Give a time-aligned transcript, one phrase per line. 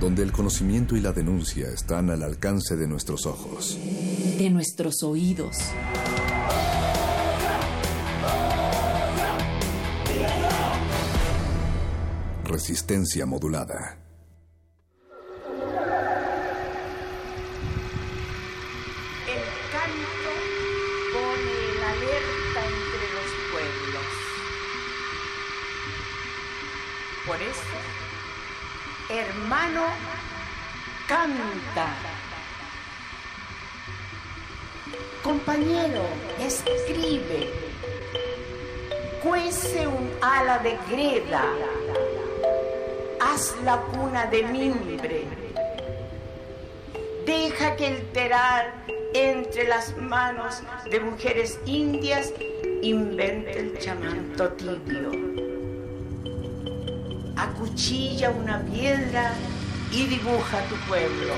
[0.00, 3.78] Donde el conocimiento y la denuncia están al alcance de nuestros ojos.
[4.38, 5.58] De nuestros oídos.
[12.44, 13.98] Resistencia modulada.
[19.28, 20.32] El canto
[21.12, 24.10] pone en alerta entre los pueblos.
[27.26, 27.89] Por eso,
[29.10, 29.82] hermano,
[31.08, 31.88] canta.
[35.22, 36.02] Compañero,
[36.38, 37.50] escribe.
[39.22, 41.44] Cuece un ala de greda.
[43.20, 45.24] Haz la cuna de mimbre.
[47.26, 48.72] Deja que el telar
[49.12, 52.32] entre las manos de mujeres indias
[52.82, 55.49] invente el chamanto tibio.
[57.40, 59.32] Acuchilla una piedra
[59.90, 61.32] y dibuja tu pueblo.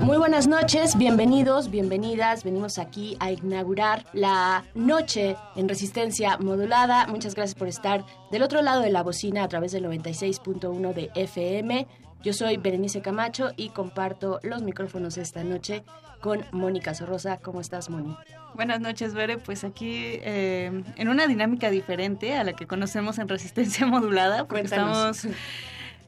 [0.00, 2.44] Muy buenas noches, bienvenidos, bienvenidas.
[2.44, 7.08] Venimos aquí a inaugurar la noche en resistencia modulada.
[7.08, 11.10] Muchas gracias por estar del otro lado de la bocina a través del 96.1 de
[11.16, 11.88] FM.
[12.24, 15.84] Yo soy Berenice Camacho y comparto los micrófonos esta noche
[16.22, 17.36] con Mónica Sorrosa.
[17.36, 18.16] ¿Cómo estás, Moni?
[18.54, 19.36] Buenas noches, Bere.
[19.36, 24.62] Pues aquí eh, en una dinámica diferente a la que conocemos en resistencia modulada, porque
[24.62, 25.18] Cuéntanos.
[25.18, 25.36] estamos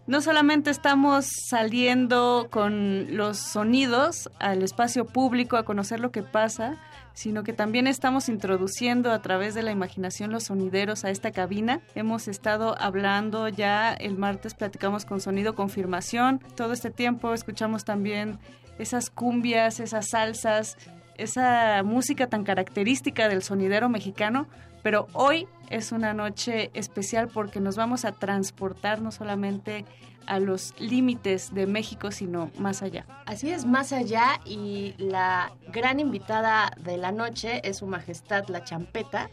[0.06, 6.76] no solamente estamos saliendo con los sonidos al espacio público a conocer lo que pasa,
[7.16, 11.80] sino que también estamos introduciendo a través de la imaginación los sonideros a esta cabina.
[11.94, 16.40] Hemos estado hablando ya el martes, platicamos con Sonido Confirmación.
[16.56, 18.38] Todo este tiempo escuchamos también
[18.78, 20.76] esas cumbias, esas salsas,
[21.16, 24.46] esa música tan característica del sonidero mexicano,
[24.82, 29.86] pero hoy es una noche especial porque nos vamos a transportar no solamente
[30.26, 33.06] a los límites de México, sino más allá.
[33.26, 38.64] Así es, más allá y la gran invitada de la noche es Su Majestad la
[38.64, 39.30] Champeta,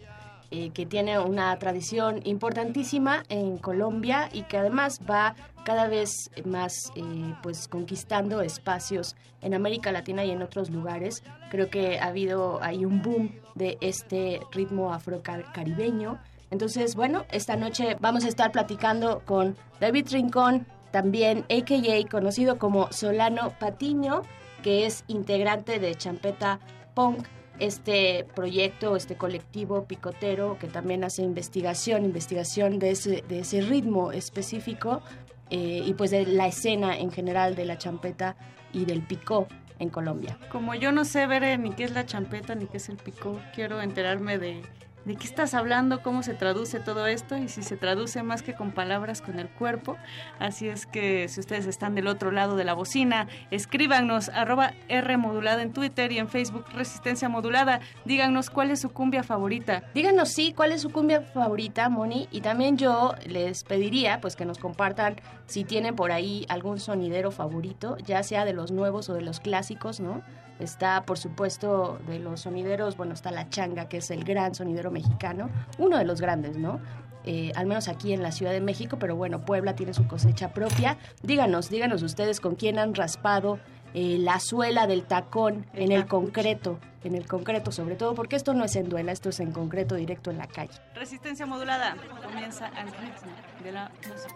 [0.52, 6.92] eh, que tiene una tradición importantísima en Colombia y que además va cada vez más
[6.96, 7.02] eh,
[7.42, 11.24] pues conquistando espacios en América Latina y en otros lugares.
[11.50, 16.20] Creo que ha habido ahí un boom de este ritmo afrocaribeño.
[16.52, 22.92] Entonces, bueno, esta noche vamos a estar platicando con David Rincón, también AKA conocido como
[22.92, 24.22] Solano Patiño,
[24.62, 26.60] que es integrante de Champeta
[26.94, 27.26] Punk
[27.58, 34.12] este proyecto, este colectivo picotero que también hace investigación, investigación de ese, de ese ritmo
[34.12, 35.02] específico
[35.50, 38.36] eh, y pues de la escena en general de la champeta
[38.72, 39.48] y del picó
[39.80, 40.38] en Colombia.
[40.52, 43.40] Como yo no sé ver ni qué es la champeta ni qué es el picó,
[43.56, 44.62] quiero enterarme de,
[45.06, 48.54] de qué estás hablando, cómo se traduce todo esto y si se traduce más que
[48.54, 49.98] con palabras con el cuerpo.
[50.40, 55.18] Así es que si ustedes están del otro lado de la bocina, escríbanos arroba R
[55.18, 57.82] modulada en Twitter y en Facebook Resistencia Modulada.
[58.06, 59.84] Díganos cuál es su cumbia favorita.
[59.94, 62.28] Díganos sí, cuál es su cumbia favorita, Moni.
[62.32, 67.32] Y también yo les pediría pues que nos compartan si tienen por ahí algún sonidero
[67.32, 70.22] favorito, ya sea de los nuevos o de los clásicos, ¿no?
[70.64, 74.92] Está, por supuesto, de los sonideros, bueno, está La Changa, que es el gran sonidero
[74.92, 76.80] mexicano, uno de los grandes, ¿no?
[77.26, 80.54] Eh, al menos aquí en la Ciudad de México, pero bueno, Puebla tiene su cosecha
[80.54, 80.98] propia.
[81.22, 83.60] Díganos, díganos ustedes con quién han raspado
[83.94, 88.54] eh, la suela del tacón en el concreto, en el concreto sobre todo, porque esto
[88.54, 90.74] no es en duela, esto es en concreto directo en la calle.
[90.96, 93.32] Resistencia modulada comienza al ritmo
[93.64, 94.36] de la música.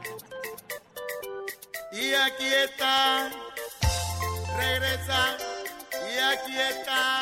[1.91, 3.29] Y aquí está,
[4.57, 5.37] regresa,
[6.15, 7.19] y aquí está,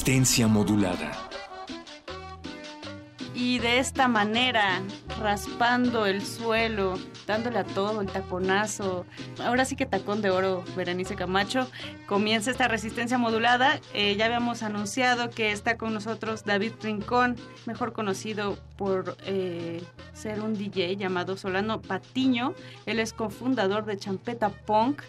[0.00, 1.12] Resistencia modulada.
[3.34, 4.80] Y de esta manera,
[5.20, 6.94] raspando el suelo,
[7.26, 9.04] dándole a todo el taconazo,
[9.44, 11.68] ahora sí que tacón de oro, Berenice Camacho,
[12.06, 13.78] comienza esta resistencia modulada.
[13.92, 17.36] Eh, ya habíamos anunciado que está con nosotros David Rincón,
[17.66, 22.54] mejor conocido por eh, ser un DJ llamado Solano Patiño.
[22.86, 25.02] Él es cofundador de Champeta Punk.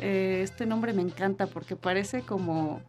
[0.00, 2.80] Eh, este nombre me encanta porque parece como,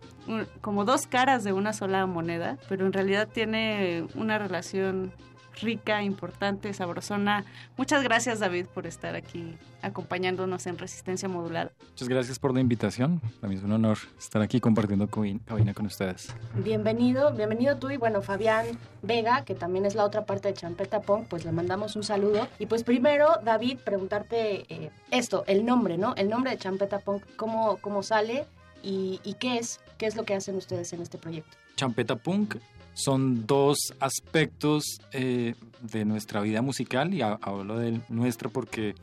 [0.62, 5.12] como dos caras de una sola moneda, pero en realidad tiene una relación
[5.60, 7.46] rica, importante, sabrosona.
[7.78, 11.72] Muchas gracias David por estar aquí acompañándonos en Resistencia Modulada.
[11.90, 13.20] Muchas gracias por la invitación.
[13.40, 16.34] Para mí es un honor estar aquí compartiendo cabina con ustedes.
[16.56, 18.66] Bienvenido, bienvenido tú y bueno, Fabián
[19.02, 22.48] Vega, que también es la otra parte de Champeta Punk, pues le mandamos un saludo.
[22.60, 26.16] Y pues primero, David, preguntarte eh, esto, el nombre, ¿no?
[26.16, 28.46] El nombre de Champeta Punk, ¿cómo, cómo sale
[28.84, 29.80] y, y qué es?
[29.98, 31.58] ¿Qué es lo que hacen ustedes en este proyecto?
[31.76, 32.56] Champeta Punk
[32.94, 38.96] son dos aspectos eh, de nuestra vida musical y hablo de nuestra porque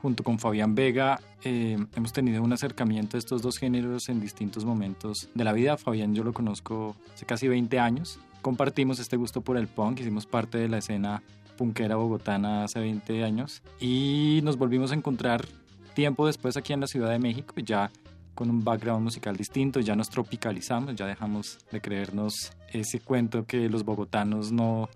[0.00, 4.64] junto con Fabián Vega eh, hemos tenido un acercamiento a estos dos géneros en distintos
[4.64, 5.76] momentos de la vida.
[5.78, 8.20] Fabián yo lo conozco hace casi 20 años.
[8.42, 11.22] Compartimos este gusto por el punk, hicimos parte de la escena
[11.56, 15.46] punkera bogotana hace 20 años y nos volvimos a encontrar
[15.94, 17.90] tiempo después aquí en la Ciudad de México, ya
[18.34, 23.68] con un background musical distinto, ya nos tropicalizamos, ya dejamos de creernos ese cuento que
[23.68, 24.88] los bogotanos no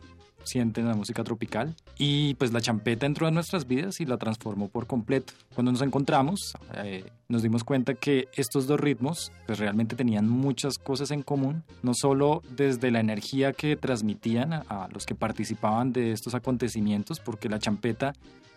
[0.44, 4.68] sienten la música tropical y pues la champeta entró en nuestras vidas y la transformó
[4.68, 5.34] por completo.
[5.54, 10.78] Cuando nos encontramos eh, nos dimos cuenta que estos dos ritmos pues realmente tenían muchas
[10.78, 16.12] cosas en común, no solo desde la energía que transmitían a los que participaban de
[16.12, 18.14] estos acontecimientos, porque la champeta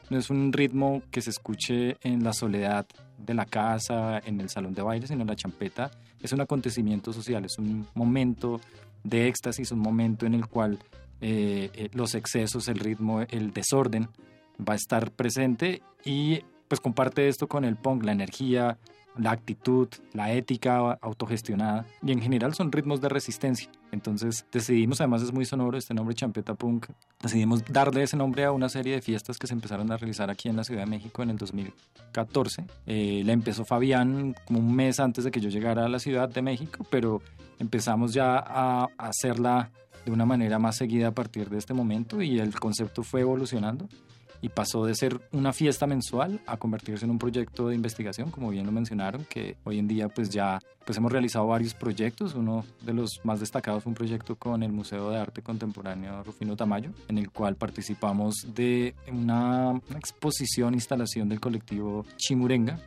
[0.10, 2.86] no es un ritmo que se escuche en la soledad
[3.26, 7.46] de la casa, en el salón de baile, sino la champeta es un acontecimiento social,
[7.46, 8.62] es un momento
[9.04, 10.80] de éxtasis, un momento en el cual
[11.20, 14.10] eh, eh, los excesos, el ritmo, el desorden
[14.60, 18.78] va a estar presente y pues comparte esto con el punk, la energía,
[19.18, 23.70] la actitud, la ética autogestionada y en general son ritmos de resistencia.
[23.92, 26.88] Entonces decidimos, además es muy sonoro este nombre Champeta Punk,
[27.22, 30.48] decidimos darle ese nombre a una serie de fiestas que se empezaron a realizar aquí
[30.48, 32.66] en la Ciudad de México en el 2014.
[32.86, 36.30] Eh, la empezó Fabián como un mes antes de que yo llegara a la Ciudad
[36.30, 37.22] de México, pero
[37.60, 39.72] empezamos ya a hacerla
[40.06, 43.88] de una manera más seguida a partir de este momento y el concepto fue evolucionando
[44.42, 48.50] y pasó de ser una fiesta mensual a convertirse en un proyecto de investigación, como
[48.50, 52.34] bien lo mencionaron, que hoy en día pues ya pues hemos realizado varios proyectos.
[52.34, 56.56] Uno de los más destacados fue un proyecto con el Museo de Arte Contemporáneo Rufino
[56.56, 62.80] Tamayo, en el cual participamos de una, una exposición, instalación del colectivo Chimurenga,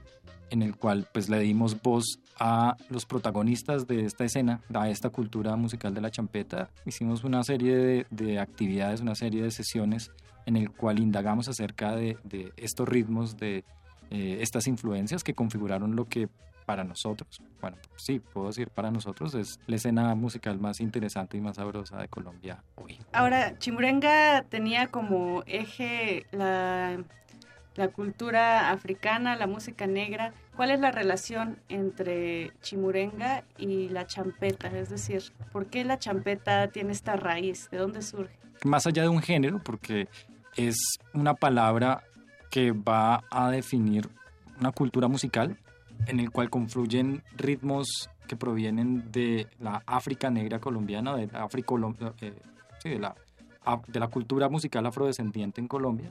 [0.50, 5.10] en el cual pues le dimos voz a los protagonistas de esta escena, a esta
[5.10, 6.68] cultura musical de la champeta.
[6.84, 10.10] Hicimos una serie de, de actividades, una serie de sesiones
[10.46, 12.16] en el cual indagamos acerca de,
[12.56, 13.64] estos ritmos, de
[14.10, 16.28] eh, estas influencias que configuraron lo que
[16.64, 21.40] para nosotros, bueno, sí, puedo decir para nosotros, es la escena musical más interesante y
[21.40, 22.98] más sabrosa de Colombia hoy.
[23.12, 27.04] Ahora, Chimurenga tenía como eje la,
[27.76, 30.32] la cultura africana, la música negra.
[30.56, 34.68] ¿Cuál es la relación entre Chimurenga y la champeta?
[34.68, 35.22] Es decir,
[35.52, 37.68] ¿por qué la champeta tiene esta raíz?
[37.70, 38.34] ¿De dónde surge?
[38.64, 40.08] Más allá de un género, porque
[40.56, 42.04] es una palabra
[42.50, 44.08] que va a definir
[44.60, 45.58] una cultura musical
[46.06, 51.48] en el cual confluyen ritmos que provienen de la África negra colombiana, de la,
[52.20, 52.34] eh,
[52.84, 53.14] de, la,
[53.88, 56.10] de la cultura musical afrodescendiente en Colombia,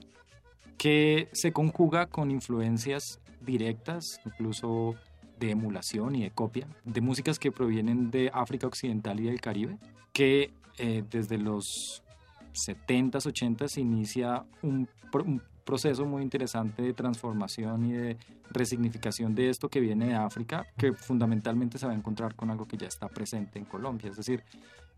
[0.78, 4.96] que se conjuga con influencias directas, incluso
[5.40, 9.78] de emulación y de copia, de músicas que provienen de África Occidental y del Caribe,
[10.12, 12.04] que eh, desde los
[12.54, 14.88] 70s, 80s inicia un,
[15.64, 18.18] proceso muy interesante de transformación y de
[18.52, 22.68] resignificación de esto que viene de África, que fundamentalmente se va a encontrar con algo
[22.68, 24.10] que ya está presente en Colombia.
[24.10, 24.44] Es decir,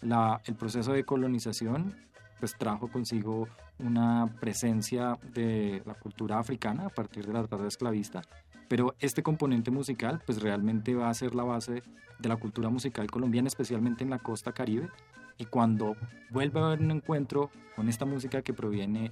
[0.01, 1.95] el proceso de colonización
[2.39, 3.47] pues trajo consigo
[3.79, 8.21] una presencia de la cultura africana a partir de la trata esclavista,
[8.67, 11.83] pero este componente musical pues realmente va a ser la base
[12.19, 14.89] de la cultura musical colombiana, especialmente en la costa caribe,
[15.37, 15.95] y cuando
[16.29, 19.11] vuelve a haber un encuentro con esta música que proviene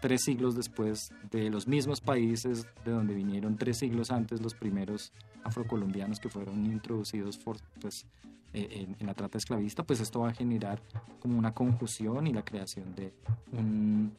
[0.00, 5.12] tres siglos después de los mismos países de donde vinieron tres siglos antes los primeros
[5.44, 7.38] afrocolombianos que fueron introducidos
[7.80, 8.06] pues,
[8.52, 10.82] eh, en, la trata esclavista, pues esto va a generar
[11.20, 13.12] como una confusión y la creación de,
[13.52, 14.12] un,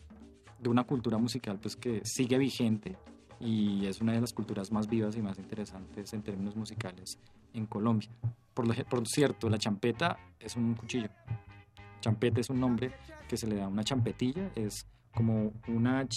[0.59, 2.97] de una cultura musical pues, que sigue vigente
[3.41, 7.17] y es una de las culturas más vivas y más interesantes en términos musicales
[7.53, 8.09] en Colombia.
[8.53, 11.09] Por, lo, por cierto, la champeta es un cuchillo.
[12.01, 12.91] Champeta es un nombre
[13.27, 16.07] que se le da a una champetilla, es como una,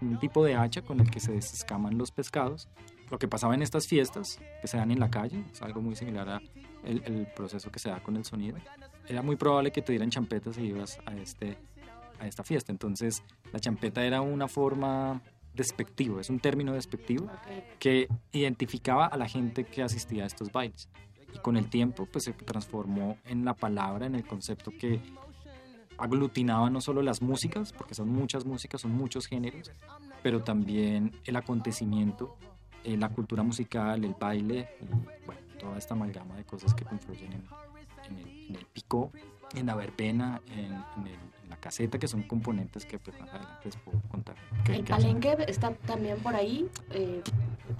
[0.00, 2.68] un tipo de hacha con el que se desescaman los pescados.
[3.10, 5.96] Lo que pasaba en estas fiestas que se dan en la calle, es algo muy
[5.96, 6.42] similar a
[6.84, 8.58] el, el proceso que se da con el sonido.
[9.06, 11.56] Era muy probable que te dieran champetas si ibas a, este,
[12.20, 12.70] a esta fiesta.
[12.70, 15.22] Entonces, la champeta era una forma
[15.54, 17.28] despectivo, es un término despectivo
[17.78, 20.88] que identificaba a la gente que asistía a estos bailes.
[21.34, 25.00] Y con el tiempo pues se transformó en la palabra, en el concepto que
[25.98, 29.70] aglutinaba no solo las músicas, porque son muchas músicas, son muchos géneros,
[30.22, 32.36] pero también el acontecimiento,
[32.84, 37.32] eh, la cultura musical, el baile, y, bueno, toda esta amalgama de cosas que confluyen
[37.32, 37.44] en,
[38.08, 39.10] en, el, en el pico,
[39.54, 41.18] en la verbena, en, en el
[41.58, 44.36] caseta, que son componentes que pues, más adelante les puedo contar.
[44.68, 46.68] El palenque está también por ahí.
[46.90, 47.22] Eh,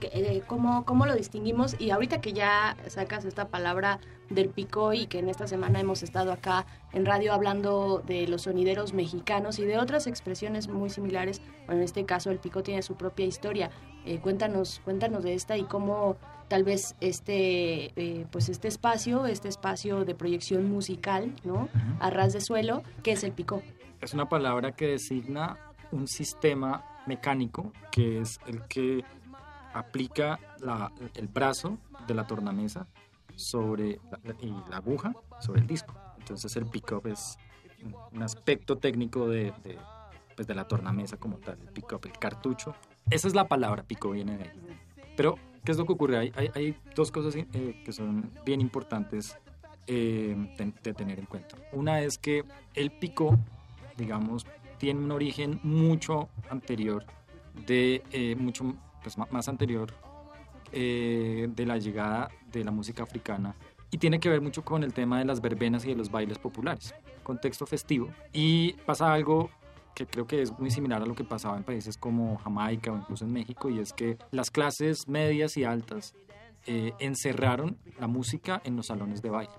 [0.00, 1.76] eh, ¿cómo, ¿Cómo lo distinguimos?
[1.78, 6.02] Y ahorita que ya sacas esta palabra del pico y que en esta semana hemos
[6.02, 11.40] estado acá en radio hablando de los sonideros mexicanos y de otras expresiones muy similares,
[11.66, 13.70] bueno, en este caso el pico tiene su propia historia.
[14.04, 16.16] Eh, cuéntanos, cuéntanos de esta y cómo
[16.48, 21.68] tal vez este, eh, pues este espacio, este espacio de proyección musical, ¿no?
[22.00, 23.62] A ras de suelo, que es el picó.
[24.00, 25.58] Es una palabra que designa
[25.92, 29.04] un sistema mecánico que es el que
[29.72, 32.86] aplica la, el brazo de la tornamesa
[33.36, 35.94] sobre la, y la aguja sobre el disco.
[36.18, 37.38] Entonces el pick-up es
[38.12, 39.78] un aspecto técnico de, de,
[40.34, 42.74] pues de la tornamesa como tal, el pick-up, el cartucho.
[43.10, 44.80] Esa es la palabra, pico viene de ahí.
[45.16, 45.36] Pero
[45.68, 46.16] ¿Qué es lo que ocurre?
[46.16, 49.36] Hay, hay, hay dos cosas eh, que son bien importantes
[49.86, 51.58] eh, de, de, tener en cuenta.
[51.72, 53.38] Una es que el pico,
[53.98, 54.46] digamos,
[54.78, 57.04] tiene un origen mucho anterior,
[57.66, 59.92] de, eh, mucho pues, más anterior
[60.72, 63.54] eh, de la llegada de la música africana
[63.90, 66.38] y tiene que ver mucho con el tema de las verbenas y de los bailes
[66.38, 68.08] populares, contexto festivo.
[68.32, 69.50] Y pasa algo
[70.04, 72.96] que creo que es muy similar a lo que pasaba en países como Jamaica o
[72.96, 76.14] incluso en México, y es que las clases medias y altas
[76.66, 79.52] eh, encerraron la música en los salones de baile.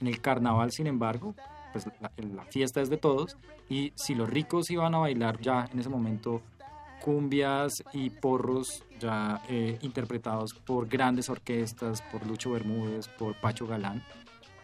[0.00, 1.34] En el carnaval, sin embargo,
[1.72, 3.36] pues la, la, fiesta es de todos,
[3.68, 6.40] y si los ricos iban a bailar ya en ese momento
[7.00, 14.04] cumbias y porros ya eh, interpretados por grandes orquestas, por Lucho Bermúdez, por Pacho Galán,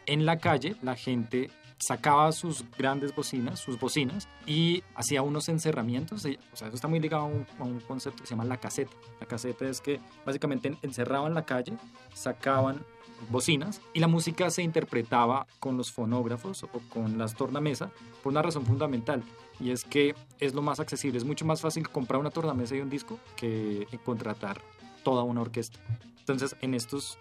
[0.06, 6.24] en la calle la gente sacaba sus grandes bocinas, sus bocinas, y hacía unos encerramientos.
[6.24, 8.92] O sea, eso está muy ligado a un, un, concepto que se llama la caseta.
[9.20, 11.74] La caseta es que básicamente encerraban la calle,
[12.14, 12.84] sacaban
[13.30, 17.90] bocinas y la música se interpretaba con los fonógrafos o con las tornamesas
[18.22, 19.22] por una razón fundamental
[19.58, 22.80] y es que es lo más accesible, es mucho más fácil comprar una tornamesa y
[22.80, 24.60] un disco que contratar
[25.02, 25.78] toda una orquesta.
[26.18, 27.18] Entonces en estos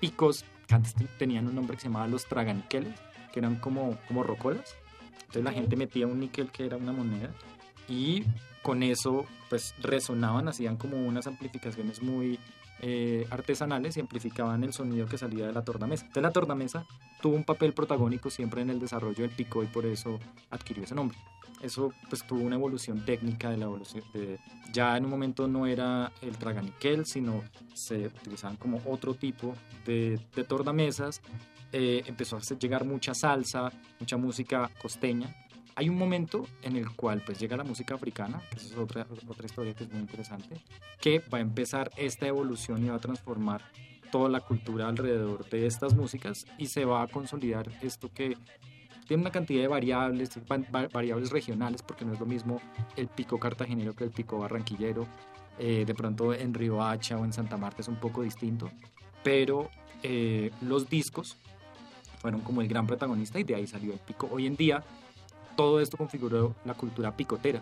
[0.00, 2.94] picos antes tenían un nombre que se llamaba los traganiqueles,
[3.38, 4.74] que eran como, como rocolas.
[5.20, 7.30] Entonces la gente metía un níquel que era una moneda
[7.88, 8.24] y
[8.62, 12.38] con eso pues resonaban, hacían como unas amplificaciones muy
[12.80, 16.06] eh, artesanales y amplificaban el sonido que salía de la tornamesa.
[16.06, 16.86] Entonces la tornamesa
[17.20, 20.18] tuvo un papel protagónico siempre en el desarrollo del pico y por eso
[20.50, 21.16] adquirió ese nombre.
[21.60, 24.04] Eso pues tuvo una evolución técnica de la evolución.
[24.14, 24.38] De,
[24.72, 27.42] ya en un momento no era el traganiquel, sino
[27.74, 29.54] se utilizaban como otro tipo
[29.84, 31.20] de, de tornamesas.
[31.72, 33.70] Eh, empezó a llegar mucha salsa,
[34.00, 35.34] mucha música costeña.
[35.74, 39.46] Hay un momento en el cual pues llega la música africana, que es otra, otra
[39.46, 40.60] historia que es muy interesante,
[41.00, 43.62] que va a empezar esta evolución y va a transformar
[44.10, 48.36] toda la cultura alrededor de estas músicas y se va a consolidar esto que
[49.06, 50.30] tiene una cantidad de variables,
[50.92, 52.60] variables regionales, porque no es lo mismo
[52.96, 55.06] el pico cartagenero que el pico barranquillero.
[55.60, 58.70] Eh, de pronto en Río Hacha o en Santa Marta es un poco distinto,
[59.24, 59.70] pero
[60.04, 61.36] eh, los discos
[62.20, 64.28] fueron como el gran protagonista y de ahí salió el pico.
[64.30, 64.82] Hoy en día
[65.56, 67.60] todo esto configuró la cultura picotera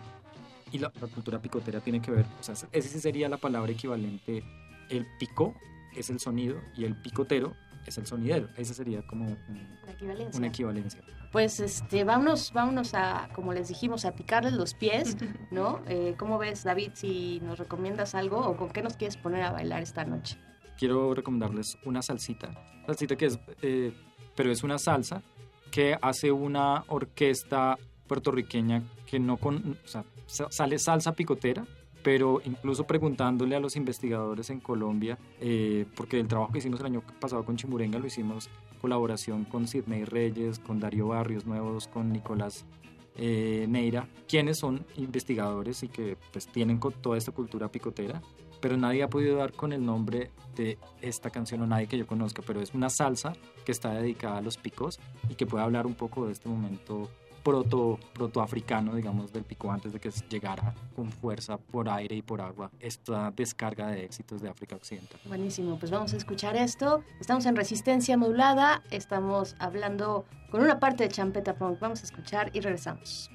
[0.71, 4.43] y la, la cultura picotera tiene que ver, o sea, esa sería la palabra equivalente,
[4.89, 5.55] el pico
[5.95, 7.53] es el sonido y el picotero
[7.87, 8.49] es el sonidero.
[8.57, 10.37] Esa sería como un, una, equivalencia.
[10.37, 11.01] una equivalencia.
[11.31, 15.17] Pues este, vámonos, vámonos a, como les dijimos, a picarles los pies,
[15.51, 15.81] ¿no?
[15.87, 19.51] Eh, ¿Cómo ves, David, si nos recomiendas algo o con qué nos quieres poner a
[19.51, 20.37] bailar esta noche?
[20.77, 22.51] Quiero recomendarles una salsita.
[22.85, 23.93] Salsita que es, eh,
[24.37, 25.21] pero es una salsa
[25.71, 27.77] que hace una orquesta
[28.07, 29.77] puertorriqueña que no con,
[30.27, 31.65] sale salsa picotera,
[32.03, 36.85] pero incluso preguntándole a los investigadores en Colombia, eh, porque el trabajo que hicimos el
[36.85, 42.13] año pasado con Chimurenga lo hicimos colaboración con Sidney Reyes, con Darío Barrios Nuevos, con
[42.13, 42.65] Nicolás
[43.15, 48.21] eh, Neira, quienes son investigadores y que pues tienen toda esta cultura picotera.
[48.59, 52.07] Pero nadie ha podido dar con el nombre de esta canción o nadie que yo
[52.07, 53.33] conozca, pero es una salsa
[53.65, 54.99] que está dedicada a los picos
[55.29, 57.09] y que puede hablar un poco de este momento
[57.43, 62.41] proto, protoafricano, digamos, del pico antes de que llegara con fuerza por aire y por
[62.41, 65.19] agua esta descarga de éxitos de África Occidental.
[65.25, 67.03] Buenísimo, pues vamos a escuchar esto.
[67.21, 71.79] Estamos en Resistencia Modulada, estamos hablando con una parte de Champeta Punk.
[71.79, 73.29] Vamos a escuchar y regresamos.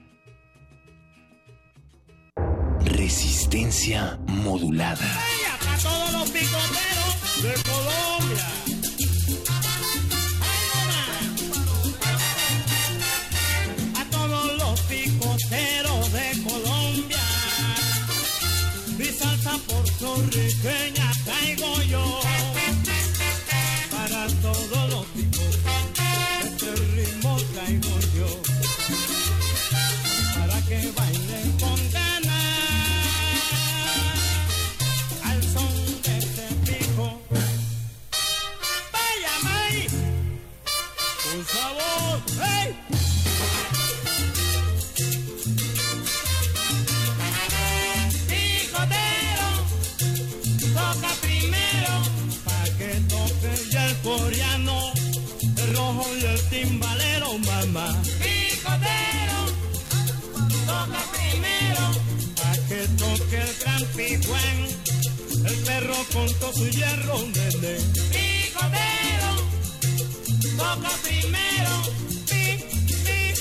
[3.02, 5.10] Resistencia modulada.
[5.68, 8.46] A todos los picoteros de Colombia.
[13.98, 17.24] A todos los picoteros de Colombia.
[18.96, 21.01] Mi salsa puertorriqueña
[66.10, 67.76] con su hierro, nene.
[68.10, 69.30] Picotero,
[70.56, 71.82] toca primero,
[72.28, 72.44] pi,
[73.04, 73.34] pi,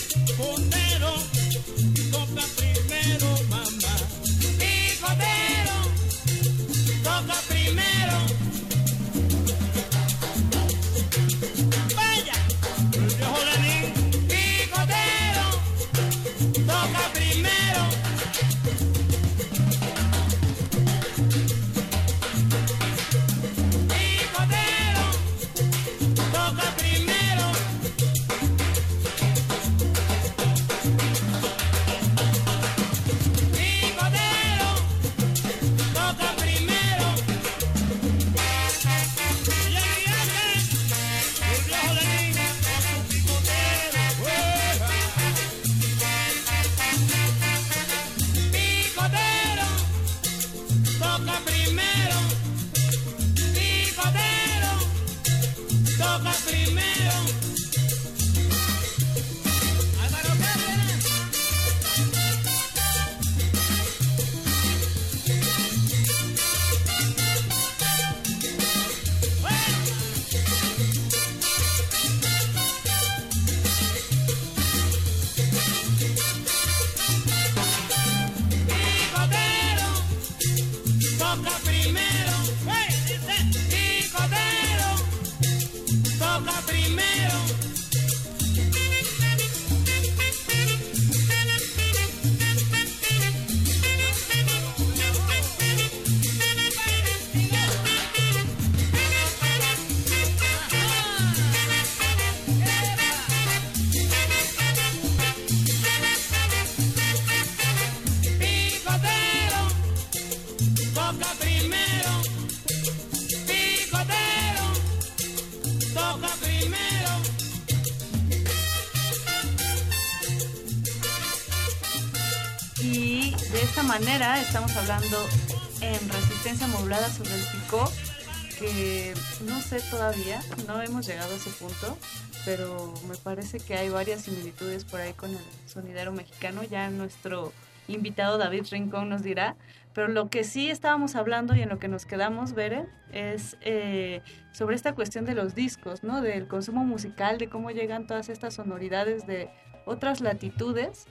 [129.71, 131.97] sé todavía, no hemos llegado a ese punto,
[132.43, 136.61] pero me parece que hay varias similitudes por ahí con el sonidero mexicano.
[136.63, 137.53] Ya nuestro
[137.87, 139.55] invitado David Rincón nos dirá.
[139.93, 144.21] Pero lo que sí estábamos hablando y en lo que nos quedamos, Bere, es eh,
[144.51, 146.21] sobre esta cuestión de los discos, ¿no?
[146.21, 149.49] Del consumo musical, de cómo llegan todas estas sonoridades de
[149.85, 151.05] otras latitudes,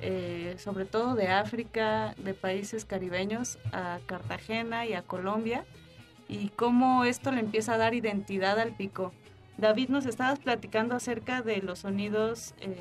[0.00, 5.66] eh, sobre todo de África, de países caribeños, a Cartagena y a Colombia,
[6.28, 9.12] y cómo esto le empieza a dar identidad al pico.
[9.58, 12.76] David, nos estabas platicando acerca de los sonidos eh,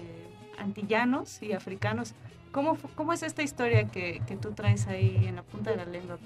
[0.57, 2.13] antillanos y africanos.
[2.51, 5.85] ¿Cómo, ¿Cómo es esta historia que, que tú traes ahí en la punta de la
[5.85, 6.17] lengua?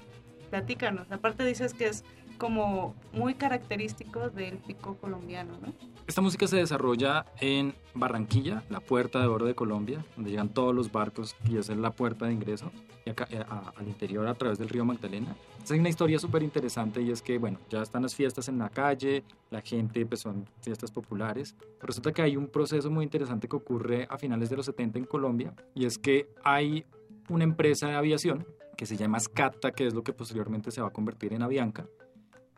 [0.50, 1.10] Platícanos.
[1.10, 2.04] Aparte dices que es
[2.38, 5.72] como muy característico del pico colombiano, ¿no?
[6.10, 10.74] Esta música se desarrolla en Barranquilla, la puerta de oro de Colombia, donde llegan todos
[10.74, 12.72] los barcos y esa es la puerta de ingreso
[13.06, 15.36] y acá, eh, a- al interior a través del río Magdalena.
[15.60, 18.58] Esta es una historia súper interesante y es que, bueno, ya están las fiestas en
[18.58, 21.54] la calle, la gente, pues son fiestas populares.
[21.80, 25.04] Resulta que hay un proceso muy interesante que ocurre a finales de los 70 en
[25.04, 26.84] Colombia y es que hay
[27.28, 28.44] una empresa de aviación
[28.76, 31.86] que se llama Scata, que es lo que posteriormente se va a convertir en Avianca,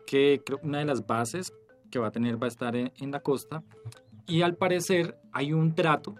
[0.06, 1.52] que creo una de las bases
[1.92, 3.62] que va a tener va a estar en, la costa.
[4.26, 6.16] Y al parecer hay un trato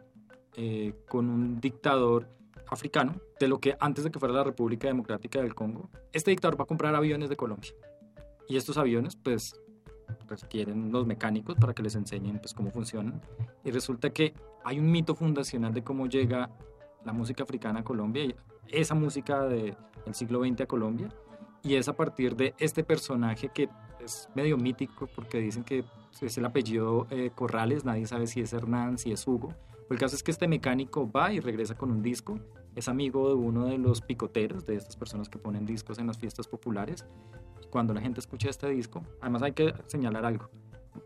[0.54, 2.28] eh, con un dictador
[2.68, 6.58] africano, de lo que antes de que fuera la República Democrática del Congo, este dictador
[6.60, 7.72] va a comprar aviones de Colombia.
[8.48, 9.54] Y estos aviones, pues,
[10.28, 13.20] requieren los mecánicos para que les enseñen pues, cómo funcionan.
[13.64, 16.50] Y resulta que hay un mito fundacional de cómo llega
[17.04, 18.34] la música africana a Colombia, y
[18.68, 21.08] esa música de- del siglo XX a Colombia,
[21.62, 23.68] y es a partir de este personaje que
[24.04, 25.84] es medio mítico porque dicen que
[26.20, 29.54] es el apellido eh, Corrales, nadie sabe si es Hernán, si es Hugo.
[29.90, 32.38] El caso es que este mecánico va y regresa con un disco,
[32.74, 36.18] es amigo de uno de los picoteros, de estas personas que ponen discos en las
[36.18, 37.04] fiestas populares.
[37.70, 40.48] Cuando la gente escucha este disco, además hay que señalar algo,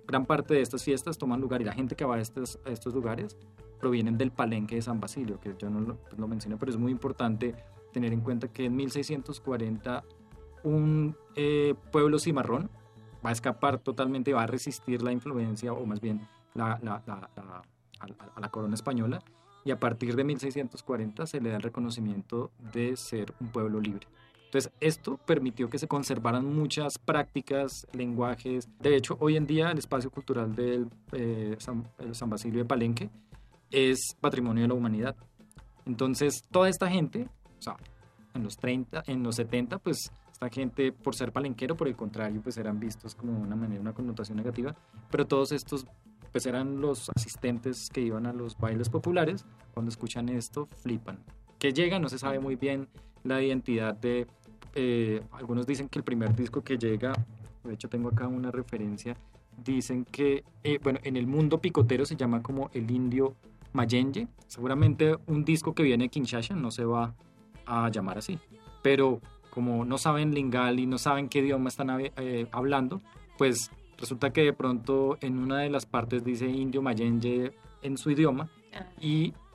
[0.07, 2.71] gran parte de estas fiestas toman lugar y la gente que va a estos, a
[2.71, 3.37] estos lugares
[3.79, 6.79] provienen del palenque de San Basilio, que yo no lo, pues lo mencioné, pero es
[6.79, 7.55] muy importante
[7.93, 10.05] tener en cuenta que en 1640
[10.65, 12.71] un eh, pueblo cimarrón
[13.25, 17.63] va a escapar totalmente, va a resistir la influencia, o más bien la, la- la-
[17.99, 19.21] a, la corona española,
[19.65, 24.07] y a partir de 1640 se le da el reconocimiento de ser un pueblo libre.
[24.45, 28.69] Entonces, esto permitió que se conservaran muchas prácticas, lenguajes.
[28.81, 33.11] De hecho, hoy en día el espacio cultural del eh, San, San Basilio de Palenque
[33.73, 35.17] es patrimonio de la humanidad.
[35.85, 37.77] Entonces, toda esta gente, o sea,
[38.35, 42.43] en los 30, en los 70, pues esta gente, por ser palenquero, por el contrario,
[42.43, 44.77] pues eran vistos como una manera, una connotación negativa,
[45.11, 45.87] pero todos estos,
[46.31, 51.21] pues eran los asistentes que iban a los bailes populares, cuando escuchan esto, flipan.
[51.59, 52.87] Que llega, no se sabe muy bien
[53.25, 54.27] la identidad de,
[54.75, 57.15] eh, algunos dicen que el primer disco que llega,
[57.65, 59.17] de hecho tengo acá una referencia,
[59.65, 63.37] dicen que, eh, bueno, en el mundo picotero se llama como el indio
[63.73, 67.15] Mayenje, seguramente un disco que viene de Kinshasa no se va
[67.65, 68.39] a llamar así,
[68.83, 69.23] pero
[69.57, 73.01] como no saben lingal y no saben qué idioma están eh, hablando,
[73.39, 78.11] pues resulta que de pronto en una de las partes dice indio Mayenje en su
[78.11, 78.51] idioma
[79.01, 79.46] y pues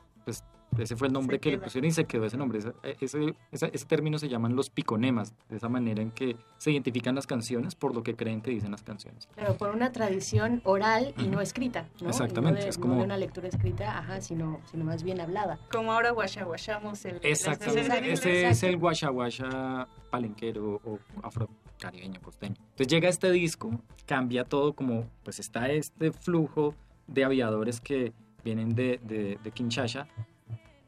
[0.78, 2.60] ese fue el nombre que le pusieron y se quedó ese nombre.
[2.60, 6.72] Ese, ese, ese- ese término se llaman los piconemas, de esa manera en que se
[6.72, 9.28] identifican las canciones por lo que creen que dicen las canciones.
[9.36, 12.10] Pero por una tradición oral y no escrita, ¿no?
[12.10, 15.20] Exactamente, no de, es no como- de una lectura escrita, ajá, sino, sino más bien
[15.20, 15.60] hablada.
[15.72, 17.20] Como ahora guachaguachamos el...
[17.24, 22.56] Exactamente, ese es el guacha guacha palenquero o afrocaribeño, costeño.
[22.60, 23.72] Entonces llega este disco,
[24.06, 26.76] cambia todo como, pues está este flujo
[27.08, 30.08] de aviadores que vienen de, de, de Kinshasa,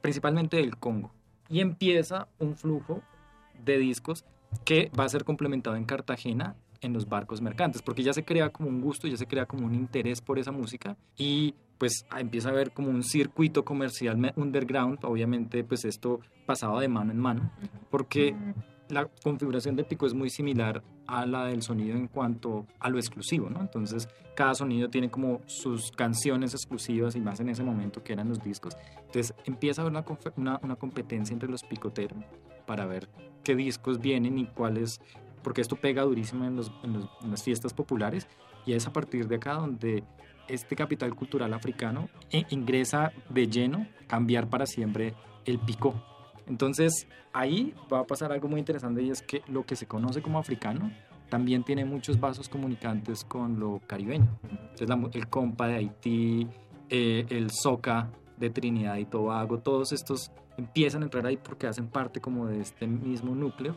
[0.04, 1.12] principalmente del Congo,
[1.50, 3.02] y empieza un flujo
[3.64, 4.26] de discos
[4.66, 8.50] que va a ser complementado en Cartagena en los barcos mercantes, porque ya se crea
[8.50, 12.50] como un gusto, ya se crea como un interés por esa música y pues empieza
[12.50, 17.20] a haber como un circuito comercial me- underground, obviamente pues esto pasaba de mano en
[17.20, 17.50] mano,
[17.90, 18.36] porque
[18.90, 22.98] la configuración del pico es muy similar a la del sonido en cuanto a lo
[22.98, 23.62] exclusivo, ¿no?
[23.62, 28.30] Entonces cada sonido tiene como sus canciones exclusivas y más en ese momento que eran
[28.30, 28.76] los discos.
[28.98, 30.04] Entonces empieza a haber
[30.38, 32.24] una, competencia entre los picoteros
[32.66, 33.10] para ver
[33.44, 35.02] qué discos vienen y cuáles,
[35.44, 38.28] porque esto pega durísimo en, en las fiestas populares
[38.66, 40.04] y es a partir de acá donde
[40.48, 45.14] este capital cultural africano eh, ingresa de lleno, cambiar para siempre
[45.46, 46.13] el picó.
[46.48, 50.22] Entonces ahí va a pasar algo muy interesante y es que lo que se conoce
[50.22, 50.92] como africano
[51.30, 54.28] también tiene muchos vasos comunicantes con lo caribeño.
[54.78, 56.48] Entonces el compa de Haití,
[56.90, 61.88] eh, el soca de Trinidad y Tobago, todos estos empiezan a entrar ahí porque hacen
[61.88, 63.76] parte como de este mismo núcleo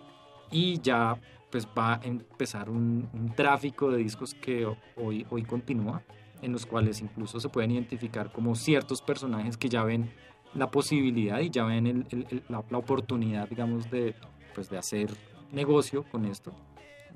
[0.51, 1.17] y ya
[1.51, 6.03] pues va a empezar un, un tráfico de discos que ho- hoy, hoy continúa,
[6.43, 10.11] en los cuales incluso se pueden identificar como ciertos personajes que ya ven
[10.57, 14.15] la posibilidad y ya ven el- el- el- la, la oportunidad, digamos, de,
[14.55, 15.11] pues, de hacer
[15.53, 16.53] negocio con esto.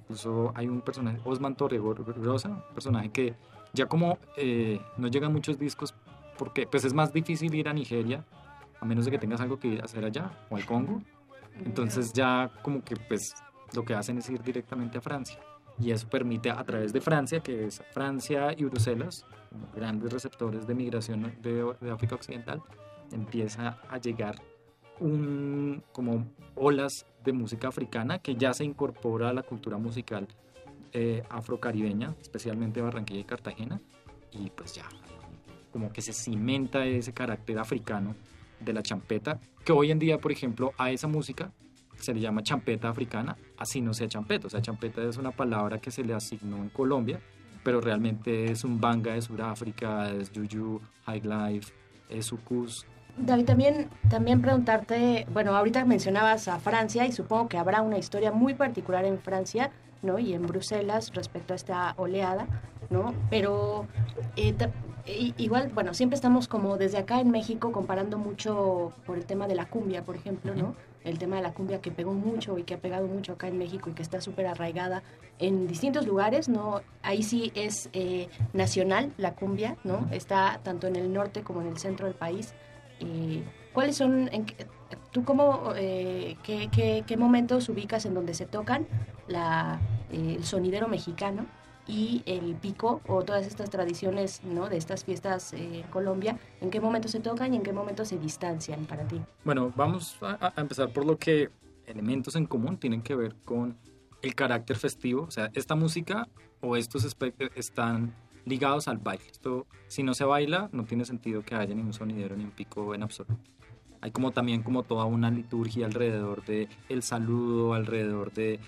[0.03, 3.35] Incluso hay un personaje, Osman Torregrosa, un personaje que
[3.73, 5.95] ya como eh, no llegan muchos discos,
[6.37, 8.25] porque pues es más difícil ir a Nigeria,
[8.81, 11.01] a menos de que tengas algo que hacer allá, o al Congo.
[11.65, 13.35] Entonces ya como que pues
[13.75, 15.39] lo que hacen es ir directamente a Francia.
[15.79, 19.25] Y eso permite a través de Francia, que es Francia y Bruselas,
[19.75, 22.63] grandes receptores de migración de, de África Occidental,
[23.13, 24.37] empieza a llegar
[24.99, 30.29] un, como olas de música africana que ya se incorpora a la cultura musical
[30.93, 33.81] eh, afrocaribeña, especialmente Barranquilla y Cartagena,
[34.33, 34.85] y pues ya
[35.73, 38.17] como que se cimenta ese carácter africano
[38.59, 41.53] de la champeta, que hoy en día, por ejemplo, a esa música
[41.97, 45.79] se le llama champeta africana, así no sea champeta, o sea, champeta es una palabra
[45.79, 47.21] que se le asignó en Colombia,
[47.63, 51.73] pero realmente es un banga de Sudáfrica, es Juju, High Life,
[52.09, 57.83] es Sucus, David, también, también preguntarte, bueno, ahorita mencionabas a Francia y supongo que habrá
[57.83, 59.71] una historia muy particular en Francia,
[60.03, 60.19] ¿no?
[60.19, 62.47] Y en Bruselas respecto a esta oleada,
[62.91, 63.15] ¿no?
[63.29, 63.87] Pero
[64.37, 64.55] eh,
[65.39, 69.55] igual, bueno, siempre estamos como desde acá en México comparando mucho por el tema de
[69.55, 70.75] la cumbia, por ejemplo, ¿no?
[71.05, 73.59] El tema de la cumbia que pegó mucho y que ha pegado mucho acá en
[73.59, 75.03] México y que está súper arraigada
[75.39, 76.83] en distintos lugares, ¿no?
[77.03, 80.07] Ahí sí es eh, nacional la cumbia, ¿no?
[80.11, 82.55] Está tanto en el norte como en el centro del país.
[83.01, 84.29] Eh, ¿Cuáles son,
[85.13, 88.87] tú cómo, eh, qué, qué- qué momentos ubicas en donde se tocan
[89.29, 91.47] la, eh, el sonidero mexicano
[91.87, 94.69] y el pico o todas estas tradiciones ¿no?
[94.69, 96.39] de estas fiestas eh, en Colombia?
[96.61, 99.21] ¿En qué momentos se tocan y en qué momentos se distancian para ti?
[99.45, 101.51] Bueno, vamos a, empezar por lo que
[101.87, 103.77] elementos en común tienen que ver con
[104.23, 105.23] el carácter festivo.
[105.23, 106.29] O sea, esta música
[106.61, 107.17] o estos
[107.55, 109.25] están ligados al baile.
[109.31, 112.95] Esto, si no se baila, no tiene sentido que haya ningún sonidero ni un pico
[112.95, 113.37] en absoluto.
[114.01, 118.59] Hay como también como toda una liturgia alrededor de el saludo, alrededor de,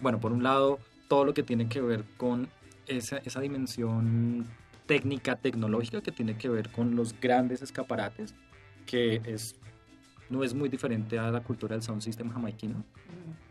[0.00, 2.48] bueno, por un lado, todo lo que tiene que ver con
[2.86, 4.46] esa, esa dimensión
[4.86, 8.34] técnica, tecnológica que tiene que ver con los grandes escaparates,
[8.84, 9.56] que es,
[10.28, 12.84] no es muy diferente a la cultura del sound system jamaiquino,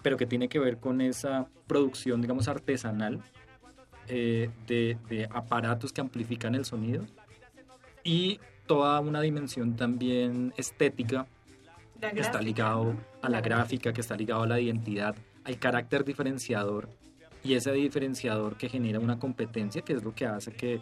[0.03, 3.23] pero que tiene que ver con esa producción, digamos, artesanal
[4.13, 7.05] eh, de, de aparatos que amplifican el sonido
[8.03, 11.27] y toda una dimensión también estética
[11.99, 16.89] que está ligado a la gráfica, que está ligado a la identidad, al carácter diferenciador
[17.41, 20.81] y ese diferenciador que genera una competencia que es lo que hace que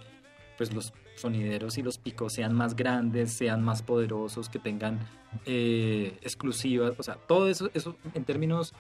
[0.58, 5.00] pues los sonideros y los picos sean más grandes, sean más poderosos, que tengan
[5.46, 8.74] eh, exclusivas, o sea, todo eso, eso en términos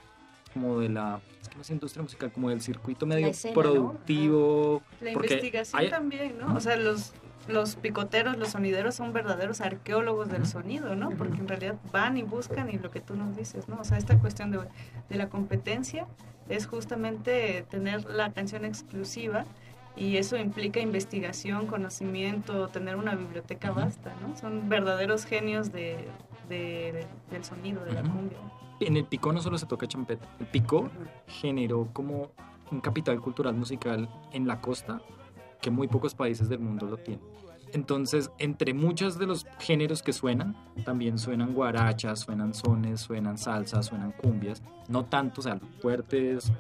[0.53, 3.61] como de la, es que no es industria musical, como del circuito medio escena, ¿no?
[3.61, 4.81] productivo.
[5.01, 6.55] La porque investigación hay- también, ¿no?
[6.55, 7.13] O sea, los,
[7.47, 11.09] los picoteros, los sonideros son verdaderos arqueólogos del sonido, ¿no?
[11.11, 13.79] Porque en realidad van y buscan y lo que tú nos dices, ¿no?
[13.79, 14.59] O sea, esta cuestión de,
[15.09, 16.07] de la competencia
[16.49, 19.45] es justamente tener la canción exclusiva
[19.95, 24.37] y eso implica investigación, conocimiento, tener una biblioteca vasta, ¿no?
[24.37, 25.97] Son verdaderos genios de,
[26.47, 28.37] de- del sonido, de la cumbia.
[28.79, 30.27] En el Picó no solo se toca champeta.
[30.39, 30.89] El Picó
[31.27, 32.31] generó como
[32.71, 35.01] un capital cultural musical en la costa
[35.61, 37.23] que muy pocos países del mundo lo tienen.
[37.73, 43.87] Entonces, entre muchos de los géneros que suenan, también suenan guarachas, suenan sones, suenan salsas,
[43.87, 44.63] suenan cumbias.
[44.87, 46.51] No tanto, o sea, fuertes,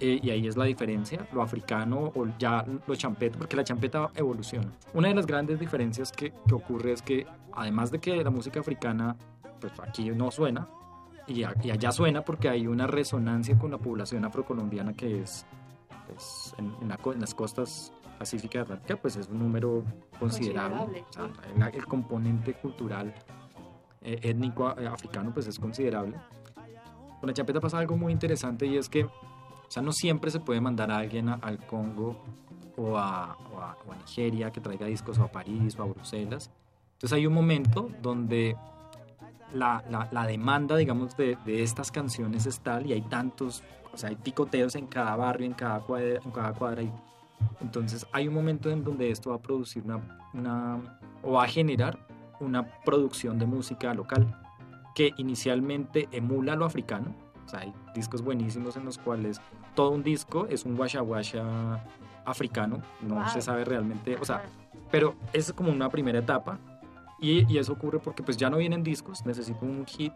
[0.00, 4.10] eh, y ahí es la diferencia, lo africano o ya lo champeta, porque la champeta
[4.14, 4.70] evoluciona.
[4.94, 8.60] Una de las grandes diferencias que, que ocurre es que, además de que la música
[8.60, 9.16] africana,
[9.60, 10.66] pues aquí no suena,
[11.26, 15.46] y, a- y allá suena porque hay una resonancia con la población afrocolombiana que es,
[16.08, 19.84] pues, en, en la en las costas pacíficas de Atlántica, pues es un número
[20.20, 20.76] considerable.
[20.78, 21.12] Considerable, O
[21.58, 23.12] sea, el, el componente cultural
[24.02, 26.16] eh, étnico eh, africano pues es considerable.
[27.20, 29.10] Con la champeta pasa algo muy interesante y es que, o
[29.68, 32.22] sea, no siempre se puede mandar a alguien a- al Congo
[32.76, 35.86] o a, o a- o a Nigeria que traiga discos o a París o a
[35.86, 36.50] Bruselas.
[36.92, 38.56] Entonces hay un momento donde
[39.54, 43.62] la, la- la demanda, digamos, de, de estas canciones es tal y hay tantos,
[43.92, 46.82] o sea, hay picoteos en cada barrio, en cada cuadra, en cada cuadra.
[46.82, 46.92] y-
[47.60, 50.00] entonces hay un momento en donde esto va a producir una,
[50.32, 51.98] una, o va a generar
[52.40, 54.40] una producción de música local
[54.94, 57.14] que inicialmente emula lo africano.
[57.44, 59.40] O sea, hay discos buenísimos en los cuales
[59.74, 61.84] todo un disco es un washa washa
[62.24, 63.28] africano, no Wow.
[63.28, 64.42] se sabe realmente, o sea,
[64.90, 66.58] pero es como una primera etapa
[67.20, 70.12] y, y eso ocurre porque pues ya no vienen discos, necesito un hit,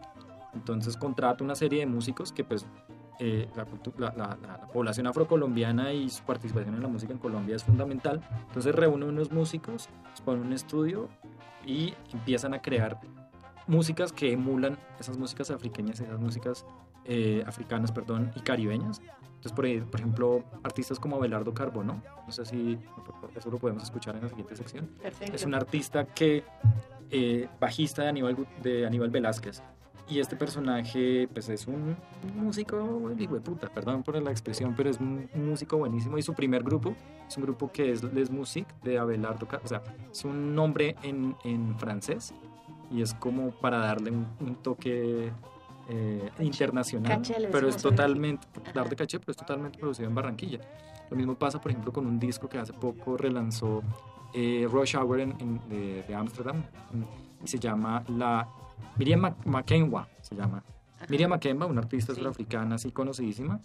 [0.53, 2.65] entonces contrato una serie de músicos que pues
[3.19, 3.65] eh, la,
[3.97, 7.63] la- la- la- la población afrocolombiana y su participación en la música en Colombia es
[7.63, 11.09] fundamental, entonces reúne unos músicos, los ponen en un estudio
[11.65, 12.99] y empiezan a crear
[13.67, 16.65] músicas que emulan esas músicas africanas, esas músicas
[17.05, 19.01] eh, africanas, perdón, y caribeñas.
[19.39, 22.77] Entonces, por, ahí, por ejemplo, artistas como Abelardo Carbono, no sé si
[23.37, 24.89] eso lo podemos escuchar en la siguiente sección.
[25.01, 25.33] Perfecto.
[25.33, 26.43] Es un artista que,
[27.09, 29.63] eh, bajista de Aníbal, de Aníbal Velázquez,
[30.09, 31.95] y este personaje, pues es un
[32.35, 36.17] músico, hijo de puta, perdón por la expresión, pero es un músico buenísimo.
[36.17, 36.95] Y su primer grupo
[37.27, 41.35] es un grupo que es Les Musique de Abelardo, o sea, es un nombre en,
[41.45, 42.33] en francés
[42.91, 45.31] y es como para darle un, un toque
[45.89, 47.21] eh, internacional,
[47.51, 50.59] pero es totalmente, dar de caché, pero es totalmente producido en Barranquilla.
[51.09, 53.81] Lo mismo pasa, por ejemplo, con un disco que hace poco relanzó
[54.33, 56.57] eh, Rush Hour en, en- de, de Ámsterdam.
[56.91, 58.47] Mm, y se llama la
[58.97, 60.63] Miriam Ma- Makemwa, se llama.
[61.07, 63.59] Miriam Makemba, una artista surafricana así conocidísima,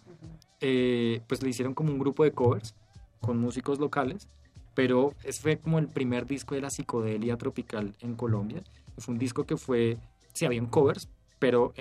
[0.61, 2.75] eh, pues le hicieron como un grupo de covers
[3.21, 4.29] con músicos locales,
[4.75, 8.63] pero ese fue como el primer disco de la psicodelia tropical en Colombia.
[8.99, 9.99] Fue un disco que fue,
[10.33, 11.09] sí, habían covers,
[11.39, 11.75] pero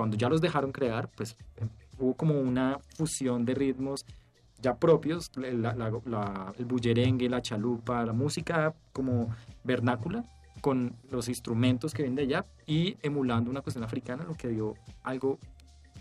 [0.00, 1.66] cuando ya los dejaron crear, pues eh,
[1.98, 4.06] hubo como una fusión de ritmos
[4.62, 9.28] ya propios, la- la- la- el bullerengue, la chalupa, la música como
[9.62, 10.24] vernácula
[10.62, 14.72] con los instrumentos que vienen de allá y emulando una cuestión africana, lo que dio
[15.02, 15.38] algo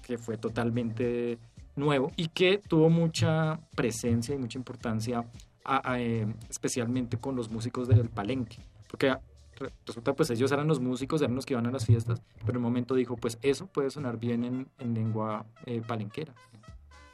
[0.02, 1.38] que fue totalmente
[1.76, 5.26] nuevo y que tuvo mucha presencia y mucha importancia,
[5.66, 8.60] a- a, eh, especialmente con los músicos del palenque,
[8.90, 9.14] porque
[9.86, 12.58] resulta pues ellos eran los músicos, eran los que iban a las fiestas, pero en
[12.58, 16.34] un momento dijo pues eso puede sonar bien en, en lengua eh, palenquera.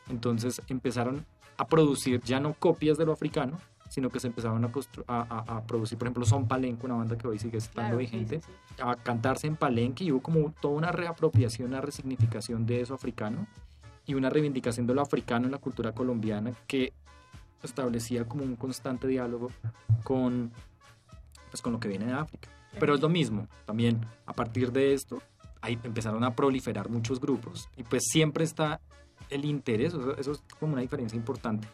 [0.10, 1.26] Entonces empezaron
[1.58, 3.58] a producir ya no copias de lo africano,
[3.90, 4.70] sino que se empezaron a,
[5.08, 8.06] a, a- producir, por ejemplo, Son Palenque, una banda que hoy sigue estando Claro, sí,
[8.06, 12.82] vigente, sí, a cantarse en Palenque y hubo como toda una reapropiación, una resignificación de
[12.82, 13.48] eso africano
[14.06, 16.94] y una reivindicación de lo africano en la cultura colombiana que
[17.64, 19.50] establecía como un constante diálogo
[20.04, 20.52] con,
[21.56, 22.50] pues, con lo que viene de África.
[22.78, 25.22] Pero es lo mismo, también a partir de esto
[25.62, 28.82] ahí empezaron a proliferar muchos grupos y pues siempre está
[29.30, 31.66] el interés, eso, eso es como una diferencia importante.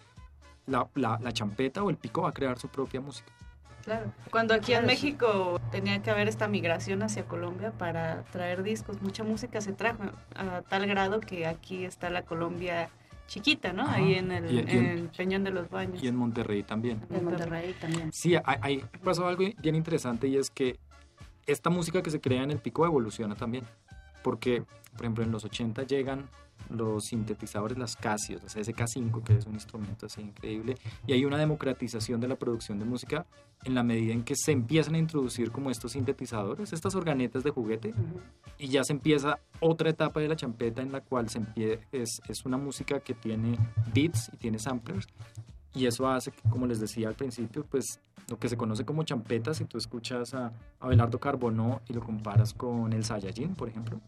[0.68, 3.32] La, la, la champeta o el pico va a crear su propia música.
[3.84, 4.14] Claro.
[4.30, 4.86] Cuando aquí en.
[4.86, 10.04] México tenía que haber esta migración hacia Colombia para traer discos, mucha música se trajo
[10.36, 12.92] a tal grado que aquí está la Colombia
[13.32, 13.84] chiquita, ¿no?
[13.84, 13.96] Ajá.
[13.96, 16.04] Ahí en el, Y- en en- el Peñón de los Baños.
[16.04, 17.02] Y en Monterrey también.
[17.10, 18.12] En Monterrey también.
[18.12, 20.78] Sí, hay- pasó algo bien interesante y es que
[21.48, 23.64] esta música que se crea en el pico evoluciona también.
[24.22, 24.64] Porque,
[24.94, 26.30] por ejemplo, en los 80 llegan
[26.72, 31.38] los sintetizadores, las Casios, las SK5, que es un instrumento así increíble, y hay una
[31.38, 33.26] democratización de la producción de música
[33.64, 37.52] en la medida en que se empiezan a introducir como estos sintetizadores, estas organetas de
[37.52, 37.94] juguete,
[38.58, 41.42] y ya se empieza otra etapa de la champeta en la cual se
[41.92, 43.58] es, es una música que tiene
[43.94, 45.08] beats y tiene samplers,
[45.74, 49.04] y eso hace que, como les decía al principio, pues lo que se conoce como
[49.04, 54.00] champeta, si tú escuchas a Abelardo Carbonó y lo comparas con el Saiyajin, por ejemplo,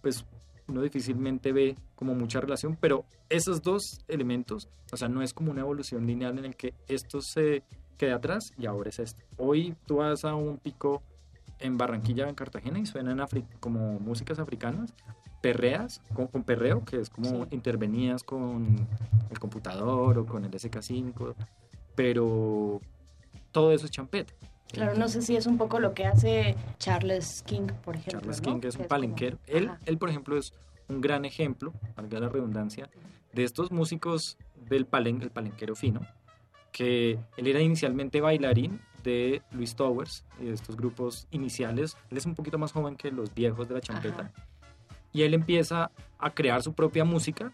[0.00, 0.24] pues
[0.68, 5.50] uno difícilmente ve como mucha relación, pero esos dos elementos, o sea, no es como
[5.50, 7.62] una evolución lineal en el que esto se
[7.96, 9.22] quede atrás y ahora es esto.
[9.38, 11.02] Hoy tú vas a un pico
[11.58, 14.94] en Barranquilla en Cartagena y suenan afri- como músicas africanas,
[15.42, 18.86] perreas, con, con perreo, que es como intervenías con
[19.30, 21.34] el computador o con el SK5,
[21.94, 22.80] pero
[23.52, 24.32] todo eso es champeta.
[24.72, 28.20] Claro, no sé si es un poco lo que hace Charles King, por ejemplo.
[28.20, 28.52] Charles ¿no?
[28.52, 29.38] King es un palenquero.
[29.46, 30.52] Él, él, por ejemplo, es
[30.88, 32.88] un gran ejemplo, valga la redundancia,
[33.32, 34.36] de estos músicos
[34.68, 36.00] del palen, el palenquero fino,
[36.72, 41.96] que él era inicialmente bailarín de Luis Towers y de estos grupos iniciales.
[42.10, 44.32] Él es un poquito más joven que los viejos de la champeta.
[45.12, 47.52] Y él empieza a crear su propia música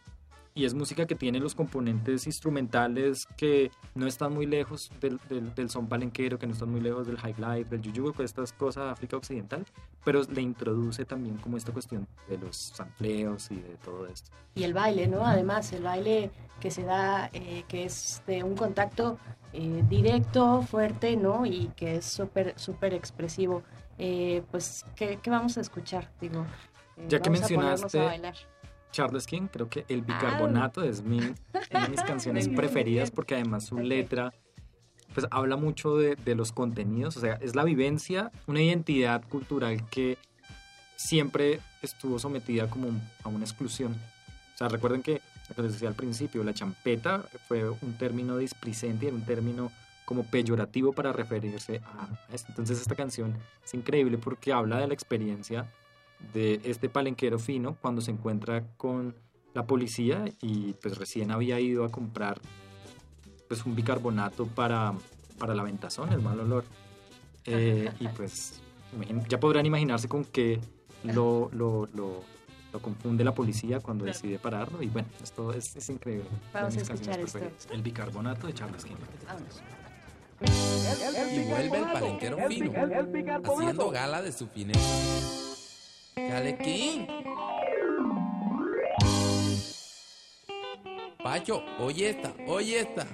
[0.56, 5.52] y es música que tiene los componentes instrumentales que no están muy lejos del, del,
[5.52, 8.84] del son palenquero, que no están muy lejos del high life, del yuyu, estas cosas
[8.84, 9.66] de África Occidental,
[10.04, 14.30] pero le introduce también como esta cuestión de los sampleos y de todo esto.
[14.54, 15.26] Y el baile, ¿no?
[15.26, 16.30] Además, el baile
[16.60, 19.18] que se da, eh, que es de un contacto
[19.52, 21.46] eh, directo, fuerte, ¿no?
[21.46, 23.64] Y que es súper, súper expresivo.
[23.98, 26.12] Eh, pues, ¿qué, qué vamos a escuchar?
[26.20, 26.46] Digo,
[26.96, 28.34] eh, Ya que mencionaste a bailar.
[28.94, 31.18] Charles King, creo que El Bicarbonato es mi,
[31.70, 34.32] una de mis canciones preferidas porque además su letra
[35.12, 39.88] pues habla mucho de, de los contenidos, o sea, es la vivencia, una identidad cultural
[39.88, 40.16] que
[40.96, 42.88] siempre estuvo sometida como
[43.22, 43.92] a una exclusión.
[44.54, 48.36] O sea, recuerden que, lo que les decía al principio, la champeta fue un término
[48.38, 49.72] displicente, era un término
[50.04, 52.48] como peyorativo para referirse a esto.
[52.50, 55.68] Entonces esta canción es increíble porque habla de la experiencia
[56.32, 59.14] de este palenquero fino cuando se encuentra con
[59.54, 62.40] la policía y pues recién había ido a comprar
[63.48, 64.94] pues un bicarbonato para,
[65.38, 66.64] para la ventazón, el mal olor.
[67.46, 68.60] Eh, y pues
[69.28, 70.60] ya podrán imaginarse con qué
[71.04, 72.22] lo, lo, lo,
[72.72, 76.26] lo confunde la policía cuando decide pararlo y bueno, esto es, es increíble.
[76.52, 77.38] Vamos a escuchar esto.
[77.70, 78.96] El bicarbonato de Charles King.
[80.40, 82.72] Y vuelve el palenquero fino,
[83.44, 85.43] haciendo gala de su fineza.
[86.16, 87.06] ¡Chalequín!
[91.22, 93.06] Pacho, oye esta, oye esta.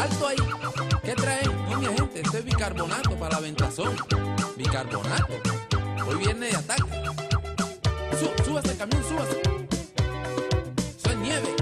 [0.00, 0.36] ¡Alto ahí!
[1.04, 1.50] ¿Qué traen?
[1.70, 3.96] No, gente, esto es bicarbonato para la ventazón.
[4.56, 5.34] Bicarbonato.
[6.06, 6.82] Hoy viene de ataque.
[8.18, 9.40] Sú- súbase camión, súbase.
[10.96, 11.54] Eso es nieve.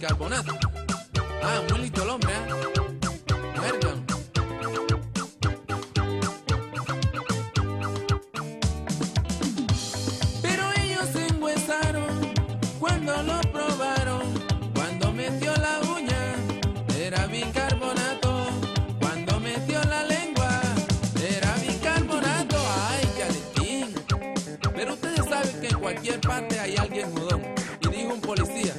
[0.00, 0.52] Carbonato.
[1.42, 3.60] Ah, muy listo el hombre, ¿eh?
[3.60, 4.06] Mergan.
[10.42, 12.32] Pero ellos se enhuesaron
[12.78, 14.22] cuando lo probaron.
[14.74, 16.34] Cuando metió la uña,
[16.98, 18.46] era bicarbonato.
[19.00, 20.62] Cuando metió la lengua,
[21.28, 22.56] era bicarbonato.
[22.88, 23.94] Ay, Calentín.
[24.74, 27.42] Pero ustedes saben que en cualquier parte hay alguien judón.
[27.82, 28.74] Y dijo un policía.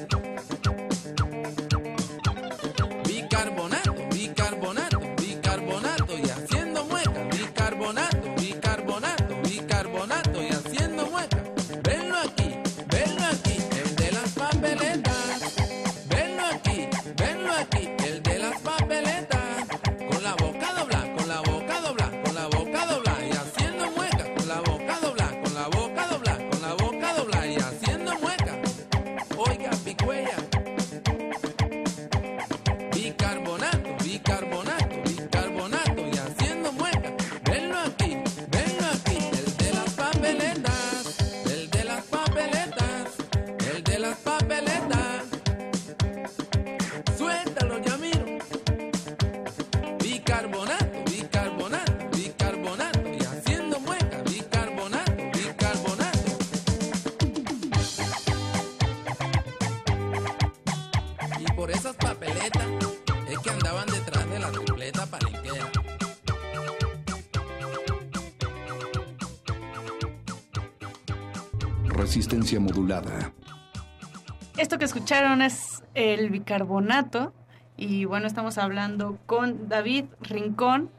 [74.81, 77.35] Que escucharon es el bicarbonato
[77.77, 80.89] y bueno, estamos hablando con David Rincón,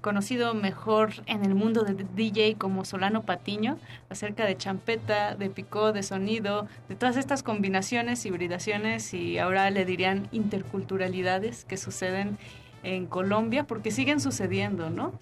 [0.00, 3.78] conocido mejor en el mundo de DJ como Solano Patiño,
[4.10, 9.84] acerca de champeta, de picó, de sonido, de todas estas combinaciones, hibridaciones y ahora le
[9.84, 12.38] dirían interculturalidades que suceden
[12.82, 15.12] en Colombia, porque siguen sucediendo, ¿no?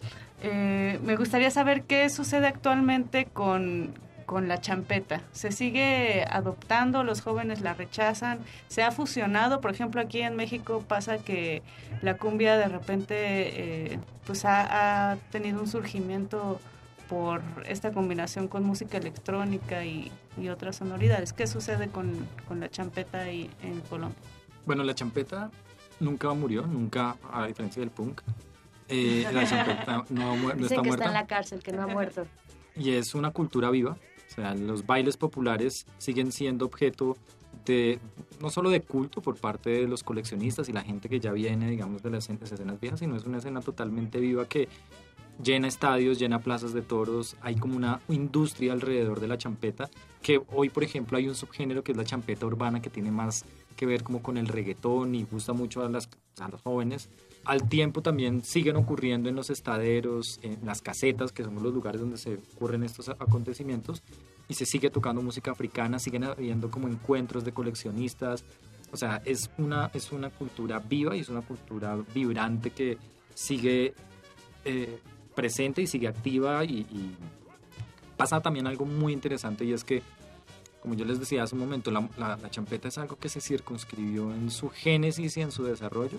[0.43, 3.93] Eh, me gustaría saber qué sucede actualmente con,
[4.27, 5.22] con la champeta.
[5.33, 7.05] ¿Se sigue adoptando?
[7.05, 8.41] ¿Los jóvenes la rechazan?
[8.68, 9.61] ¿Se ha fusionado?
[9.61, 11.62] Por ejemplo, aquí en México pasa que
[12.03, 13.14] la cumbia de repente
[13.95, 16.61] eh, pues ha, ha tenido un surgimiento
[17.09, 21.33] por esta combinación con música electrónica y, y otras sonoridades.
[21.33, 24.18] ¿Qué sucede con, con la champeta ahí en Colombia?
[24.66, 25.51] Bueno, la champeta
[26.01, 28.22] nunca murió, nunca, a diferencia del punk.
[28.89, 31.05] eh, la champeta no, no Dicen está que muerta.
[31.05, 32.27] está en la cárcel, que no ha muerto.
[32.74, 33.97] y es una cultura viva.
[34.37, 37.16] Los bailes populares siguen siendo objeto
[37.64, 37.99] de
[38.41, 41.70] no solo de culto por parte de los coleccionistas y la gente que ya viene,
[41.70, 44.68] digamos, de las escenas viejas, sino es una escena totalmente viva que
[45.43, 49.91] llena estadios, llena plazas de toros, hay como una industria alrededor de la champeta,
[50.22, 53.45] que hoy, por ejemplo, hay un subgénero que es la champeta urbana, que tiene más
[53.76, 56.09] que ver como con el reggaetón y gusta mucho a, las,
[56.41, 57.11] a los jóvenes.
[57.47, 62.01] Al tiempo también siguen ocurriendo en los estaderos, en las casetas, que son los lugares
[62.01, 64.03] donde se ocurren estos acontecimientos,
[64.49, 68.45] y se sigue tocando música africana, siguen habiendo como encuentros de coleccionistas,
[68.93, 72.99] o sea, es una, es una cultura viva y es una cultura vibrante que
[73.35, 73.95] sigue
[74.65, 74.99] eh,
[75.35, 77.17] presente y sigue activa y, y
[78.17, 80.03] pasa también algo muy interesante y es que,
[80.83, 83.41] como yo les decía hace un momento, la, la- la champeta es algo que se
[83.41, 86.19] circunscribió en su génesis y en su desarrollo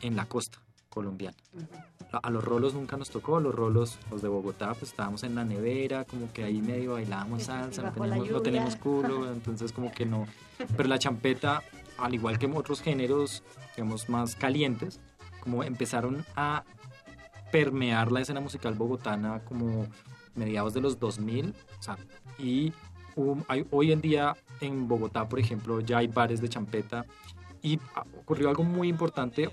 [0.00, 0.58] en la costa
[0.88, 1.36] colombiana.
[2.12, 5.44] A, los rolos nunca nos tocó, los rolos, los de Bogotá, pues estábamos en la
[5.44, 10.06] nevera, como que ahí medio bailábamos salsa, no teníamos, no teníamos culo, entonces como que
[10.06, 10.26] no.
[10.76, 11.62] Pero la champeta,
[11.98, 13.44] al igual que otros géneros,
[13.76, 14.98] digamos, más calientes,
[15.40, 16.64] como empezaron a
[17.52, 19.86] permear la escena musical bogotana como
[20.34, 21.96] mediados de los 2000, o sea,
[22.38, 22.72] y
[23.48, 27.04] hay- hoy en día en Bogotá, por ejemplo, ya hay bares de champeta
[27.62, 29.48] y ah, ocurrió algo muy importante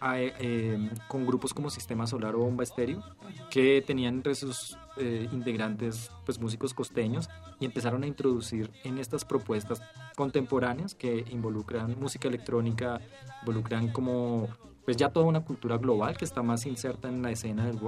[0.00, 3.02] a- eh, con grupos como Sistema Solar o Bomba Estéreo,
[3.50, 7.28] que tenían entre sus eh, integrantes pues músicos costeños
[7.60, 9.80] y empezaron a introducir en estas propuestas
[10.16, 13.00] contemporáneas que involucran música electrónica,
[13.42, 14.48] involucran como
[14.84, 17.78] pues ya toda una cultura global que está más inserta en la escena del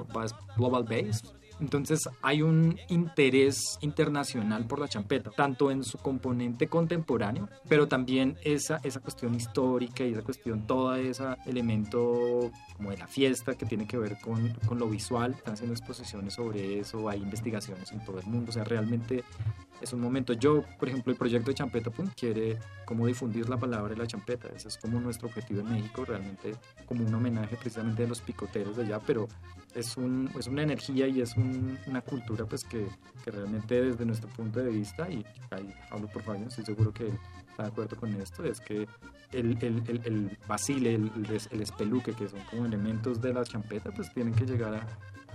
[0.56, 1.34] global bass.
[1.60, 8.36] Entonces hay un interés internacional por la champeta, tanto en su componente contemporáneo, pero también
[8.42, 13.66] esa, esa cuestión histórica y esa cuestión, todo ese elemento como de la fiesta que
[13.66, 15.32] tiene que ver con, con lo visual.
[15.32, 19.24] Están haciendo exposiciones sobre eso, hay investigaciones en todo el mundo, o sea, realmente
[19.84, 20.32] es un momento.
[20.32, 24.06] Yo, por ejemplo, el proyecto de Champeta Pum quiere como difundir la palabra de la
[24.06, 24.48] champeta.
[24.54, 26.52] Ese es como nuestro objetivo en México, realmente
[26.86, 29.28] como un homenaje precisamente a los picoteros de allá, pero
[29.74, 32.86] es, un, es una energía y es un- una cultura pues que,
[33.24, 37.08] que realmente desde nuestro punto de vista, y ahí hablo por Fabián, estoy seguro que
[37.50, 38.86] está de acuerdo con esto, es que
[39.32, 41.10] el, el, el, el basile, el,
[41.50, 44.86] el espeluque, que son como elementos de la champeta, pues tienen que llegar a,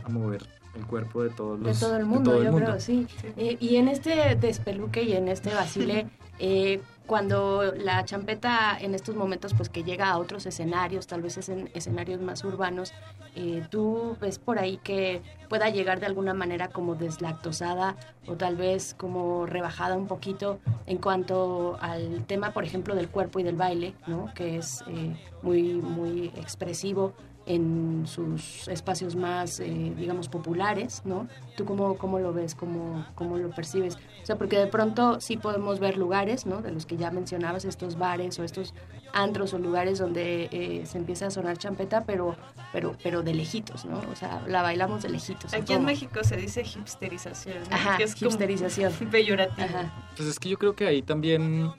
[0.03, 0.45] a mover
[0.75, 2.67] el cuerpo de todos de los todo el mundo, todo el yo mundo.
[2.67, 3.07] creo, sí.
[3.37, 6.07] Eh, y en este despeluque y en este basile,
[6.39, 11.37] eh, cuando la champeta en estos momentos, pues que llega a otros escenarios, tal vez
[11.37, 12.93] es en escenarios más urbanos,
[13.35, 17.95] eh, tú ves por ahí que pueda llegar de alguna manera como deslactosada
[18.27, 23.39] o tal vez como rebajada un poquito en cuanto al tema, por ejemplo, del cuerpo
[23.39, 24.31] y del baile, ¿no?
[24.35, 27.13] Que es eh, muy, muy expresivo
[27.49, 31.27] en sus espacios más, eh, digamos, populares, ¿no?
[31.57, 33.95] ¿Tú cómo, cómo lo ves, cómo, cómo lo percibes?
[33.95, 36.61] O sea, porque de pronto sí podemos ver lugares, ¿no?
[36.61, 38.75] De los que ya mencionabas, estos bares o estos
[39.13, 42.35] antros o lugares donde eh, se empieza a sonar champeta, pero,
[42.71, 43.99] pero, pero de lejitos, ¿no?
[44.11, 45.51] O sea, la bailamos de lejitos.
[45.51, 45.85] ¿o Aquí en?
[45.85, 47.75] México se dice hipsterización, ¿no?
[47.75, 48.93] Ajá, que es como hipsterización.
[49.11, 49.67] peyorativo.
[50.15, 51.71] Pues es que yo creo que ahí también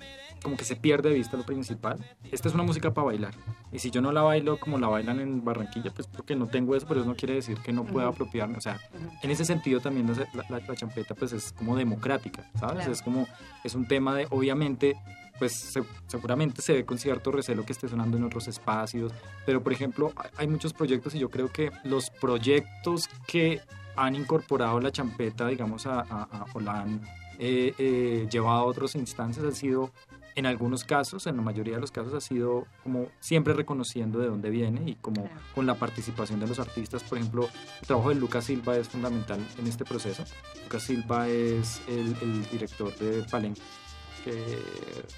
[0.42, 1.98] como que se pierde de vista lo principal.
[2.30, 3.34] Esta es una música para bailar.
[3.72, 6.74] Y si yo no la bailo como la bailan en Barranquilla, pues porque no tengo
[6.74, 8.14] eso, pero eso no quiere decir que no pueda Ujú.
[8.14, 8.56] apropiarme.
[8.56, 8.80] O sea,
[9.22, 12.76] en ese sentido también la, la- la champeta pues es como democrática, ¿sabes?
[12.76, 12.92] Claro.
[12.92, 13.26] Es como,
[13.64, 14.96] es un tema de, obviamente,
[15.38, 19.12] pues se- seguramente se ve con cierto recelo que esté sonando en otros espacios,
[19.46, 23.60] pero por ejemplo, hay- hay muchos proyectos y yo creo que los proyectos que
[23.96, 27.00] han incorporado la champeta, digamos, a, a- a- o la han
[27.42, 29.90] eh, eh, llevado a otras instancias han sido,
[30.36, 34.28] en algunos casos, en la mayoría de los casos, ha sido como siempre reconociendo de
[34.28, 37.02] dónde viene y como con la participación de los artistas.
[37.02, 37.48] Por ejemplo,
[37.80, 40.24] el trabajo de Lucas Silva es fundamental en este proceso.
[40.64, 43.60] Lucas Silva es el, el director de Palenque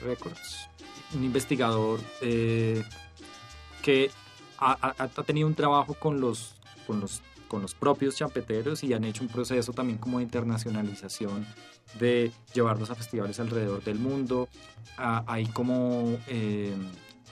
[0.02, 0.68] Records,
[1.14, 2.82] un investigador eh,
[3.82, 4.10] que
[4.58, 6.54] ha, ha- ha tenido un trabajo con los,
[6.86, 7.20] con los
[7.52, 11.46] con los propios champeteros y han hecho un proceso también como de internacionalización
[12.00, 14.48] de llevarlos a festivales alrededor del mundo.
[14.96, 16.72] Ah, hay como, eh,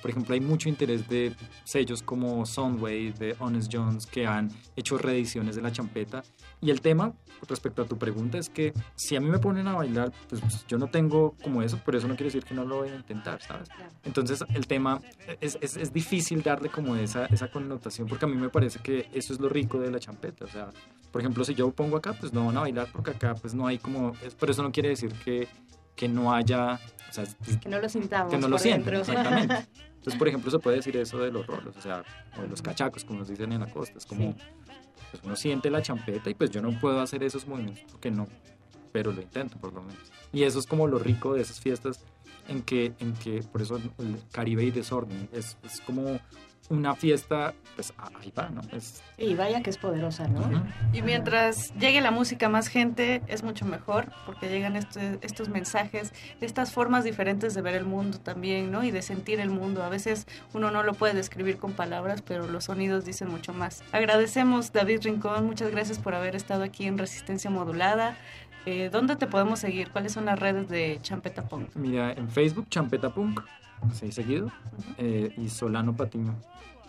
[0.03, 4.99] por ejemplo, hay mucho interés de sellos como Soundwave, de Honest Jones, que han hecho
[4.99, 6.23] reediciones de la champeta.
[6.63, 7.15] Y el tema,
[7.49, 10.77] respecto a tu pregunta, es que si a mí me ponen a bailar, pues yo
[10.77, 13.41] no tengo como eso, pero eso no quiere decir que no lo voy a intentar,
[13.41, 13.69] ¿sabes?
[14.05, 15.01] Entonces el tema
[15.41, 19.09] es, es, es difícil darle como esa, esa connotación, porque a mí me parece que
[19.15, 20.45] eso es lo rico de la champeta.
[20.45, 20.71] O sea,
[21.11, 23.67] por ejemplo, si yo pongo acá, pues no van a bailar porque acá pues no
[23.67, 24.13] hay como...
[24.39, 25.49] Pero eso no quiere decir que,
[25.97, 26.75] que no haya...
[27.09, 27.25] O sea,
[27.61, 28.99] Que no lo sintamos que no lo dentro.
[28.99, 29.67] exactamente.
[30.01, 32.03] Entonces, por ejemplo, se puede decir eso de los rolos, o sea,
[32.39, 33.99] o de los cachacos, como nos dicen en la costa.
[33.99, 34.35] Es como,
[35.11, 38.27] pues uno siente la champeta y pues yo no puedo hacer esos movimientos porque no,
[38.93, 40.13] pero lo intento por lo menos.
[40.33, 42.05] Y eso es como lo rico de esas fiestas
[42.49, 46.21] en que, en que por eso el Caribe y desorden, es, es como
[46.71, 48.61] una fiesta, pues ah, ahí va, ¿no?
[48.73, 50.64] Es, Y vaya que es poderosa, ¿no?
[50.93, 55.49] Y mientras llegue la música a más gente, es mucho mejor, porque llegan este- estos
[55.49, 58.83] mensajes, estas formas diferentes de ver el mundo también, ¿no?
[58.85, 59.83] Y de sentir el mundo.
[59.83, 63.83] A veces uno no lo puede describir con palabras, pero los sonidos dicen mucho más.
[63.93, 68.16] Agradecemos, David Rincón, muchas gracias por haber estado aquí en Resistencia Modulada.
[68.66, 69.91] Eh, ¿Dónde te podemos seguir?
[69.91, 71.75] ¿Cuáles son las redes de Champeta Punk?
[71.75, 73.41] mira, en Facebook, Champeta Punk,
[73.89, 74.51] así seguido,
[74.99, 76.35] eh, y Solano Patiño.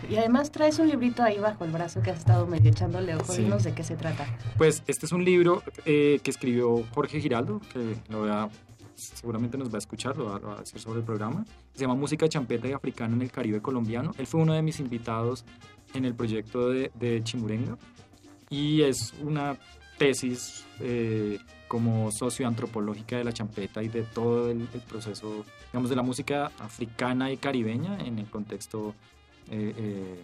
[0.10, 3.36] Y además traes un librito ahí bajo el brazo que has estado medio echándole ojos.
[3.36, 3.44] Sí.
[3.44, 4.26] Dinos de qué se trata.
[4.58, 8.50] Pues este es un libro eh, que escribió Jorge Giraldo, que lo voy a-
[8.96, 11.46] seguramente nos va a escuchar, lo va, lo va a decir sobre el programa.
[11.74, 14.12] Se llama Música champeta y africana en el Caribe colombiano.
[14.18, 15.46] Él fue uno de mis invitados
[15.94, 17.78] en el proyecto de, de Chimurenga
[18.50, 19.56] y es una
[20.00, 21.38] tesis eh,
[21.72, 26.52] como socioantropológica de la champeta y de todo el, el proceso, digamos, de la música
[26.60, 28.94] africana y caribeña en el contexto
[29.50, 30.22] eh, eh,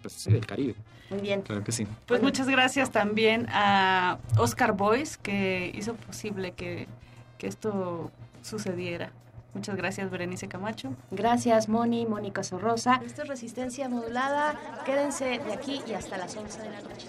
[0.00, 0.76] pues, sí, del Caribe.
[1.10, 1.42] Muy bien.
[1.42, 1.84] Claro que sí.
[2.06, 6.86] Pues muchas gracias también a Oscar Boyce, que hizo posible que,
[7.38, 9.10] que esto sucediera.
[9.52, 10.94] Muchas gracias, Berenice Camacho.
[11.10, 13.00] Gracias, Moni, Mónica Sorrosa.
[13.04, 14.54] Esto es Resistencia Modulada.
[14.86, 17.08] Quédense de aquí y hasta las 11 de la noche.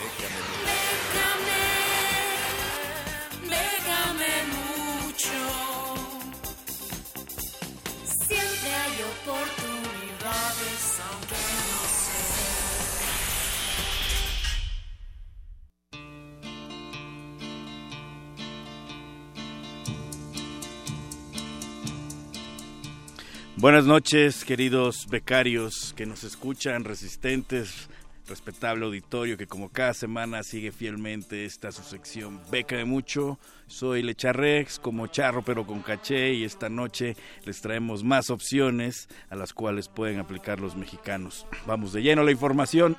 [23.61, 27.89] Buenas noches, queridos becarios que nos escuchan, resistentes,
[28.27, 33.37] respetable auditorio que como cada semana sigue fielmente esta su sección Beca de Mucho.
[33.67, 39.35] Soy Lecharrex, como charro pero con caché y esta noche les traemos más opciones a
[39.35, 41.45] las cuales pueden aplicar los mexicanos.
[41.67, 42.97] Vamos de lleno a la información.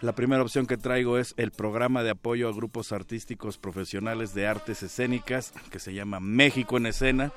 [0.00, 4.46] La primera opción que traigo es el programa de apoyo a grupos artísticos profesionales de
[4.46, 7.30] artes escénicas que se llama México en Escena.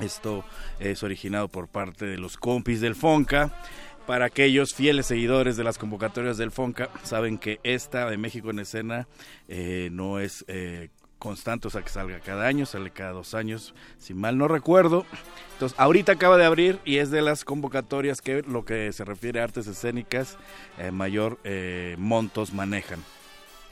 [0.00, 0.44] Esto
[0.78, 3.52] es originado por parte de los compis del Fonca.
[4.06, 8.60] Para aquellos fieles seguidores de las convocatorias del Fonca, saben que esta de México en
[8.60, 9.08] escena
[9.48, 13.74] eh, no es eh, constante, o sea que salga cada año, sale cada dos años,
[13.98, 15.04] si mal no recuerdo.
[15.54, 19.40] Entonces, ahorita acaba de abrir y es de las convocatorias que lo que se refiere
[19.40, 20.38] a artes escénicas,
[20.78, 21.40] eh, mayor
[21.98, 23.02] montos manejan.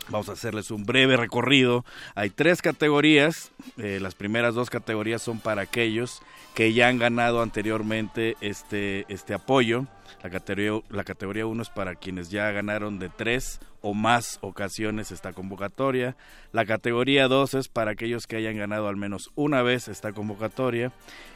[0.08, 1.84] Vamos a hacerles un breve recorrido.
[2.14, 3.50] Hay tres categorías.
[3.78, 6.22] Eh, las primeras dos categorías son para aquellos
[6.54, 9.86] que ya han ganado anteriormente este, este apoyo.
[10.22, 15.10] La categoría, la categoría 1 es para quienes ya ganaron de tres o más ocasiones
[15.10, 16.16] esta convocatoria.
[16.52, 20.92] La categoría 2 es para aquellos que hayan ganado al menos una vez esta convocatoria.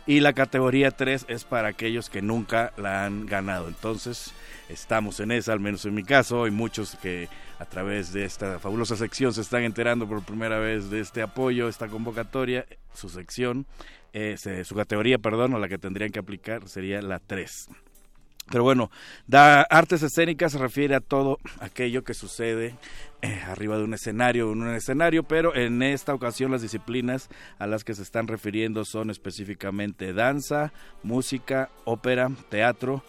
[0.07, 3.69] Y la categoría 3 es para aquellos que nunca la han ganado.
[3.69, 4.33] Entonces,
[4.71, 6.45] estamos en esa, al menos en mi caso.
[6.45, 10.89] Hay muchos que a través de esta fabulosa sección se están enterando por primera vez
[10.89, 12.65] de este apoyo, esta convocatoria,
[12.95, 13.67] su sección,
[14.65, 17.69] su categoría, perdón, a la que tendrían que aplicar sería la 3.
[18.51, 18.91] Pero bueno,
[19.27, 22.77] da artes escénicas se refiere a todo aquello que sucede
[23.21, 27.29] eh, arriba de un escenario, en un escenario, pero en esta ocasión las disciplinas
[27.59, 33.03] a las que se están refiriendo son específicamente danza, música, ópera, teatro,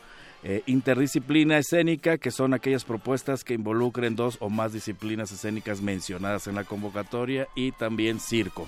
[0.43, 6.47] eh, interdisciplina escénica, que son aquellas propuestas que involucren dos o más disciplinas escénicas mencionadas
[6.47, 8.67] en la convocatoria, y también circo.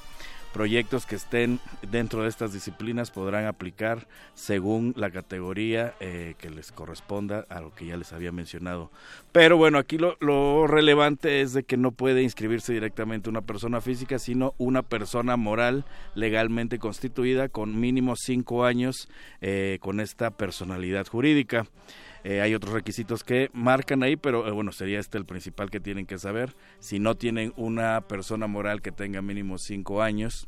[0.53, 1.59] Proyectos que estén
[1.91, 7.73] dentro de estas disciplinas podrán aplicar según la categoría eh, que les corresponda a lo
[7.73, 8.91] que ya les había mencionado.
[9.31, 14.19] Pero bueno, aquí lo, relevante es de que no puede inscribirse directamente una persona física,
[14.19, 15.85] sino una persona moral
[16.15, 19.07] legalmente constituida con mínimo cinco años
[19.39, 21.65] eh, con esta personalidad jurídica.
[22.23, 25.79] Eh, hay otros requisitos que marcan ahí, pero eh, bueno, sería este el principal que
[25.79, 26.55] tienen que saber.
[26.79, 30.47] Si no tienen una persona moral que tenga mínimo cinco años,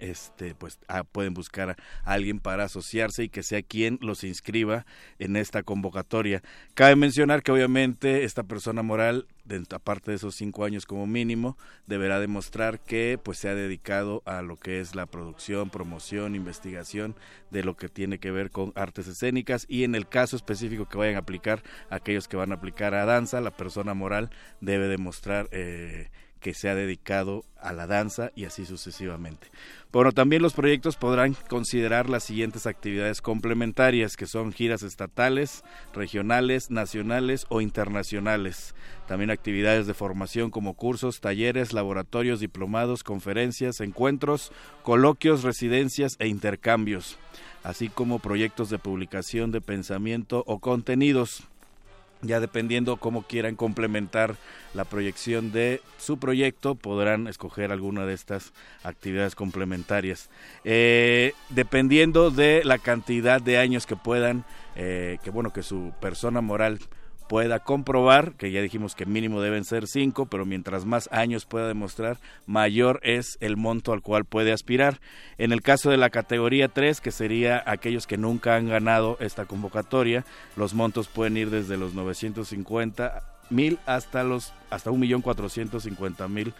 [0.00, 4.84] este pues ah, pueden buscar a alguien para asociarse y que sea quien los inscriba
[5.18, 6.42] en esta convocatoria.
[6.74, 9.26] Cabe mencionar que obviamente esta persona moral,
[9.70, 11.56] aparte de esos cinco años como mínimo,
[11.86, 17.14] deberá demostrar que pues se ha dedicado a lo que es la producción, promoción, investigación
[17.50, 20.98] de lo que tiene que ver con artes escénicas y en el caso específico que
[20.98, 24.30] vayan a aplicar, aquellos que van a aplicar a danza, la persona moral
[24.60, 26.10] debe demostrar eh,
[26.40, 29.48] que se ha dedicado a la danza y así sucesivamente.
[29.92, 35.64] Bueno, también los proyectos podrán considerar las siguientes actividades complementarias, que son giras estatales,
[35.94, 38.74] regionales, nacionales o internacionales.
[39.08, 47.18] También actividades de formación como cursos, talleres, laboratorios, diplomados, conferencias, encuentros, coloquios, residencias e intercambios,
[47.64, 51.48] así como proyectos de publicación de pensamiento o contenidos
[52.22, 54.36] ya dependiendo cómo quieran complementar
[54.74, 58.52] la proyección de su proyecto, podrán escoger alguna de estas
[58.82, 60.30] actividades complementarias.
[60.64, 64.44] Eh, dependiendo de la cantidad de años que puedan,
[64.74, 66.78] eh, que bueno, que su persona moral
[67.28, 71.68] pueda comprobar, que ya dijimos que mínimo deben ser cinco, pero mientras más años pueda
[71.68, 75.00] demostrar, mayor es el monto al cual puede aspirar.
[75.38, 79.44] En el caso de la categoría 3, que sería aquellos que nunca han ganado esta
[79.44, 80.24] convocatoria,
[80.56, 86.26] los montos pueden ir desde los 950 mil hasta los hasta un millón cuatrocientos cincuenta
[86.26, 86.52] mil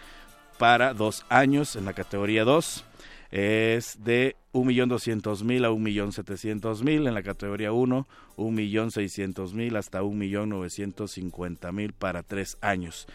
[0.57, 2.85] para dos años en la categoría 2
[3.31, 8.07] es de 1.200.000 a 1.700.000 en la categoría 1,
[8.37, 13.07] 1.600.000 hasta 1.950.000 para tres años.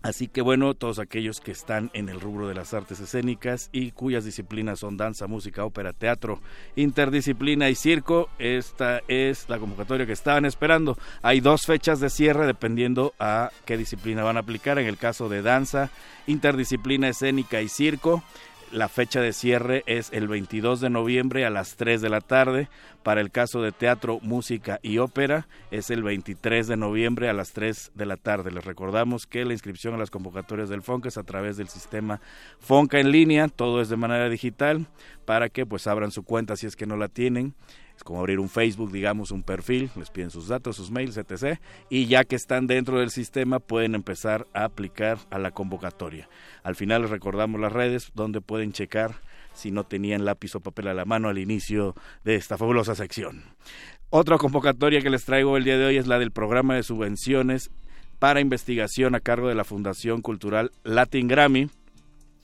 [0.00, 3.90] Así que bueno, todos aquellos que están en el rubro de las artes escénicas y
[3.90, 6.40] cuyas disciplinas son danza, música, ópera, teatro,
[6.76, 10.96] interdisciplina y circo, esta es la convocatoria que estaban esperando.
[11.20, 14.78] Hay dos fechas de cierre dependiendo a qué disciplina van a aplicar.
[14.78, 15.90] En el caso de danza,
[16.28, 18.22] interdisciplina escénica y circo,
[18.72, 22.68] la fecha de cierre es el 22 de noviembre a las 3 de la tarde.
[23.02, 27.52] Para el caso de teatro, música y ópera es el 23 de noviembre a las
[27.52, 28.50] 3 de la tarde.
[28.50, 32.20] Les recordamos que la inscripción a las convocatorias del FONCA es a través del sistema
[32.60, 34.86] FONCA en línea, todo es de manera digital
[35.24, 37.54] para que pues abran su cuenta si es que no la tienen.
[37.98, 41.58] Es como abrir un Facebook, digamos, un perfil, les piden sus datos, sus mails, etc.
[41.90, 46.28] Y ya que están dentro del sistema, pueden empezar a aplicar a la convocatoria.
[46.62, 49.16] Al final les recordamos las redes donde pueden checar
[49.52, 53.42] si no tenían lápiz o papel a la mano al inicio de esta fabulosa sección.
[54.10, 57.72] Otra convocatoria que les traigo el día de hoy es la del programa de subvenciones
[58.20, 61.68] para investigación a cargo de la Fundación Cultural Latin Grammy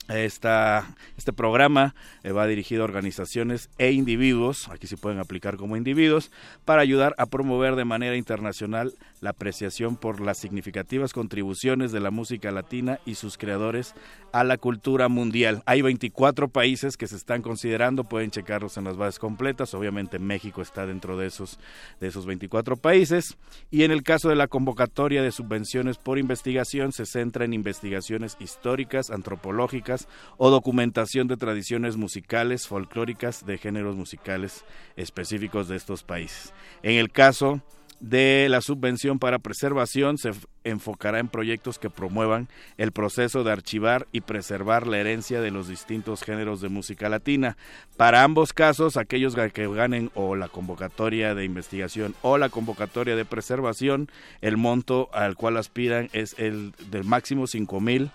[0.07, 5.77] esta, este programa eh, va dirigido a organizaciones e individuos, aquí se pueden aplicar como
[5.77, 6.31] individuos,
[6.63, 12.11] para ayudar a promover de manera internacional la apreciación por las significativas contribuciones de la
[12.11, 13.95] música latina y sus creadores
[14.31, 15.63] a la cultura mundial.
[15.65, 20.61] Hay 24 países que se están considerando, pueden checarlos en las bases completas, obviamente México
[20.61, 21.57] está dentro de esos,
[21.99, 23.37] de esos 24 países,
[23.71, 28.35] y en el caso de la convocatoria de subvenciones por investigación se centra en investigaciones
[28.39, 29.94] históricas, antropológicas,
[30.37, 34.65] o documentación de tradiciones musicales folclóricas de géneros musicales
[34.95, 36.53] específicos de estos países.
[36.83, 37.61] En el caso
[37.99, 40.31] de la subvención para preservación se
[40.63, 45.67] enfocará en proyectos que promuevan el proceso de archivar y preservar la herencia de los
[45.67, 47.57] distintos géneros de música latina.
[47.97, 53.25] Para ambos casos, aquellos que ganen o la convocatoria de investigación o la convocatoria de
[53.25, 54.09] preservación,
[54.41, 58.11] el monto al cual aspiran es el del máximo cinco mil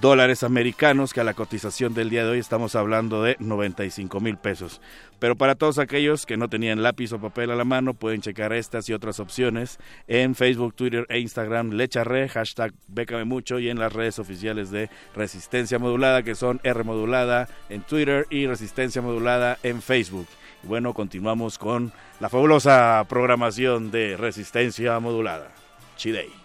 [0.00, 4.36] dólares americanos, que a la cotización del día de hoy estamos hablando de 95 mil
[4.36, 4.80] pesos.
[5.18, 8.52] Pero para todos aquellos que no tenían lápiz o papel a la mano, pueden checar
[8.52, 13.78] estas y otras opciones en Facebook, Twitter e Instagram, Lecharre, hashtag Bécame Mucho y en
[13.78, 19.58] las redes oficiales de Resistencia Modulada, que son R Modulada en Twitter y Resistencia Modulada
[19.62, 20.28] en Facebook.
[20.62, 25.50] Y bueno, continuamos con la fabulosa programación de Resistencia Modulada.
[25.96, 26.37] Chidei.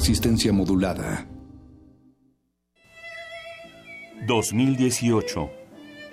[0.00, 1.26] Resistencia modulada.
[4.26, 5.50] 2018.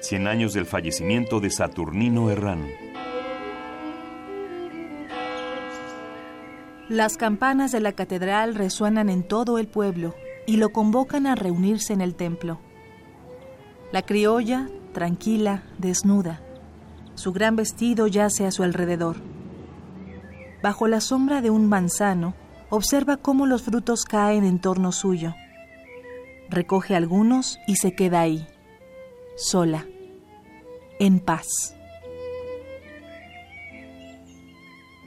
[0.02, 2.68] 100 años del fallecimiento de Saturnino Herrán.
[6.90, 10.16] Las campanas de la catedral resuenan en todo el pueblo
[10.46, 12.60] y lo convocan a reunirse en el templo.
[13.94, 16.42] La criolla, tranquila, desnuda.
[17.16, 19.16] Su gran vestido yace a su alrededor.
[20.62, 22.36] Bajo la sombra de un manzano,
[22.70, 25.36] observa cómo los frutos caen en torno suyo.
[26.49, 28.47] Recoge algunos y se queda ahí,
[29.36, 29.86] sola,
[30.99, 31.76] en paz.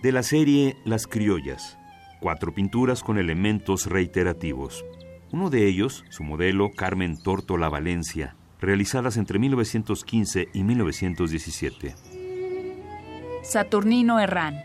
[0.02, 1.78] De la serie Las Criollas,
[2.20, 4.84] cuatro pinturas con elementos reiterativos.
[5.32, 11.94] Uno de ellos, su modelo Carmen Tórtola Valencia, realizadas entre 1915 y 1917.
[13.42, 14.62] Saturnino Herrán,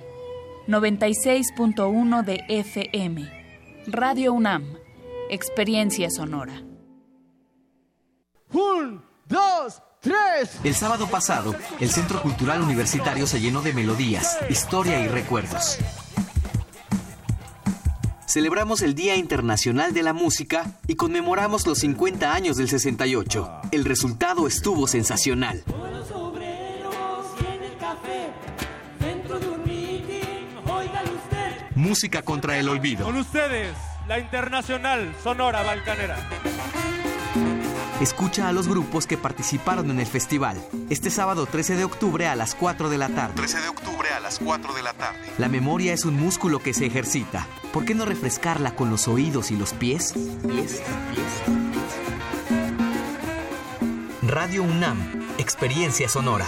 [0.68, 3.86] 96.1 de FM.
[3.88, 4.64] Radio UNAM.
[5.30, 6.60] Experiencia sonora.
[8.52, 10.60] Un, dos, tres.
[10.64, 15.78] El sábado pasado, el Centro Cultural Universitario se llenó de melodías, historia y recuerdos.
[18.28, 23.52] Celebramos el Día Internacional de la Música y conmemoramos los 50 años del 68.
[23.72, 25.64] El resultado estuvo sensacional.
[31.76, 33.06] Música contra el olvido.
[33.06, 33.76] Con ustedes,
[34.08, 36.18] la Internacional Sonora Balcanera.
[38.00, 40.58] Escucha a los grupos que participaron en el festival.
[40.90, 43.36] Este sábado 13 de octubre a las 4 de la tarde.
[43.36, 45.20] 13 de octubre a las 4 de la tarde.
[45.38, 47.46] La memoria es un músculo que se ejercita.
[47.74, 50.14] ¿Por qué no refrescarla con los oídos y los pies?
[50.14, 50.82] Pies,
[51.14, 51.44] pies.
[54.24, 54.98] Radio UNAM,
[55.38, 56.48] Experiencia Sonora.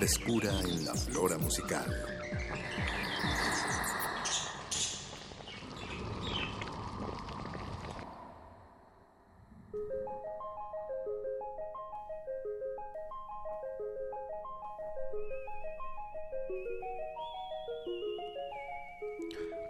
[0.00, 2.19] Frescura en la flora musical.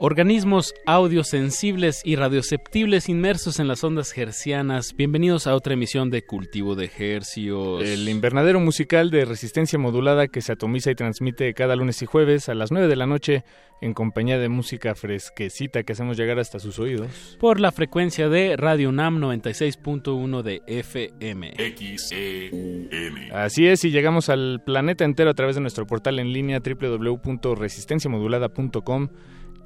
[0.02, 4.94] Organismos audiosensibles y radioceptibles inmersos en las ondas hercianas.
[4.96, 7.84] Bienvenidos a otra emisión de Cultivo de Hercios.
[7.84, 12.48] El invernadero musical de resistencia modulada que se atomiza y transmite cada lunes y jueves
[12.48, 13.44] a las 9 de la noche
[13.82, 17.36] en compañía de música fresquecita que hacemos llegar hasta sus oídos.
[17.38, 21.52] Por la frecuencia de Radio UNAM 96.1 de FM.
[21.76, 22.88] XEUN.
[23.34, 29.08] Así es, y llegamos al planeta entero a través de nuestro portal en línea www.resistenciamodulada.com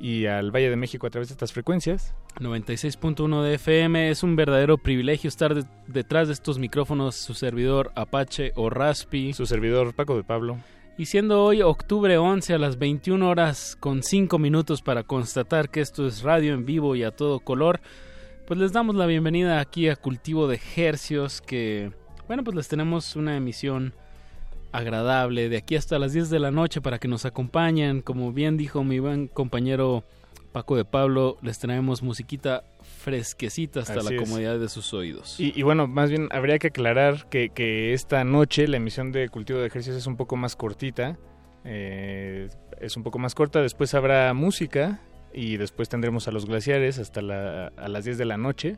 [0.05, 2.15] y al Valle de México a través de estas frecuencias.
[2.41, 7.91] 96.1 de FM es un verdadero privilegio estar de- detrás de estos micrófonos, su servidor
[7.95, 9.33] Apache o Raspi.
[9.33, 10.59] Su servidor Paco de Pablo.
[10.99, 15.81] Y siendo hoy octubre 11 a las 21 horas con 5 minutos para constatar que
[15.81, 17.81] esto es radio en vivo y a todo color,
[18.47, 21.93] pues les damos la bienvenida aquí a Cultivo de Hercios que,
[22.29, 23.95] bueno, pues les tenemos una emisión
[24.79, 28.03] agradable de aquí hasta las 10 de la noche para que nos acompañen.
[28.03, 30.05] Como bien dijo mi buen compañero
[30.53, 32.65] Paco de Pablo, les traemos musiquita
[33.03, 34.21] fresquecita hasta Así la es.
[34.29, 35.39] comodidad de sus oídos.
[35.39, 39.29] Y, y bueno, más bien habría que aclarar que, que esta noche la emisión de
[39.29, 41.17] Cultivo de Ejercicios es un poco más cortita.
[41.65, 42.49] eh,
[42.81, 43.63] es un poco más corta.
[43.63, 45.01] Después habrá música
[45.33, 48.77] y después tendremos a los glaciares hasta la- a las 10 de la noche.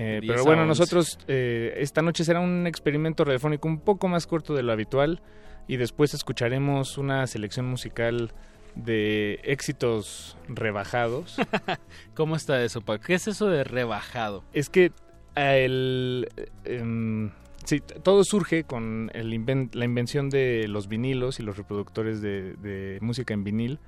[0.00, 0.68] Eh, 10 pero bueno, 11.
[0.68, 5.20] nosotros eh, esta noche será un experimento radiofónico un poco más corto de lo habitual
[5.66, 8.30] y después escucharemos una selección musical
[8.76, 11.36] de éxitos rebajados.
[12.14, 13.04] ¿Cómo está eso, Paco?
[13.06, 14.44] ¿Qué es eso de rebajado?
[14.52, 14.92] Es que
[15.34, 16.28] a el,
[16.64, 17.30] em,
[17.64, 22.54] sí, todo surge con el inven- la invención de los vinilos y los reproductores de,
[22.54, 23.80] de música en vinil,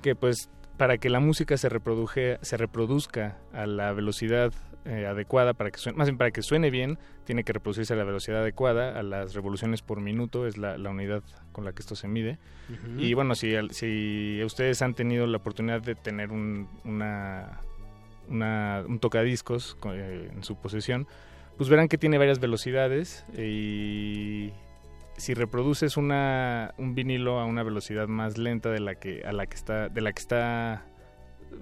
[0.00, 4.52] que pues para que la música se reproduje, se reproduzca a la velocidad
[4.84, 7.96] eh, adecuada, para que suene, más bien para que suene bien, tiene que reproducirse a
[7.96, 11.22] la velocidad adecuada, a las revoluciones por minuto, es la, la unidad
[11.52, 12.38] con la que esto se mide.
[13.00, 17.60] Y bueno, si, si ustedes han tenido la oportunidad de tener un, una,
[18.28, 21.06] una- un tocadiscos co- eh, en su posesión,
[21.56, 24.52] pues verán que tiene varias velocidades y
[25.16, 29.46] si reproduces una, un vinilo a una velocidad más lenta de la que a la
[29.46, 30.86] que está de la que está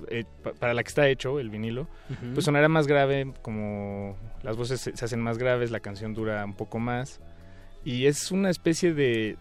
[0.08, 1.86] eh, pa- para la que está hecho el vinilo,
[2.34, 6.44] pues sonará más grave, como las voces se, se hacen más graves, la canción dura
[6.44, 7.20] un poco más
[7.84, 9.36] y es una especie de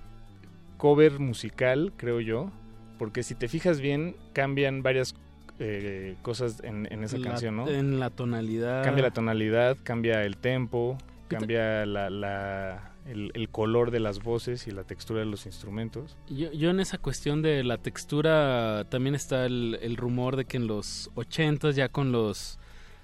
[0.77, 2.51] cover musical, creo yo,
[2.97, 5.15] porque si te fijas bien cambian varias
[5.59, 7.67] eh, cosas en, en esa La- canción, ¿no?
[7.67, 8.83] En la tonalidad.
[8.83, 14.21] Cambia la tonalidad, cambia el tempo, te- cambia la, la- el, el color de las
[14.23, 16.17] voces y la textura de los instrumentos.
[16.29, 20.57] Yo, yo en esa cuestión de la textura también está el, el rumor de que
[20.57, 22.59] en los 80 ya con los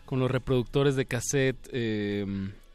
[0.05, 2.25] con los reproductores de cassette eh,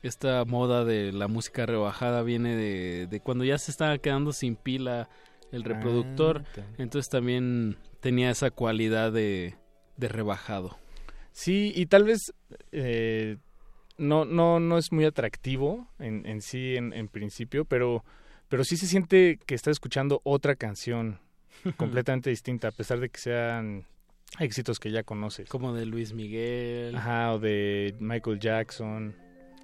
[0.02, 4.56] esta moda de la música rebajada viene de, de cuando ya se estaba quedando sin
[4.56, 5.08] pila
[5.52, 6.64] el reproductor Ah, ok.
[6.80, 9.54] entonces también tenía esa cualidad de,
[9.96, 10.78] de rebajado
[11.32, 12.32] Sí, y tal vez
[12.72, 13.36] eh,
[13.99, 18.05] no, no, no es muy atractivo en, en sí, en, en principio, pero,
[18.49, 21.20] pero sí se siente que está escuchando otra canción
[21.76, 23.86] completamente distinta, a pesar de que sean
[24.38, 25.49] éxitos que ya conoces.
[25.49, 26.96] Como de Luis Miguel.
[26.96, 29.14] Ajá, o de Michael Jackson.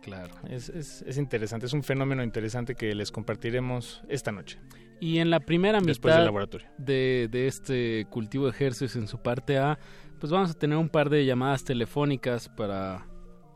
[0.02, 0.34] Claro.
[0.50, 4.58] Es, es, es interesante, es un fenómeno interesante que les compartiremos esta noche.
[5.00, 6.68] Y en la primera Después mitad del laboratorio.
[6.78, 9.78] de, de este cultivo de ejercicios en su parte A,
[10.20, 13.06] pues vamos a tener un par de llamadas telefónicas para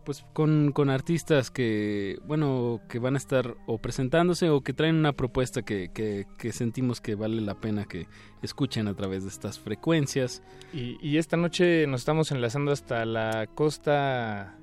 [0.08, 4.96] pues con, con artistas que bueno que van a estar o presentándose o que traen
[4.96, 8.06] una propuesta que, que, que sentimos que vale la pena que
[8.40, 10.42] escuchen a través de estas frecuencias.
[10.72, 14.56] Y, y esta noche nos estamos enlazando hasta la costa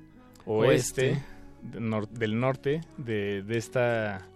[0.46, 1.24] oeste, Oeste.
[1.62, 4.26] de nor- del norte de, de esta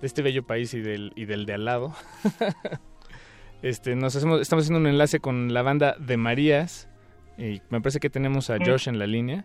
[0.00, 1.92] de este bello país y del y del de al lado.
[3.62, 6.88] este nos hacemos estamos haciendo un enlace con la banda de Marías
[7.36, 8.56] y me parece que tenemos a.
[8.64, 9.44] Josh en la línea.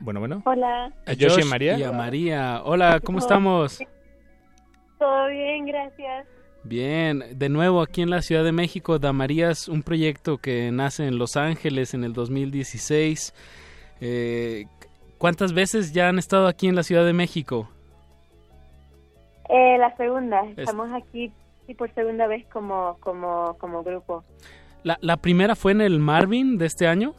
[0.00, 0.42] Bueno, bueno.
[0.46, 0.92] Hola.
[1.06, 1.78] A Josh y María.
[1.78, 2.62] Y a María.
[2.64, 3.78] Hola, ¿cómo estamos?
[4.98, 6.26] Todo bien, gracias.
[6.62, 11.18] Bien, de nuevo aquí en la Ciudad de México, Damarías, un proyecto que nace en
[11.18, 13.34] Los Ángeles en el 2016.
[14.00, 14.66] Eh,
[15.18, 17.68] ¿Cuántas veces ya han estado aquí en la Ciudad de México?
[19.48, 20.42] Eh, la segunda.
[20.56, 21.32] Estamos aquí
[21.66, 24.24] sí, por segunda vez como, como, como grupo.
[24.82, 27.14] La, la primera fue en el Marvin de este año.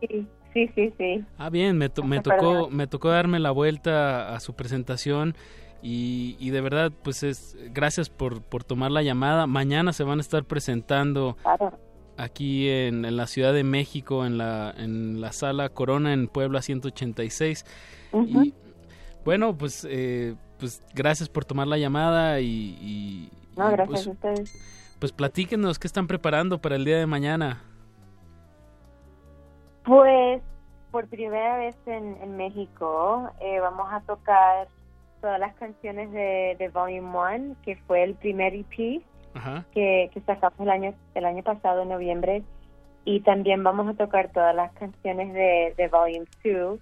[0.00, 1.24] Sí, sí, sí, sí.
[1.36, 5.34] Ah, bien, me, to- me tocó, me tocó darme la vuelta a su presentación
[5.82, 9.46] y, y de verdad, pues es gracias por, por tomar la llamada.
[9.46, 11.36] Mañana se van a estar presentando
[12.16, 16.62] aquí en, en la Ciudad de México, en la, en la sala Corona en Puebla
[16.62, 17.66] 186.
[18.28, 18.54] Y
[19.24, 22.46] bueno, pues, eh, pues gracias por tomar la llamada y,
[22.80, 24.96] y- No, gracias pues, a ustedes.
[25.00, 27.62] pues platíquenos qué están preparando para el día de mañana.
[29.84, 30.42] Pues
[30.90, 34.68] por primera vez en, en México eh, vamos a tocar
[35.20, 39.02] todas las canciones de, de Volume 1, que fue el primer EP
[39.34, 39.64] Ajá.
[39.72, 42.42] que, que sacamos el año, el año pasado, en noviembre.
[43.06, 46.78] Y también vamos a tocar todas las canciones de, de Volume 2,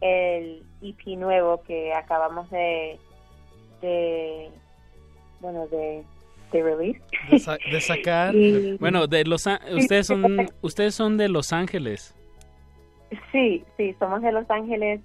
[0.00, 2.98] el EP nuevo que acabamos de,
[3.82, 4.50] de
[5.40, 6.02] bueno, de,
[6.52, 7.00] de release.
[7.30, 8.34] De, sa- de sacar.
[8.34, 12.14] Y- Bueno, de los ustedes son ustedes son de Los Ángeles.
[13.32, 15.00] Sí, sí, somos de Los Ángeles.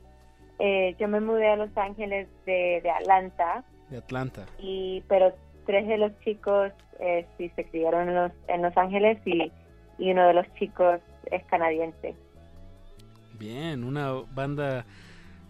[0.60, 4.45] Eh, yo me mudé a Los Ángeles de, de Atlanta, De Atlanta.
[4.60, 5.34] y pero
[5.66, 9.51] tres de los chicos eh, sí se criaron en Los, en Los Ángeles y,
[9.97, 10.99] y uno de los chicos
[11.32, 12.16] es canadiense.
[13.38, 14.86] Bien, una banda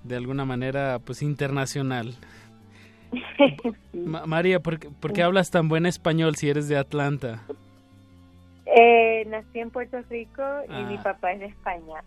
[0.03, 2.15] de alguna manera pues internacional.
[3.93, 7.41] Ma- María, ¿por, qué- por qué hablas tan buen español si eres de Atlanta?
[8.65, 10.87] Eh, nací en Puerto Rico y Ah.
[10.89, 12.03] mi papá es de España.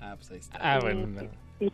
[0.00, 0.58] Ah, pues ahí está.
[0.60, 1.06] Ah, bueno.
[1.06, 1.30] no.
[1.58, 1.72] Sí.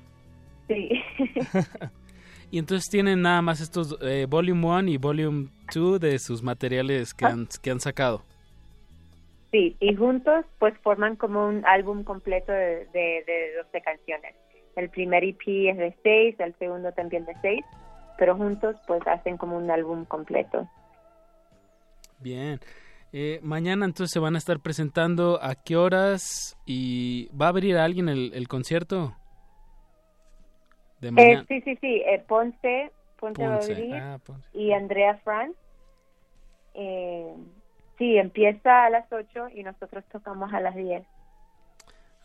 [0.68, 0.89] sí.
[2.51, 7.12] Y entonces tienen nada más estos eh, Volume 1 y Volume 2 de sus materiales
[7.12, 8.22] que han, que han sacado.
[9.51, 14.35] Sí, y juntos pues forman como un álbum completo de, de, de 12 canciones.
[14.77, 17.64] El primer EP es de 6, el segundo también de 6,
[18.18, 20.68] pero juntos pues hacen como un álbum completo.
[22.20, 22.61] Bien.
[23.12, 27.76] Eh, mañana entonces se van a estar presentando a qué horas y va a abrir
[27.78, 29.16] alguien el, el concierto
[31.00, 31.44] de Eh, mañana.
[31.48, 34.48] sí, sí, sí, eh, Ponce, Ponce, va a Ponce, abrir, ah, Ponce.
[34.52, 35.54] y Andrea Franz.
[36.74, 37.34] Eh,
[37.98, 41.07] sí, empieza a las 8 y nosotros tocamos a las 10.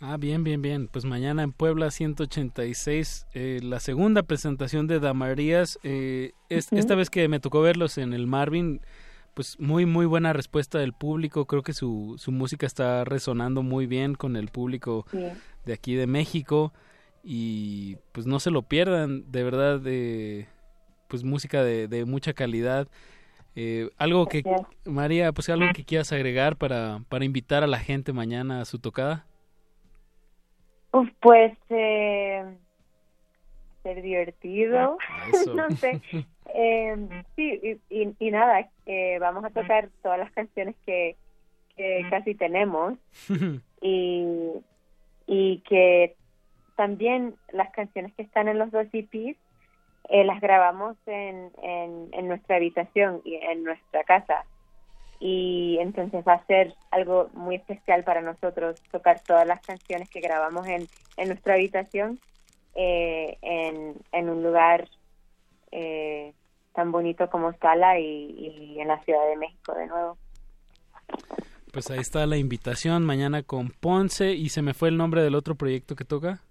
[0.01, 0.88] Ah, bien, bien, bien.
[0.88, 5.79] Pues mañana en Puebla 186, eh, la segunda presentación de Damarías.
[5.84, 6.73] Eh, es-.
[6.73, 8.82] Esta vez que me tocó verlos en el Marvin,
[9.34, 11.45] pues muy, muy buena respuesta del público.
[11.45, 15.23] Creo que su, su música está resonando muy bien con el público Sí.
[15.65, 16.73] de aquí de México.
[17.23, 20.47] Y pues no se lo pierdan, de verdad, de,
[21.07, 22.88] pues música de, de mucha calidad.
[23.55, 24.67] Eh, algo que, Gracias.
[24.86, 28.79] María, pues algo que quieras agregar para, para invitar a la gente mañana a su
[28.79, 29.25] tocada.
[30.93, 32.43] Uf, pues eh,
[33.84, 34.97] ser divertido,
[35.34, 35.53] Eso.
[35.55, 36.01] no sé.
[36.53, 36.95] Eh,
[37.36, 41.15] sí, y, y- y nada, eh, vamos a tocar todas las canciones que,
[41.75, 42.97] que casi tenemos
[43.82, 44.25] y,
[45.27, 46.15] y que
[46.75, 49.38] también las canciones que están en los dos EPs
[50.09, 54.45] eh, las grabamos en, en, en nuestra habitación y en nuestra casa
[55.19, 60.19] y entonces va a ser algo muy especial para nosotros tocar todas las canciones que
[60.21, 62.19] grabamos en, en nuestra habitación
[62.76, 64.89] eh, en, en un lugar
[65.72, 66.34] eh,
[66.74, 70.17] tan bonito como Scala y, y en la Ciudad de México de nuevo.
[71.72, 75.36] Pues ahí está la invitación mañana con Ponce y se me fue el nombre del
[75.36, 76.41] otro proyecto que toca.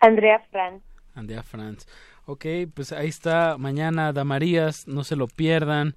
[0.00, 0.82] Andrea Franz.
[1.14, 1.86] Andrea Franz.
[2.24, 2.44] Ok,
[2.74, 5.94] pues ahí está mañana Damarías, no se lo pierdan.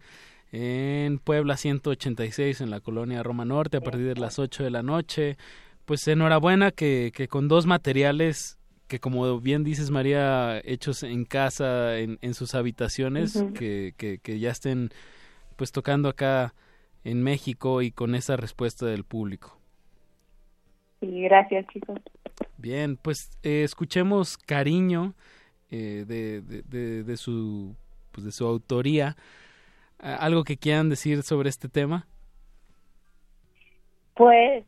[0.53, 4.83] en Puebla 186 en la colonia Roma Norte a partir de las 8 de la
[4.83, 5.37] noche.
[5.85, 8.57] Pues enhorabuena que, que con dos materiales
[8.91, 14.37] que como bien dices María, hechos en casa, en, en sus habitaciones, que, que, que
[14.37, 14.89] ya estén
[15.55, 16.53] pues tocando acá
[17.05, 19.57] en México y con esa respuesta del público.
[20.99, 22.01] Gracias, chicos.
[22.57, 25.13] Bien, pues eh, escuchemos Cariño
[25.69, 27.73] eh, de, de, de, de su
[28.11, 29.15] pues de su autoría.
[29.99, 32.07] ¿Algo que quieran decir sobre este tema?
[34.15, 34.65] Pues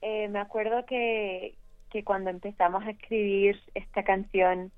[0.00, 1.56] eh, me acuerdo que,
[1.94, 4.72] que cuando empezamos a escribir esta canción,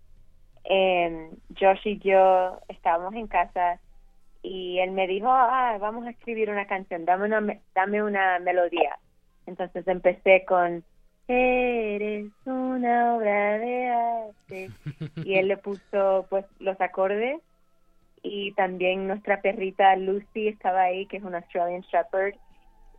[0.64, 3.80] eh, Josh y yo estábamos en casa
[4.42, 8.38] y él me dijo, ah, vamos a escribir una canción, dame una, me- dame una
[8.38, 8.98] melodía.
[9.46, 10.84] Entonces empecé con,
[11.26, 14.70] eres una obra de arte.
[15.24, 17.40] Y él le puso pues los acordes
[18.22, 22.34] y también nuestra perrita Lucy estaba ahí, que es una Australian Shepherd.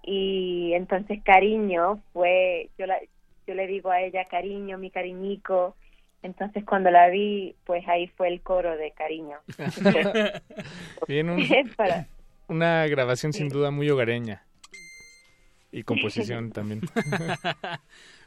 [0.01, 2.71] Y entonces cariño fue,
[3.47, 5.75] yo le digo a ella cariño, mi cariñico.
[6.23, 9.37] Entonces cuando la vi, pues ahí fue el coro de cariño.
[11.07, 12.07] Bien, un- Es para-
[12.47, 14.43] una grabación sin duda muy hogareña.
[15.71, 16.81] Y composición también.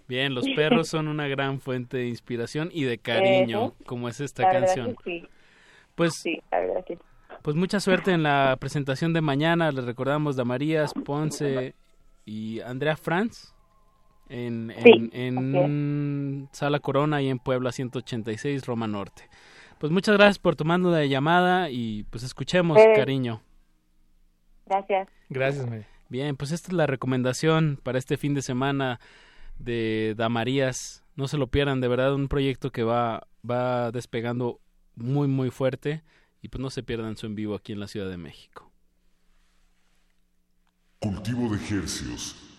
[0.09, 4.43] Bien, los perros son una gran fuente de inspiración y de cariño, como es esta
[4.45, 4.97] La canción.
[5.05, 5.27] sí.
[5.95, 7.03] Pues, Sí, la verdad que sí.
[7.43, 9.71] pues mucha suerte en la presentación de mañana.
[9.73, 11.75] Les recordamos Damarías, Ponce
[12.25, 13.55] y Andrea Franz
[14.31, 19.29] en, en, Sí, en Sala Corona y en Puebla 186, Roma Norte.
[19.79, 23.43] Pues muchas gracias por tomando la llamada y pues escuchemos, Eh, cariño.
[24.67, 25.09] Gracias.
[25.29, 25.87] Gracias, María.
[26.09, 29.01] Bien, pues esta es la recomendación para este fin de semana
[29.59, 31.05] de Damarías.
[31.17, 34.61] No se lo pierdan, de verdad, un proyecto que va, va despegando
[34.97, 36.03] muy, muy fuerte.
[36.43, 38.71] Y pues no se pierdan su en vivo aquí en la Ciudad de México.
[40.99, 42.50] Cultivo de ejercios.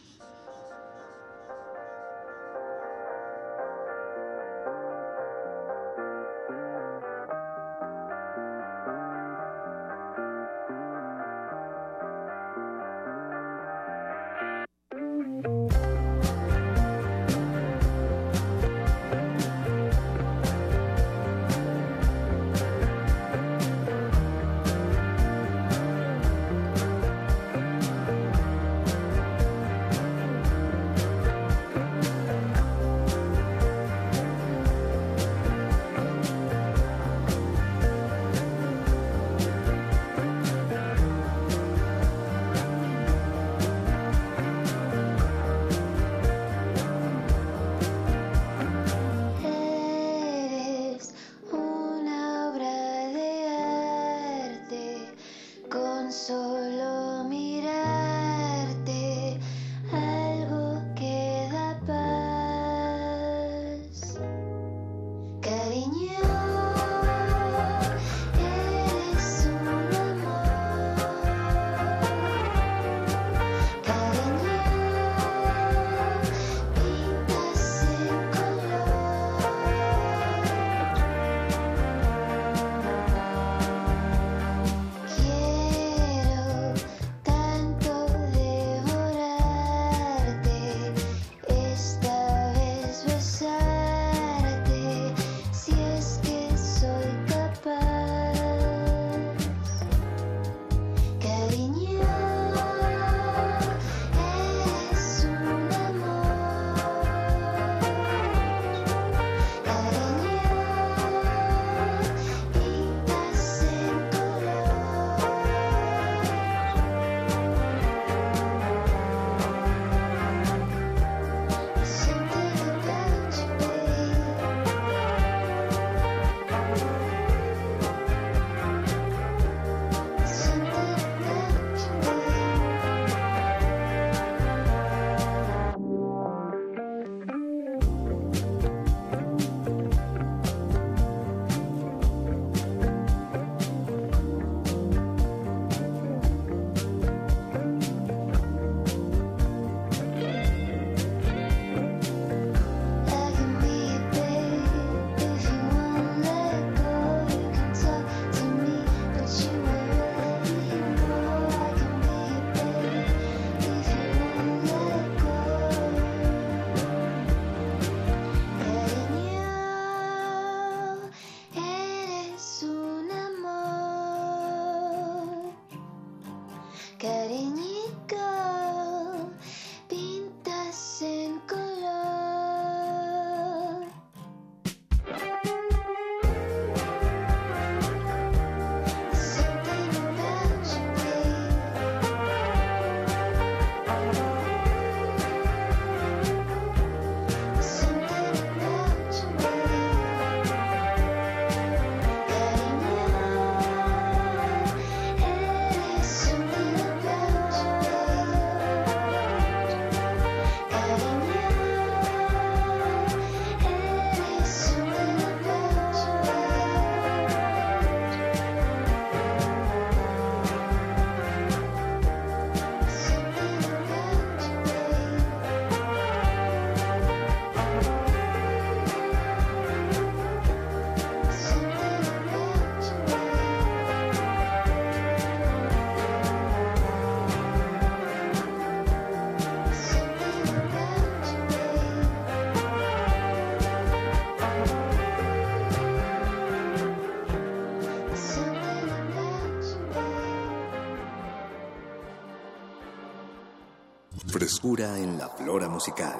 [254.61, 256.19] Frescura en la flora musical.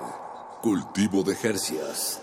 [0.64, 2.21] Cultivo de Jercias.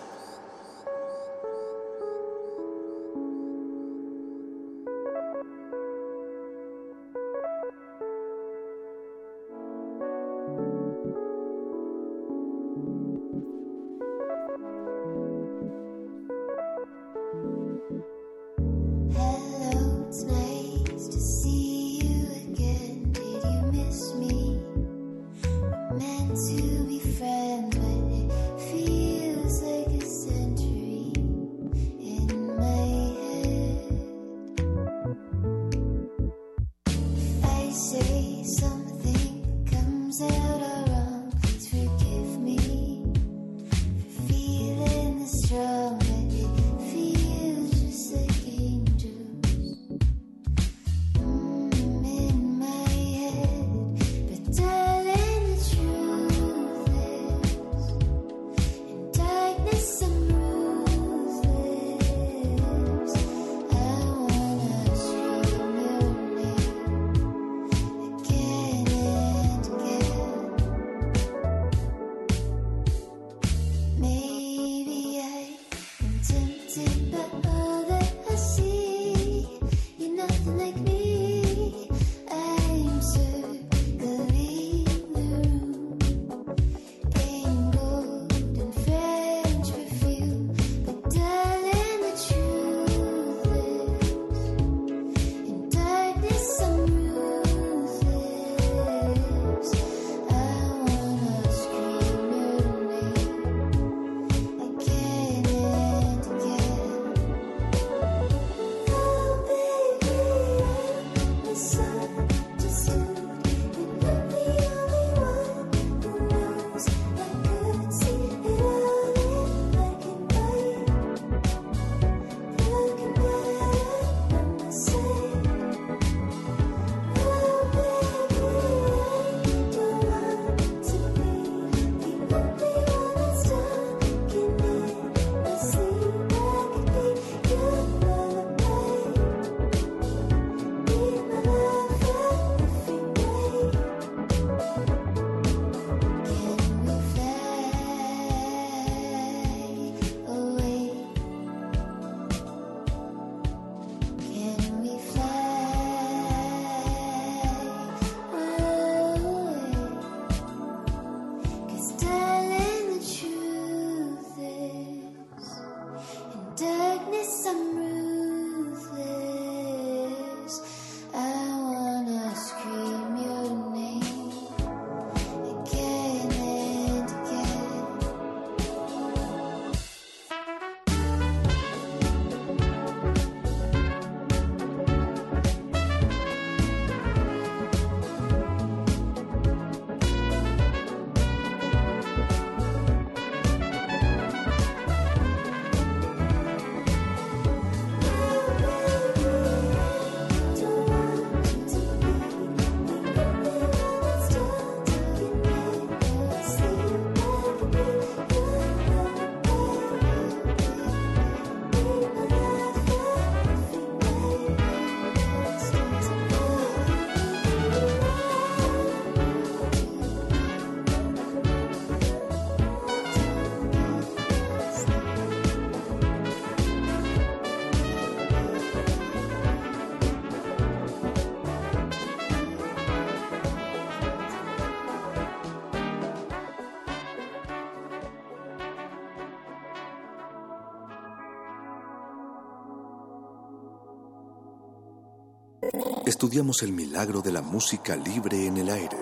[246.21, 248.97] Estudiamos el milagro de la música libre en el aire.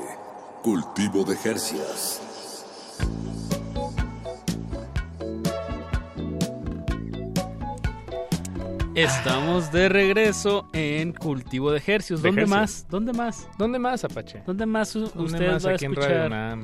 [0.61, 2.21] Cultivo de Jercias.
[8.95, 12.21] Estamos de regreso en Cultivo de Ejercios.
[12.23, 12.87] De ¿Dónde más?
[12.89, 13.47] ¿Dónde más?
[13.57, 14.41] ¿Dónde más, Apache?
[14.45, 16.57] ¿Dónde más u- ¿Dónde usted más va a aquí en Radio escuchar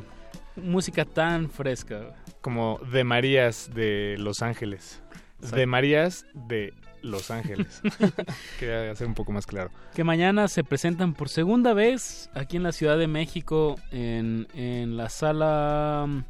[0.55, 2.15] música tan fresca?
[2.41, 5.01] Como de Marías de Los Ángeles.
[5.37, 5.55] Exacto.
[5.57, 6.73] De Marías de
[7.03, 7.81] Los Ángeles.
[8.59, 9.69] Quería hacer un poco más claro.
[9.93, 14.97] Que mañana se presentan por segunda vez aquí en la Ciudad de México en, en
[14.97, 16.23] la sala mm,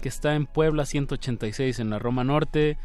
[0.00, 2.78] que está en Puebla 186 en la Roma Norte.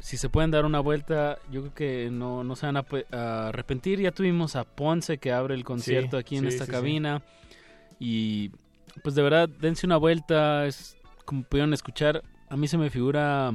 [0.00, 3.06] Si se pueden dar una vuelta, yo creo que no, no se van a, pe-
[3.10, 4.00] a arrepentir.
[4.00, 6.70] Ya tuvimos a Ponce que abre el concierto Sí, aquí en sí, esta sí.
[6.70, 7.22] cabina.
[7.98, 8.52] Y
[9.02, 13.52] pues de verdad, dense una vuelta, es como pudieron escuchar, a mí se me figura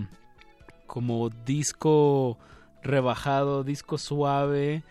[0.85, 2.37] como disco
[2.83, 4.83] rebajado, disco suave,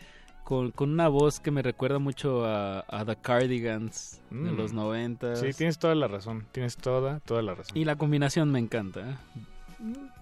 [0.45, 4.57] con, con una voz que me recuerda mucho a, a The Cardigans de Mm.
[4.57, 5.37] los 90.
[5.37, 6.47] Sí, tienes toda la razón.
[6.53, 7.77] Tienes toda, toda la razón.
[7.77, 9.01] Y la combinación me encanta.
[9.01, 9.15] ¿eh?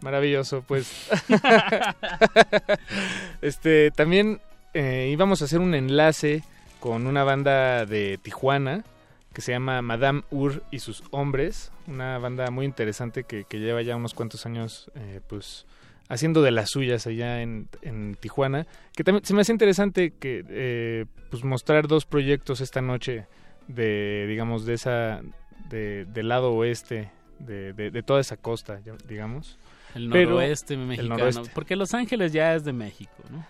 [0.02, 1.08] Maravilloso, pues.
[3.42, 4.40] este, también
[4.74, 6.42] eh, íbamos a hacer un enlace
[6.80, 8.84] con una banda de Tijuana
[9.32, 13.80] que se llama Madame Ur y sus hombres, una banda muy interesante que, que lleva
[13.82, 15.66] ya unos cuantos años, eh, pues,
[16.10, 20.44] haciendo de las suyas allá en, en Tijuana, que también se me hace interesante que,
[20.50, 23.26] eh, pues, mostrar dos proyectos esta noche
[23.68, 25.22] de, digamos, de esa,
[25.70, 29.56] de, del lado oeste, de, de, de toda esa costa, digamos.
[29.94, 31.16] El Pero- noroeste el mexicano.
[31.16, 31.50] noroeste.
[31.52, 33.44] Porque Los Ángeles ya es de México, ¿no?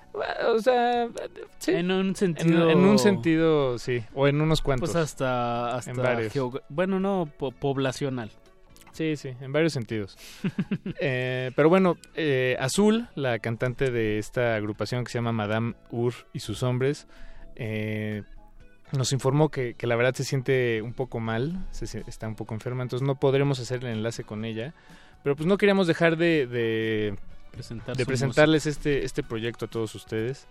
[0.55, 1.07] O sea,
[1.59, 1.73] sí.
[1.73, 2.71] En un En, sentido...
[2.71, 4.91] en un sentido, sí, o en unos cuantos.
[4.93, 6.33] Pues hasta, hasta En varios.
[6.33, 8.31] geogra- bueno, no, po- poblacional.
[9.01, 10.19] Sí, sí, en varios sentidos.
[11.03, 16.13] Eh, pero bueno, eh, Azul, la cantante de esta agrupación que se llama Madame Ur
[16.35, 17.07] y sus hombres,
[17.57, 18.23] eh,
[18.93, 22.53] nos informó que, que la verdad se siente un poco mal, se, está un poco
[22.53, 24.75] enferma, entonces no podremos hacer el enlace con ella.
[25.23, 27.17] Pero pues no queríamos dejar de, de,
[27.53, 30.47] Presentar de su presentarles este, este proyecto a todos ustedes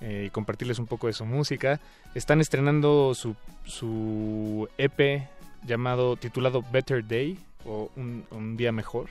[0.00, 1.80] eh, y compartirles un poco de su música.
[2.14, 3.36] Están estrenando su,
[3.66, 5.28] su EP
[5.66, 9.08] llamado, titulado Better Day o Un, Un Día Mejor.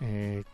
[0.00, 0.44] Eh,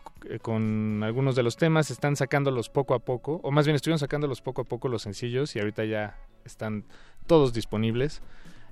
[0.41, 4.41] con algunos de los temas están sacándolos poco a poco, o más bien estuvieron sacándolos
[4.41, 6.85] poco a poco los sencillos y ahorita ya están
[7.27, 8.23] todos disponibles.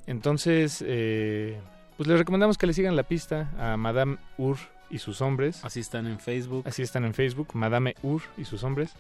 [0.07, 1.61] Entonces, eh,
[1.97, 4.59] pues les recomendamos que le sigan la pista a Madame Ur
[4.90, 5.65] y sus hombres.
[5.65, 6.65] Así están en Facebook.
[6.66, 8.94] Así están en Facebook, Madame Ur y sus hombres.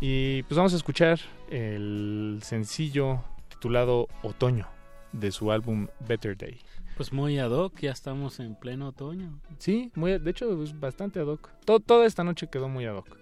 [0.00, 1.18] Y pues vamos a escuchar
[1.50, 4.68] el sencillo titulado Otoño
[5.12, 6.60] de su álbum Better Day.
[6.96, 9.38] Pues muy ad hoc, ya estamos en pleno otoño.
[9.58, 11.50] Sí, muy, de hecho es bastante ad hoc.
[11.66, 13.18] To- toda esta noche quedó muy ad hoc.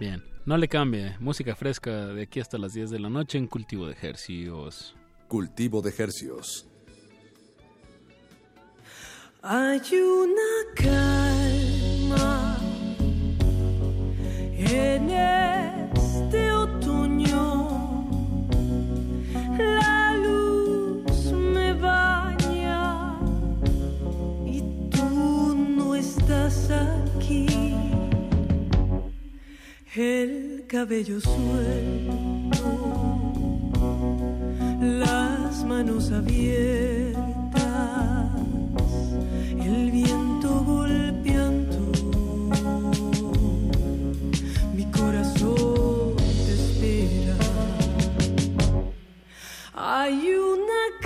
[0.00, 1.14] Bien, no le cambie.
[1.20, 4.96] Música fresca de aquí hasta las 10 de la noche en Cultivo de Ejercicios.
[5.28, 6.66] Cultivo de Hercios.
[9.42, 12.56] Hay una calma
[14.56, 15.83] en este
[29.96, 32.58] El cabello suelto,
[34.80, 37.44] las manos abiertas
[39.60, 41.92] el viento golpeando
[44.74, 47.36] mi corazón te espera.
[49.74, 51.03] Hay una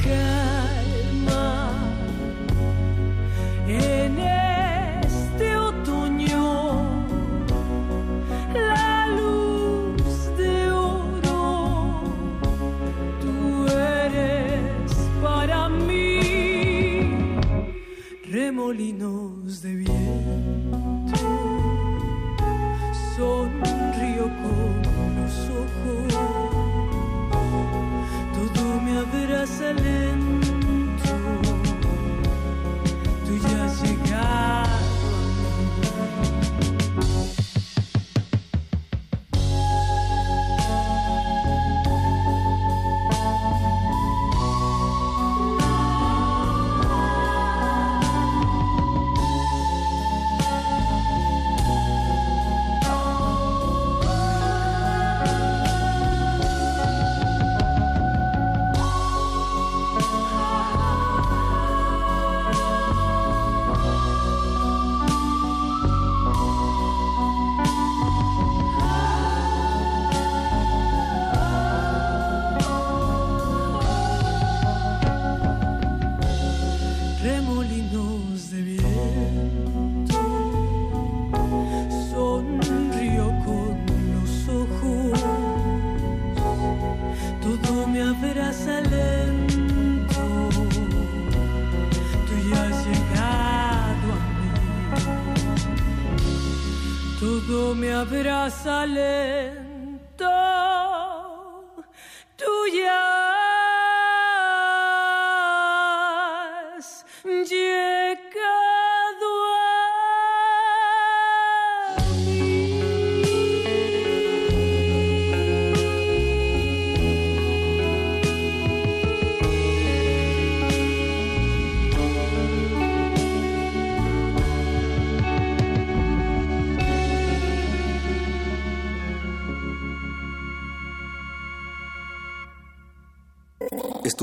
[98.05, 99.58] todo me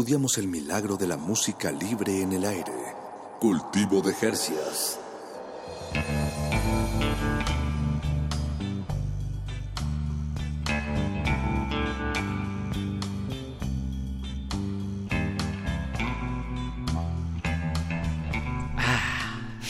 [0.06, 2.72] estudiamos el milagro de la música libre en el aire.
[3.40, 5.00] Cultivo de Jercias.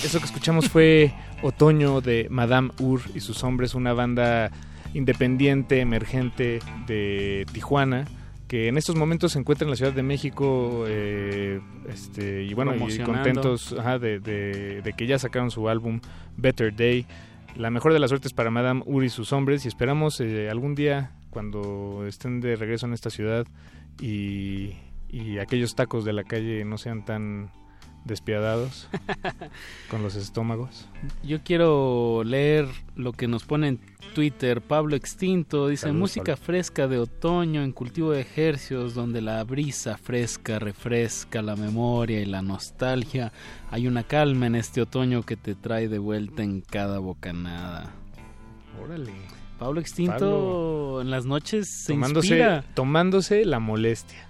[0.03, 1.14] Eso que escuchamos fue
[1.44, 4.52] Otoño de Madame Ur y sus hombres, una banda
[4.94, 8.06] independiente, emergente de Tijuana,
[8.47, 11.59] que en estos momentos se encuentra en la Ciudad de México eh,
[11.89, 15.99] este, y bueno, y contentos ajá, de, de- de que ya sacaron su álbum
[16.38, 17.05] Better Day.
[17.55, 20.76] La mejor de las suertes para Madame Ur y sus hombres y esperamos eh, algún
[20.76, 23.47] día cuando estén de regreso en esta ciudad
[24.01, 24.73] y,
[25.09, 27.49] y aquellos tacos de la calle no sean tan
[28.06, 28.88] despiadados
[29.90, 30.88] con los estómagos.
[31.23, 33.80] Yo quiero leer lo que nos pone en
[34.14, 35.68] Twitter Pablo Extinto.
[35.68, 41.41] Dice Saludos, música fresca de otoño en cultivo de ejercios donde la brisa fresca refresca
[41.41, 43.34] la memoria y la nostalgia.
[43.72, 47.91] Hay una calma en este otoño que te trae de vuelta en cada bocanada.
[48.82, 49.11] Órale.
[49.57, 51.02] Pablo Extinto Pablo.
[51.02, 54.24] en las noches se Tomándose, inspira tomándose la molestia.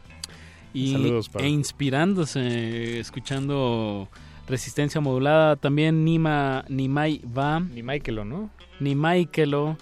[0.76, 1.47] Y, Saludos, Pablo.
[1.47, 4.10] e inspirándose, escuchando
[4.47, 5.56] resistencia modulada.
[5.56, 7.60] También Nima, Nimai va.
[7.60, 8.49] Ni Michaelo, ¿no?
[8.80, 9.77] Nimai Kelo.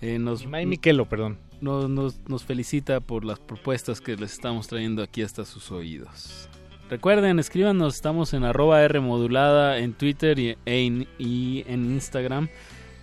[0.00, 1.38] eh, nos, Nimai Miquelo, perdón.
[1.60, 6.48] Nos, nos, nos felicita por las propuestas que les estamos trayendo aquí hasta sus oídos.
[6.90, 12.48] Recuerden, escríbanos, estamos en arroba R modulada en Twitter y en, y en Instagram.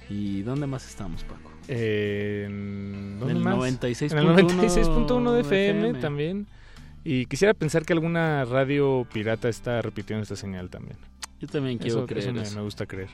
[0.10, 1.50] ¿Y dónde más estamos, Paco?
[1.70, 3.56] Eh, ¿en dónde En el más?
[3.58, 6.00] 96.1 En el 96.1 de FM, FM.
[6.02, 6.48] también.
[7.04, 10.98] Y quisiera pensar que alguna radio pirata está repitiendo esta señal también.
[11.40, 12.56] Yo también quiero Eso- creer eso me, eso.
[12.58, 13.10] me gusta creer.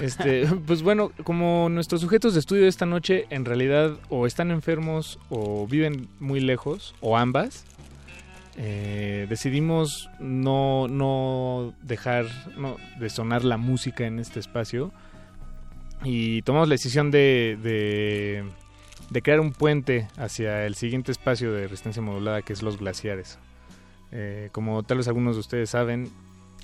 [0.00, 4.50] Este, pues bueno, como nuestros sujetos de estudio de esta noche en realidad o están
[4.52, 7.64] enfermos o viven muy lejos o ambas,
[8.56, 12.26] eh, decidimos no, no dejar
[12.56, 14.92] no, de sonar la música en este espacio
[16.04, 18.44] y tomamos la decisión de, de,
[19.10, 23.38] de crear un puente hacia el siguiente espacio de resistencia modulada que es los glaciares.
[24.12, 26.10] Eh, como tal vez algunos de ustedes saben,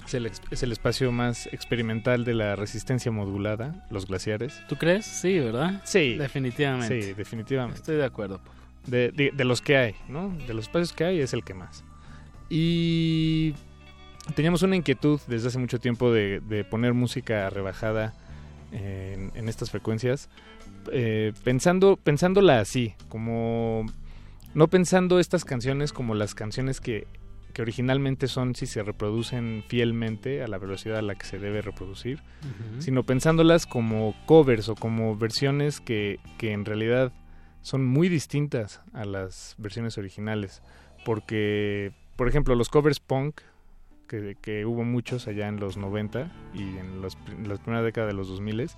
[0.05, 4.61] es el, ex- es el espacio más experimental de la resistencia modulada, los glaciares.
[4.69, 5.05] ¿Tú crees?
[5.07, 5.81] Sí, ¿verdad?
[5.85, 6.17] Sí.
[6.17, 7.03] Definitivamente.
[7.03, 7.79] Sí, definitivamente.
[7.81, 8.41] Estoy de acuerdo.
[8.87, 10.29] De, de- de los que hay, ¿no?
[10.47, 11.85] De los espacios que hay es el que más.
[12.51, 13.55] Y
[14.35, 18.13] teníamos una inquietud desde hace mucho tiempo de, de poner música rebajada
[18.73, 20.29] en, en estas frecuencias,
[20.91, 23.87] eh, pensando, pensándola así, como
[24.55, 27.07] no pensando estas canciones como las canciones que,
[27.53, 31.63] que originalmente son si se reproducen fielmente a la velocidad a la que se debe
[31.63, 32.21] reproducir,
[32.79, 37.13] sino pensándolas como covers o como versiones que, que en realidad
[37.63, 40.63] son muy distintas a las versiones originales.
[41.05, 43.41] Porque, por ejemplo, los covers punk,
[44.09, 48.09] que, que hubo muchos allá en los 90 y en, los, en la primera década
[48.09, 48.71] de los 2000,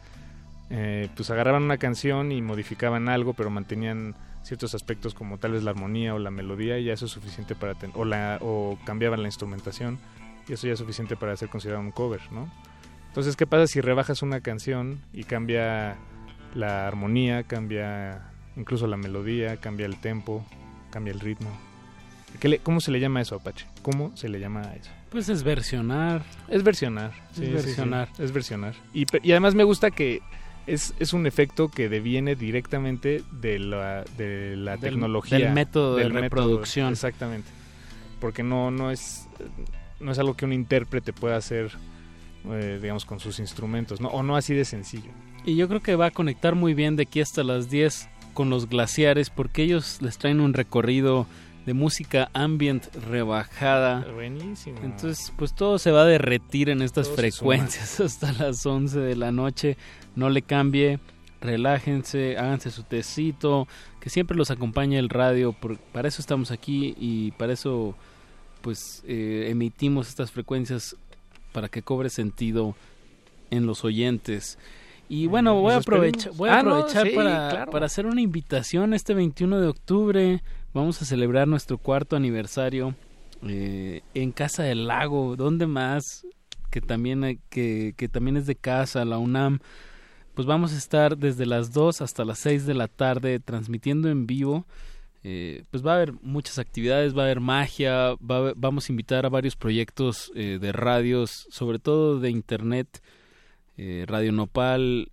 [0.70, 5.62] eh, pues agarraban una canción y modificaban algo, pero mantenían ciertos aspectos como tal vez
[5.62, 8.78] la armonía o la melodía y ya eso es suficiente para ten- o la o
[8.84, 9.98] cambiaban la instrumentación
[10.48, 12.50] y eso ya es suficiente para ser considerado un cover, ¿no?
[13.08, 15.96] Entonces, ¿qué pasa si rebajas una canción y cambia
[16.54, 18.22] la armonía, cambia
[18.56, 20.44] incluso la melodía, cambia el tempo,
[20.90, 21.48] cambia el ritmo?
[22.40, 23.66] ¿Qué le- ¿Cómo se le llama eso, Apache?
[23.82, 24.90] ¿Cómo se le llama a eso?
[25.10, 26.22] Pues es versionar.
[26.48, 27.12] Es versionar.
[27.12, 28.08] Es sí, sí, sí, versionar.
[28.18, 28.74] es versionar.
[28.92, 30.20] Y además me gusta que
[30.66, 35.38] es, es un efecto que deviene directamente de la, de la Del- tecnología.
[35.38, 36.92] del método de método, reproducción.
[36.92, 37.50] exactamente.
[38.20, 39.28] Porque no, no, es,
[40.00, 41.70] no es algo que un intérprete pueda hacer,
[42.50, 44.00] eh, digamos, con sus instrumentos.
[44.00, 44.08] ¿no?
[44.08, 45.10] O no así de sencillo.
[45.44, 48.48] Y yo creo que va a conectar muy bien de aquí hasta las 10 con
[48.50, 51.26] los glaciares porque ellos les traen un recorrido
[51.66, 54.06] de música ambient rebajada.
[54.12, 54.78] Buenísimo.
[54.82, 59.16] Entonces, pues todo se va a derretir en estas Todo frecuencias hasta las 11 de
[59.16, 59.76] la noche.
[60.16, 60.98] No le cambie,
[61.40, 63.66] relájense, háganse su tecito,
[64.00, 65.52] que siempre los acompañe el radio.
[65.52, 67.94] por- para eso estamos aquí y para eso,
[68.62, 70.96] pues, eh, emitimos estas frecuencias
[71.52, 72.74] para que cobre sentido
[73.50, 74.58] en los oyentes.
[75.08, 77.70] Y bueno, ¿nos voy a aprovechar, voy a Ah, no, aprovechar sí, para, claro.
[77.70, 80.42] para hacer una invitación este 21 de octubre.
[80.72, 82.94] Vamos a celebrar nuestro cuarto aniversario
[83.46, 85.36] eh, en Casa del Lago.
[85.36, 86.26] ¿Dónde más?
[86.70, 89.60] Que también, que, que también es de casa, la UNAM.
[90.35, 94.27] Pues vamos a estar desde las 2 hasta las 6 de la tarde transmitiendo en
[94.27, 94.66] vivo.
[95.23, 98.93] Eh, pues va a haber muchas actividades, va a haber magia, va a vamos a
[98.93, 103.01] invitar a varios proyectos eh, de radios, sobre todo de internet,
[103.78, 105.12] eh, Radio Nopal,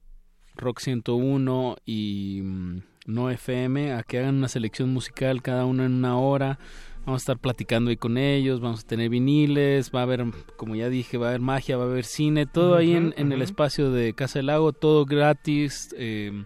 [0.56, 5.94] Rock 101 y mm, No FM, a que hagan una selección musical cada uno en
[5.94, 6.60] una hora.
[7.06, 10.24] Vamos a estar platicando ahí con ellos, vamos a tener viniles, va a haber,
[10.56, 13.32] como ya dije, va a haber magia, va a haber cine, todo ahí en, en
[13.32, 16.44] el espacio de Casa del Lago, todo gratis, eh,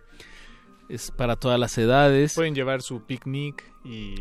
[0.88, 2.36] es para todas las edades.
[2.36, 4.16] Pueden llevar su picnic y...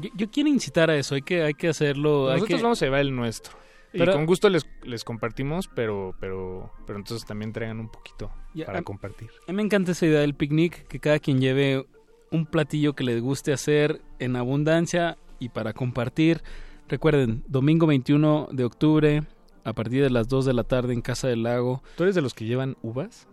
[0.00, 2.28] Yo, yo quiero incitar a eso, hay que, hay que hacerlo.
[2.28, 3.54] hay Nosotros que- vamos a llevar el nuestro.
[3.90, 8.30] Pero- y con gusto les, les compartimos, pero, pero, pero entonces también traigan un poquito
[8.54, 9.30] Ya, para compartir.
[9.48, 11.84] A mí me encanta esa idea del picnic, que cada quien lleve
[12.30, 16.42] un platillo que les guste hacer en abundancia y para compartir.
[16.88, 19.24] Recuerden, domingo 21 de octubre,
[19.64, 21.82] a partir de las 2 de la tarde en Casa del Lago.
[21.96, 23.26] ¿Tú eres de los que llevan uvas?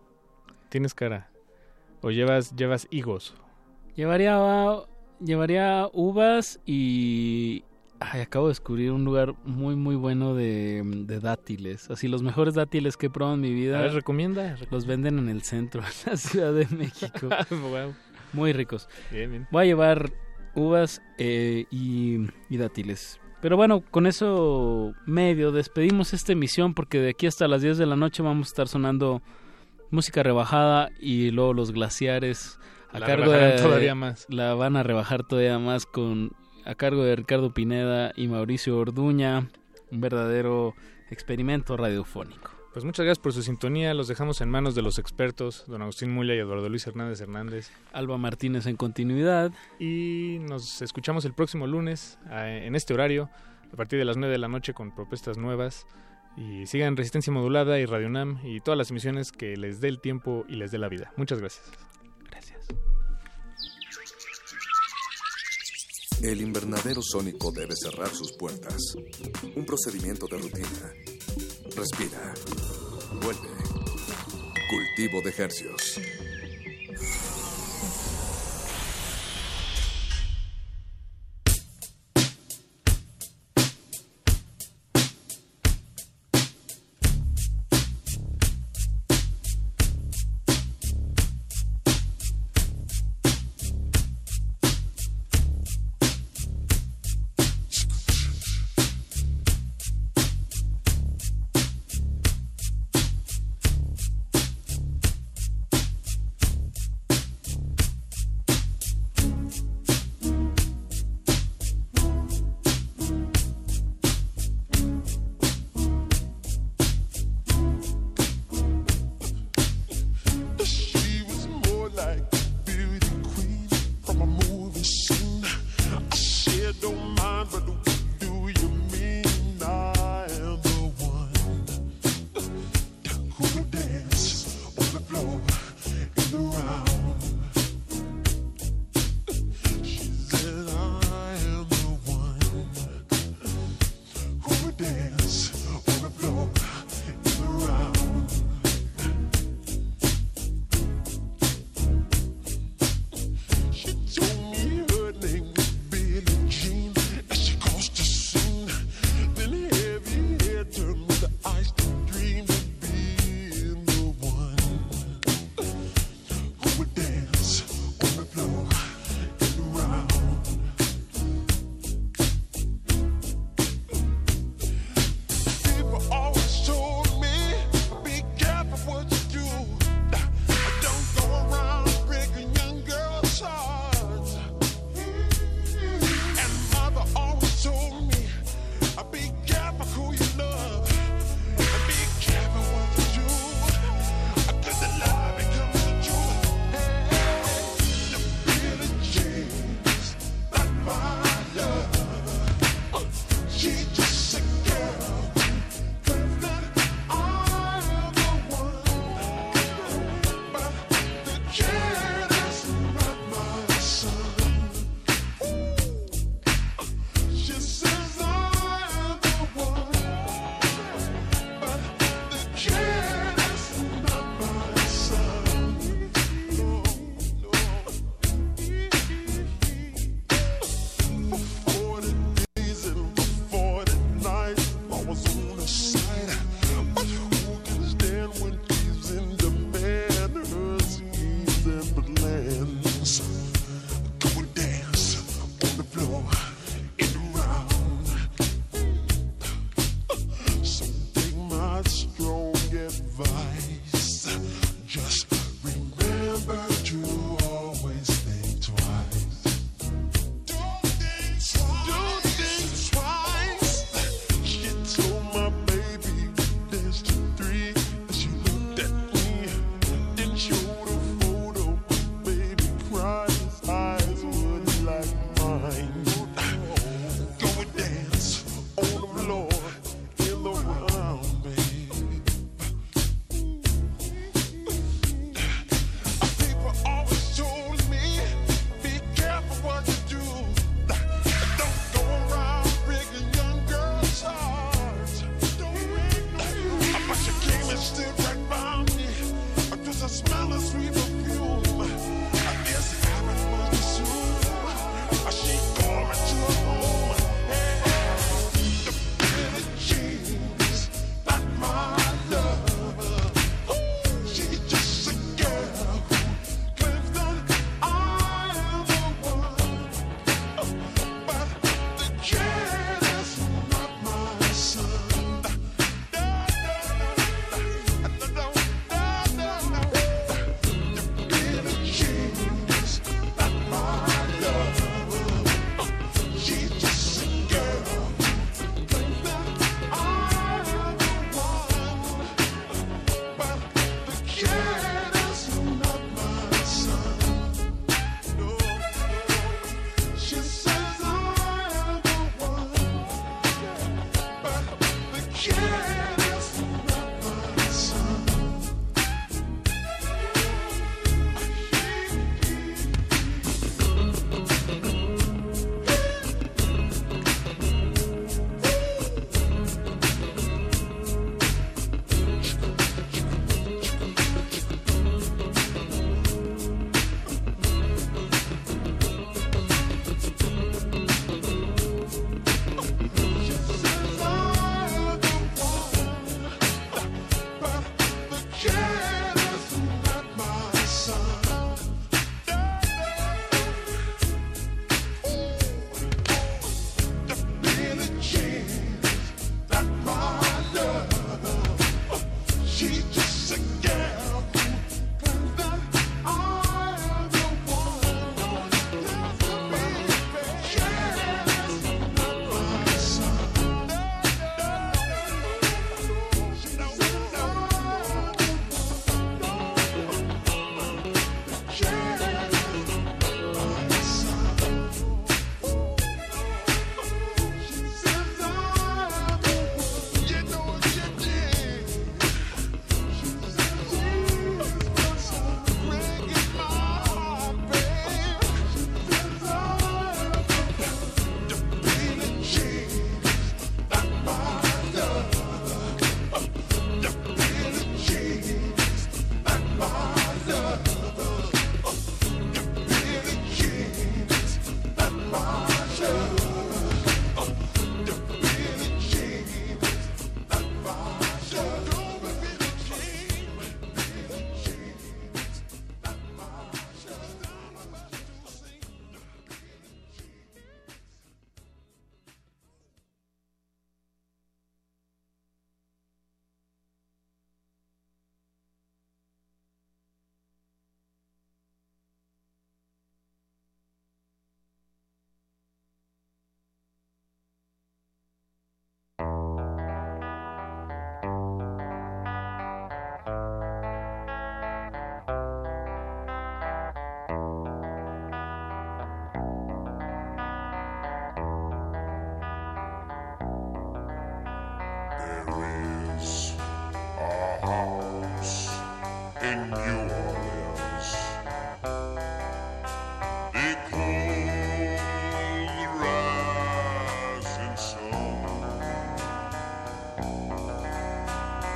[0.69, 1.29] Tienes cara.
[2.01, 3.35] ¿O llevas, llevas higos?
[3.95, 4.39] Llevaría,
[5.23, 7.63] llevaría uvas y...
[8.01, 11.91] Ay, acabo de descubrir un lugar muy, muy bueno de, de dátiles.
[11.91, 13.77] Así, los mejores dátiles que he probado en mi vida.
[13.77, 14.55] A ver, recomienda.
[14.71, 17.27] Los venden en el centro, en la Ciudad de México.
[17.49, 17.93] Wow.
[18.31, 18.87] Muy ricos.
[19.11, 19.47] Bien, bien.
[19.51, 20.11] Voy a llevar
[20.59, 23.19] uvas eh, y, y dátiles.
[23.41, 27.85] Pero bueno, con eso medio despedimos esta emisión porque de aquí hasta las 10 de
[27.85, 29.21] la noche vamos a estar sonando
[29.91, 32.59] música rebajada y luego los glaciares
[32.91, 34.25] a La cargo de todavía más.
[34.29, 36.31] la van a rebajar todavía más con
[36.65, 39.49] a cargo de Ricardo Pineda y Mauricio Orduña,
[39.91, 40.75] un verdadero
[41.09, 42.58] experimento radiofónico.
[42.73, 43.93] Pues muchas gracias por su sintonía.
[43.95, 47.71] Los dejamos en manos de los expertos, don Agustín Mulia y Eduardo Luis Hernández Hernández.
[47.93, 49.51] Alba Martínez en continuidad.
[49.79, 53.29] Y nos escuchamos el próximo lunes en este horario,
[53.73, 55.87] a partir de las 9 de la noche con propuestas nuevas.
[56.37, 59.99] Y sigan Resistencia Modulada y Radio UNAM y todas las emisiones que les dé el
[59.99, 61.11] tiempo y les dé la vida.
[61.17, 61.65] Muchas gracias.
[62.29, 62.67] Gracias.
[66.21, 68.77] El invernadero sónico debe cerrar sus puertas.
[69.55, 70.93] Un procedimiento de rutina.
[71.79, 72.33] Respira.
[73.21, 73.47] Vuelve.
[74.69, 75.97] Cultivo de hercios.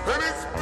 [0.05, 0.52] and it's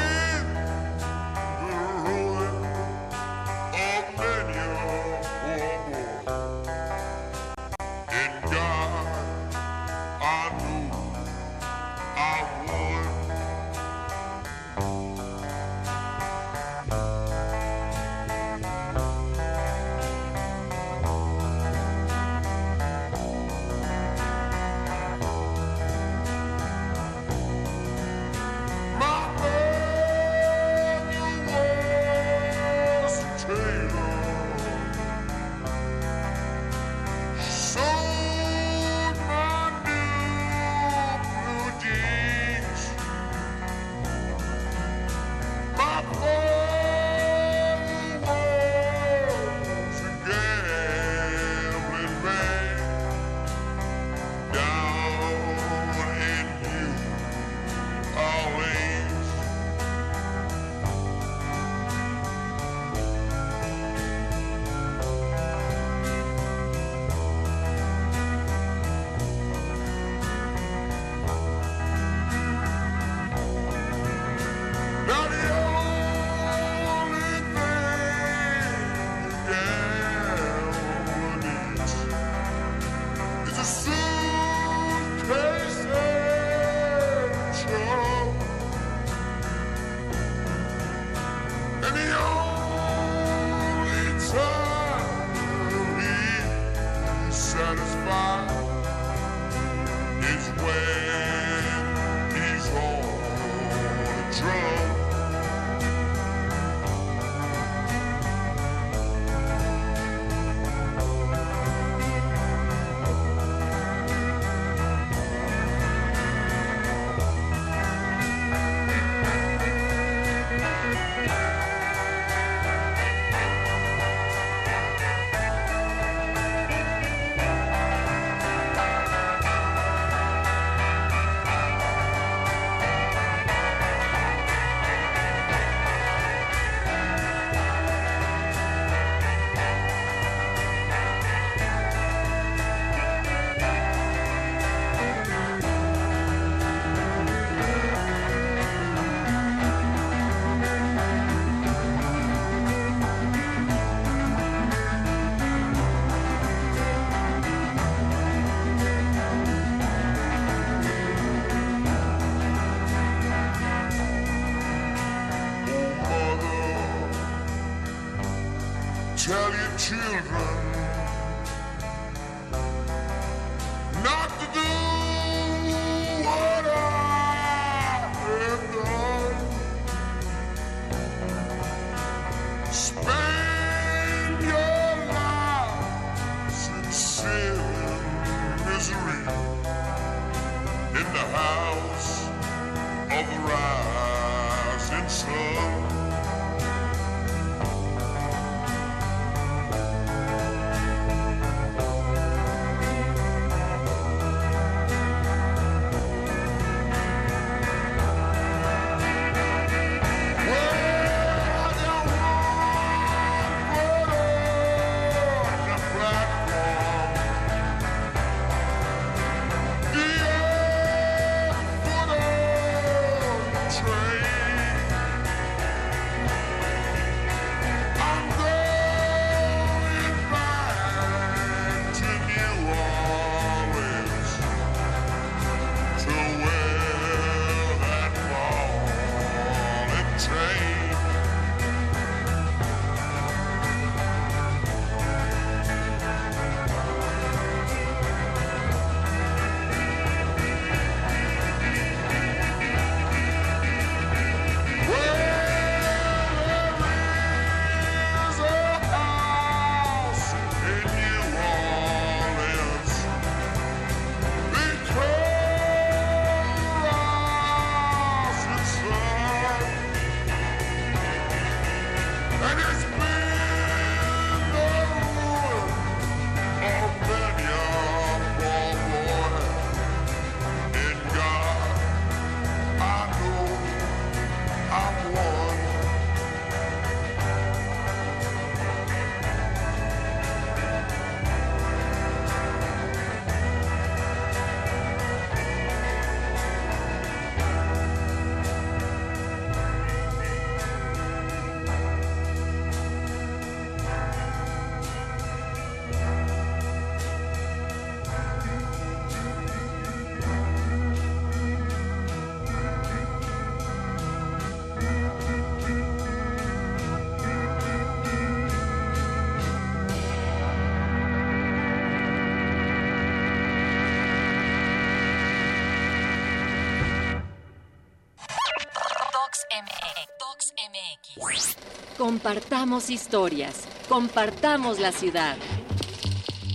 [329.51, 331.57] MX.
[331.97, 333.67] Compartamos historias.
[333.89, 335.35] Compartamos la ciudad.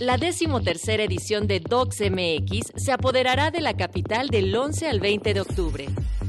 [0.01, 5.35] La decimotercera edición de Docs MX se apoderará de la capital del 11 al 20
[5.35, 5.89] de octubre.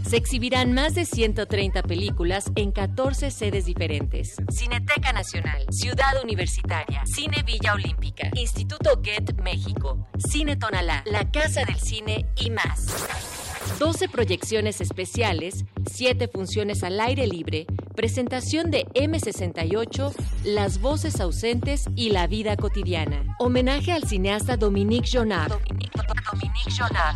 [0.10, 4.36] Se exhibirán más de 130 películas en 14 sedes diferentes.
[4.50, 11.80] Cineteca Nacional, Ciudad Universitaria, Cine Villa Olímpica, Instituto Get México, Cine Tonalá, La Casa del
[11.80, 13.47] Cine y más.
[13.80, 20.14] 12 proyecciones especiales, 7 funciones al aire libre, presentación de M68,
[20.44, 23.36] Las voces ausentes y la vida cotidiana.
[23.40, 25.54] Homenaje al cineasta Dominique Jonard,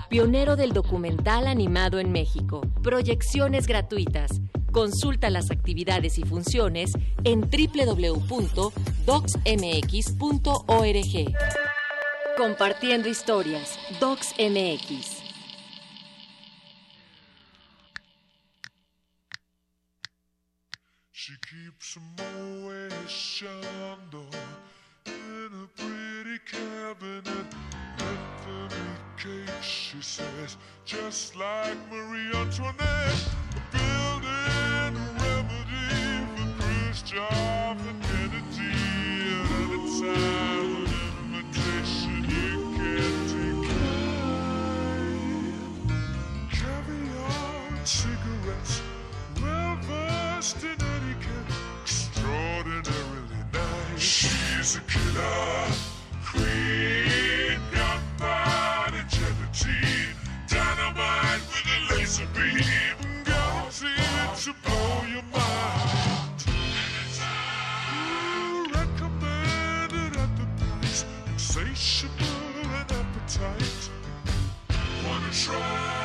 [0.10, 2.62] pionero del documental animado en México.
[2.84, 4.42] Proyecciones gratuitas.
[4.72, 6.92] Consulta las actividades y funciones
[7.24, 8.72] en www.docsmx.org.
[12.38, 13.78] Compartiendo historias.
[14.00, 15.21] DocsMX.
[25.06, 27.48] In a pretty cabinet.
[29.18, 30.56] Cake, she says,
[30.86, 33.28] just like Marie Antoinette.
[33.74, 36.72] Building a remedy for
[37.90, 38.42] and at a
[40.00, 40.80] time,
[42.74, 43.68] can't.
[46.52, 48.82] Caviar cigarettes,
[49.42, 50.91] well versed in
[54.62, 55.72] She's a killer
[56.24, 60.16] queen, gunpowder gelatine,
[60.48, 62.62] dynamite with a laser beam,
[63.26, 66.46] guaranteed to blow your mind.
[67.90, 72.24] Ooh, recommended at the price, insatiable
[72.62, 73.90] and appetite.
[75.08, 76.01] Wanna try?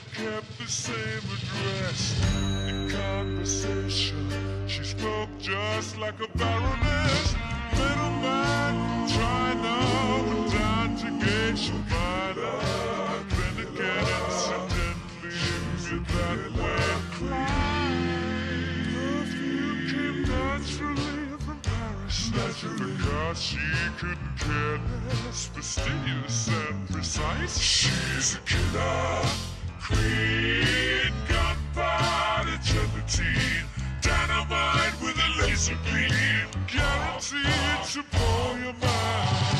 [0.00, 2.20] never kept the same address.
[2.68, 4.28] In conversation,
[4.66, 7.34] she spoke just like a baroness.
[7.72, 9.74] Middleman, China,
[10.28, 12.58] with interrogation minor.
[13.30, 14.94] Then again, incidentally,
[15.90, 16.90] you that way.
[18.94, 22.30] Love you came naturally from Paris.
[22.34, 22.92] Naturally.
[22.96, 23.58] Because she
[23.98, 27.58] couldn't care less, fastidious and precise.
[27.58, 29.59] She's a killer.
[29.80, 33.66] Creed, gunpowder, gelatine,
[34.02, 39.59] dynamite with a laser beam, guaranteed to blow your mind.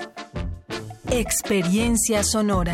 [1.13, 2.73] Experiencia sonora.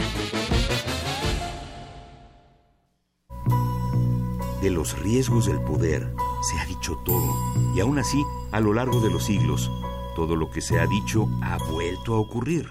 [4.61, 6.13] De los riesgos del poder
[6.47, 7.35] se ha dicho todo,
[7.75, 9.71] y aún así, a lo largo de los siglos,
[10.15, 12.69] todo lo que se ha dicho ha vuelto a ocurrir.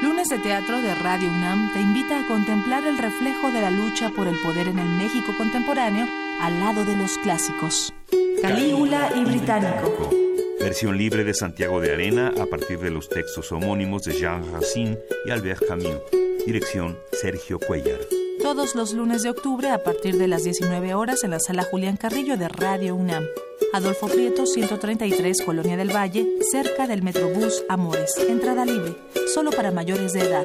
[0.00, 4.08] Lunes de Teatro de Radio UNAM te invita a contemplar el reflejo de la lucha
[4.16, 6.06] por el poder en el México contemporáneo
[6.40, 7.92] al lado de los clásicos.
[8.40, 10.25] Calígula y Británico.
[10.60, 14.98] Versión libre de Santiago de Arena a partir de los textos homónimos de Jean Racine
[15.24, 16.00] y Albert Camus.
[16.46, 17.98] Dirección Sergio Cuellar.
[18.42, 21.96] Todos los lunes de octubre a partir de las 19 horas en la sala Julián
[21.96, 23.24] Carrillo de Radio UNAM.
[23.72, 28.14] Adolfo Prieto, 133, Colonia del Valle, cerca del Metrobús Amores.
[28.28, 28.94] Entrada libre,
[29.34, 30.44] solo para mayores de edad.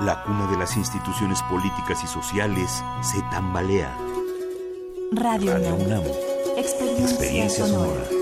[0.00, 2.70] La cuna de las instituciones políticas y sociales
[3.02, 3.96] se tambalea.
[5.12, 6.00] Radio, Radio UNAM.
[6.00, 6.02] UNAM.
[6.56, 8.04] Experiencia, Experiencia sonora.
[8.04, 8.19] sonora.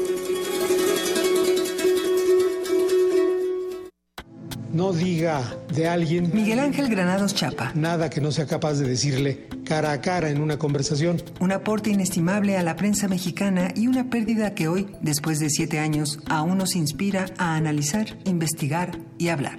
[4.72, 5.42] No diga
[5.74, 6.30] de alguien.
[6.34, 7.72] Miguel Ángel Granados Chapa.
[7.74, 11.22] Nada que no sea capaz de decirle cara a cara en una conversación.
[11.40, 15.78] Un aporte inestimable a la prensa mexicana y una pérdida que hoy, después de siete
[15.78, 19.56] años, aún nos inspira a analizar, investigar y hablar.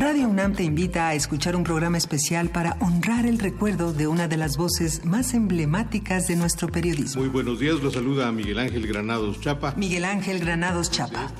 [0.00, 4.28] Radio UNAM te invita a escuchar un programa especial para honrar el recuerdo de una
[4.28, 7.20] de las voces más emblemáticas de nuestro periodismo.
[7.20, 9.74] Muy buenos días, lo saluda Miguel Ángel Granados Chapa.
[9.76, 11.30] Miguel Ángel Granados Chapa.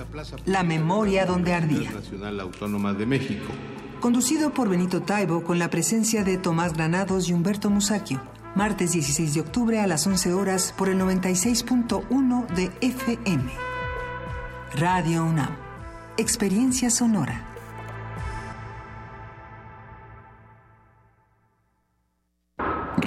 [0.45, 1.91] La memoria donde ardía.
[1.91, 3.47] Nacional Autónoma de México.
[3.99, 8.20] Conducido por Benito Taibo con la presencia de Tomás Granados y Humberto Musacchio.
[8.55, 13.51] Martes 16 de octubre a las 11 horas por el 96.1 de FM.
[14.74, 15.57] Radio UNAM.
[16.19, 17.50] Experiencia sonora.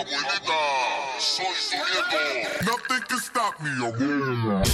[0.00, 0.60] Abuelita,
[1.18, 2.20] soy su nieto.
[2.64, 4.64] Nothing can stop me, abuela.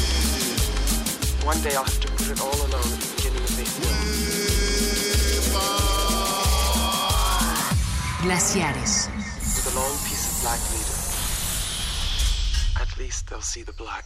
[1.44, 3.64] One day I'll have to put it all alone at the beginning of the
[8.22, 9.08] Glaciares.
[9.10, 10.98] With a long piece of black leader.
[12.80, 14.04] At least they'll see the black.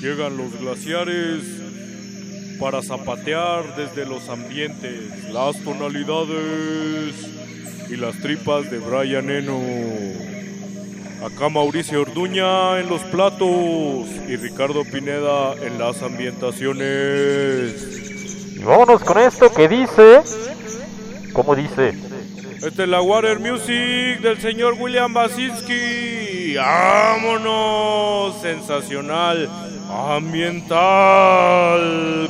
[0.00, 1.42] Llegan los glaciares
[2.60, 7.14] para zapatear desde los ambientes, las tonalidades
[7.90, 9.58] y las tripas de Brian Eno.
[11.24, 18.56] Acá Mauricio Orduña en los platos y Ricardo Pineda en las ambientaciones.
[18.56, 20.20] Y vámonos con esto que dice.
[21.32, 21.94] ¿Cómo dice?
[22.64, 26.27] Esta es la Water Music del señor William Basinski.
[26.56, 28.40] ¡Vámonos!
[28.40, 29.48] Sensacional.
[29.90, 30.78] Ambiental.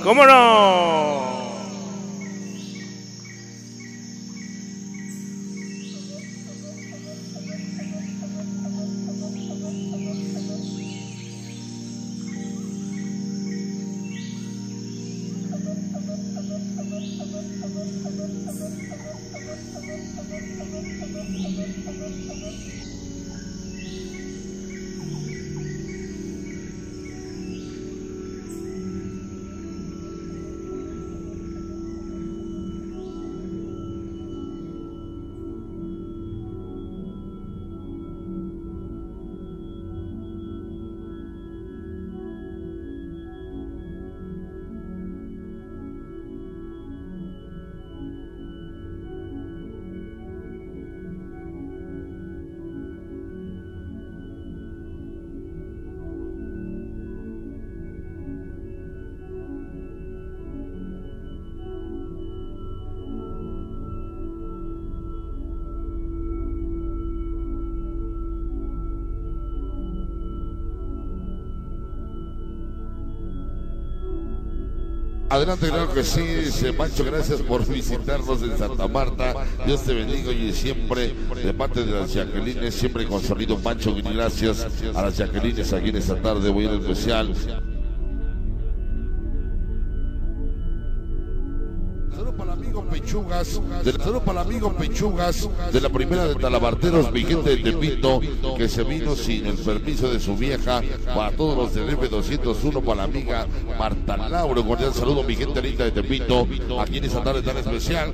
[0.02, 1.47] ¿Cómo no?
[75.30, 79.34] Adelante, claro que sí, dice Mancho, gracias por visitarnos en Santa Marta.
[79.66, 81.14] Dios te bendiga y siempre
[81.44, 85.90] de parte de las Jacquelines, siempre con sonido Mancho, y gracias a las Jacquelines aquí
[85.90, 87.34] en esta tarde, voy a ir especial.
[93.38, 97.56] Pechugas, de, saludos para el amigo Pechugas de la primera de Talabarteros, mi gente de
[97.58, 98.20] Tepito,
[98.56, 100.82] que se vino sin el permiso de su vieja,
[101.14, 103.46] para todos los del F201, para la amiga
[103.78, 106.48] Marta Lauro, cordial saludo, mi gente linda de Tepito,
[106.80, 108.12] aquí en esta tarde tan especial.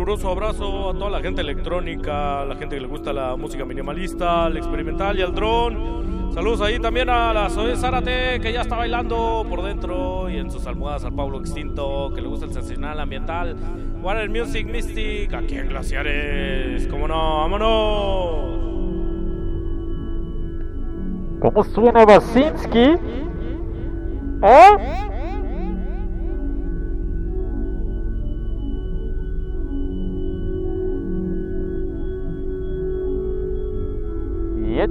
[0.00, 4.46] Caluroso abrazo a toda la gente electrónica, la gente que le gusta la música minimalista,
[4.46, 6.32] al experimental y al dron.
[6.32, 10.50] Saludos ahí también a la Zoe Zárate, que ya está bailando por dentro y en
[10.50, 13.54] sus almohadas al Pablo Extinto, que le gusta el sensacional ambiental.
[14.00, 16.86] Water Music Mystic, aquí en Glaciares.
[16.88, 17.40] ¿Cómo no?
[17.40, 18.70] ¡Vámonos!
[21.42, 22.96] ¿Cómo suena Basinski?
[24.42, 25.19] ¿Eh?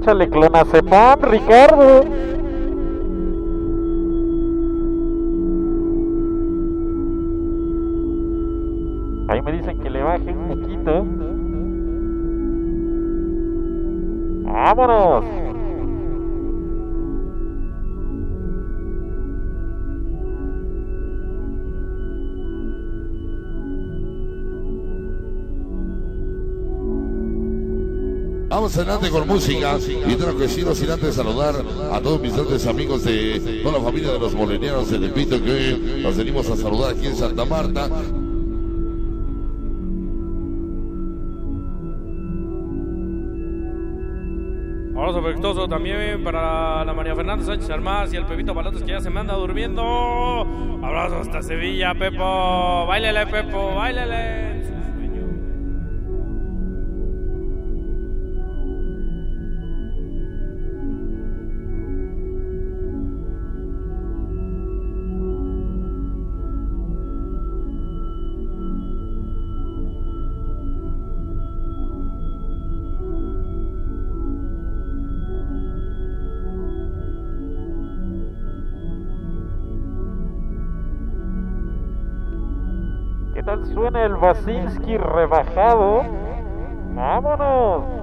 [0.00, 2.00] Échale clonazepam, Ricardo.
[9.28, 11.04] Ahí me dicen que le baje un poquito.
[14.50, 15.39] ¡Vámonos!
[28.76, 31.56] Vamos con música y tengo que decirlo sin antes saludar
[31.92, 35.50] a todos mis grandes amigos de toda la familia de los molenianos de Tepito que
[35.50, 37.88] hoy nos venimos a saludar aquí en Santa Marta.
[44.96, 49.00] Abrazo afectuoso también para la María Fernanda Sánchez Armás y el Pepito Palotes que ya
[49.00, 49.82] se me anda durmiendo.
[50.82, 52.86] Abrazo hasta Sevilla, Pepo.
[52.86, 54.39] Báilele, Pepo, báilele.
[83.80, 86.04] Suena el Basinski rebajado?
[86.94, 87.99] ¡Vámonos!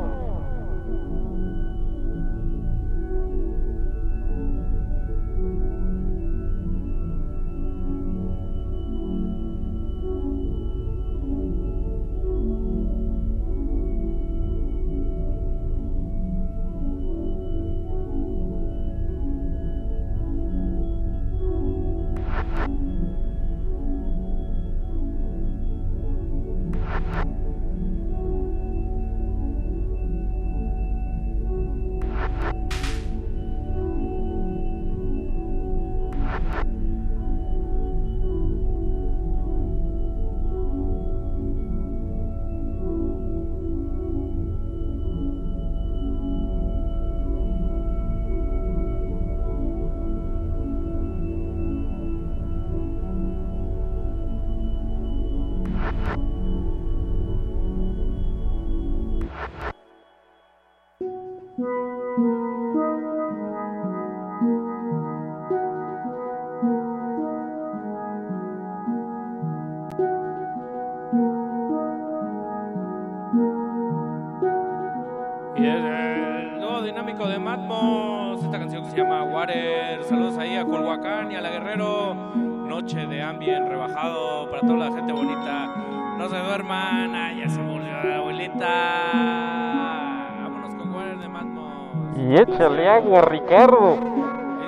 [92.38, 93.98] Échale agua, Ricardo.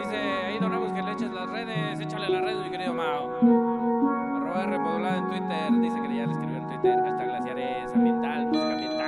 [0.02, 2.00] Dice ahí Don Agus que le eches las redes.
[2.00, 3.30] Échale las redes, mi querido Mao.
[4.36, 5.72] Arroba R modulada en Twitter.
[5.72, 7.00] Dice que ya le escribió en Twitter.
[7.00, 9.00] Hashtag glaciares ambiental, música ambiental.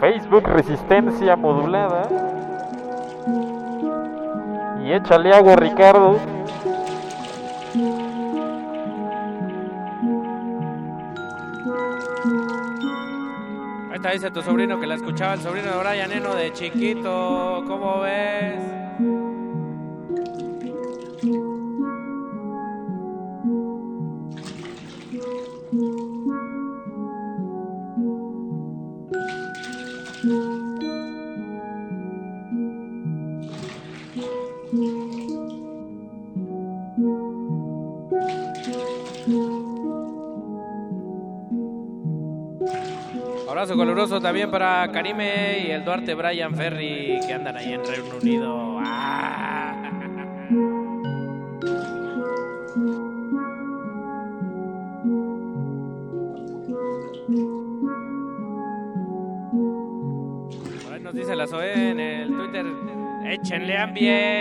[0.00, 2.08] Facebook Resistencia Modulada.
[4.84, 6.37] Y échale agua, Ricardo.
[14.18, 17.62] Dice tu sobrino que la escuchaba el sobrino de Brian Eno de chiquito.
[17.68, 18.87] ¿Cómo ves?
[44.38, 48.78] También para Karime y el Duarte Brian Ferry que andan ahí en Reino Unido.
[48.84, 49.74] ¡Ah!
[61.02, 62.66] nos dice la Zoe en el Twitter.
[63.24, 64.37] Échenle ambient,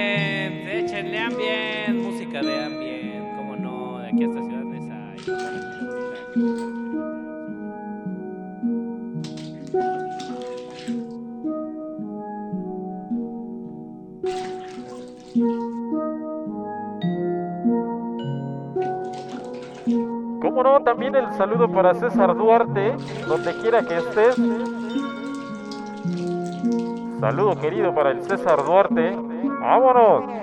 [21.38, 22.96] saludo para César Duarte,
[23.28, 24.36] donde quiera que estés.
[27.20, 29.16] Saludo querido para el César Duarte.
[29.62, 30.37] ¡Vámonos!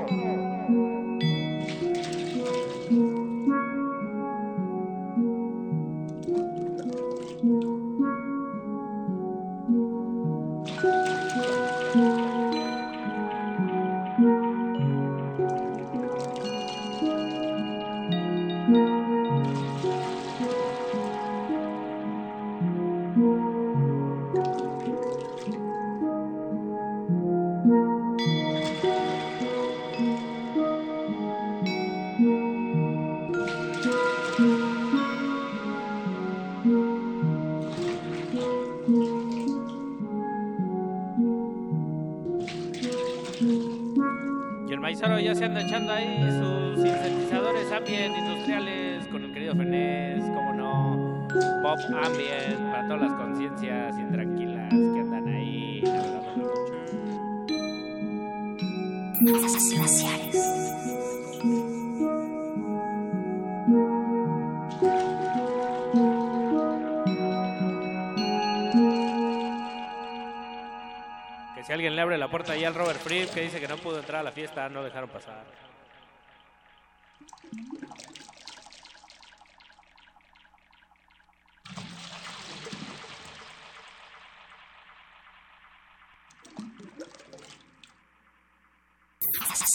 [72.65, 75.45] Al Robert Fripp que dice que no pudo entrar a la fiesta, no dejaron pasar.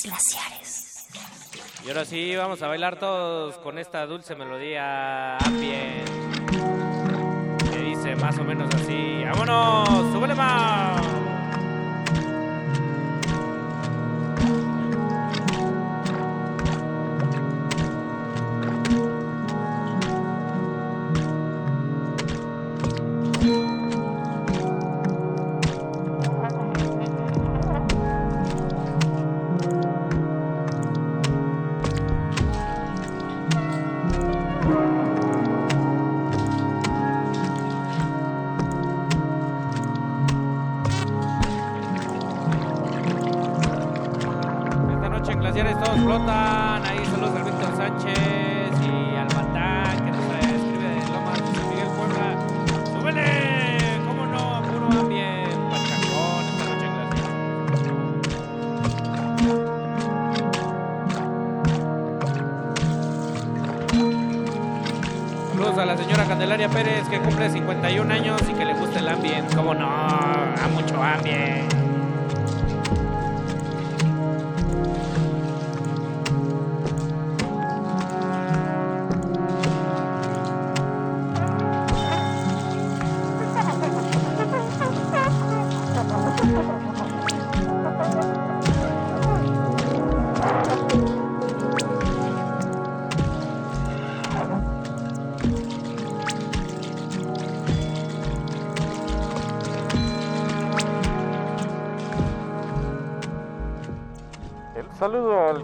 [0.02, 1.08] Glaciares.
[1.84, 6.10] Y ahora sí, vamos a bailar todos con esta dulce melodía ambient.
[7.70, 9.24] Que dice más o menos así.
[9.26, 10.14] ¡Vámonos!
[10.14, 11.09] ¡Súbele más!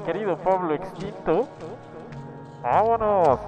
[0.06, 1.48] Querido Pablo Extinto.
[2.62, 3.40] Vámonos.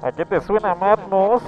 [0.00, 1.42] ¿A qué te suena Madnos?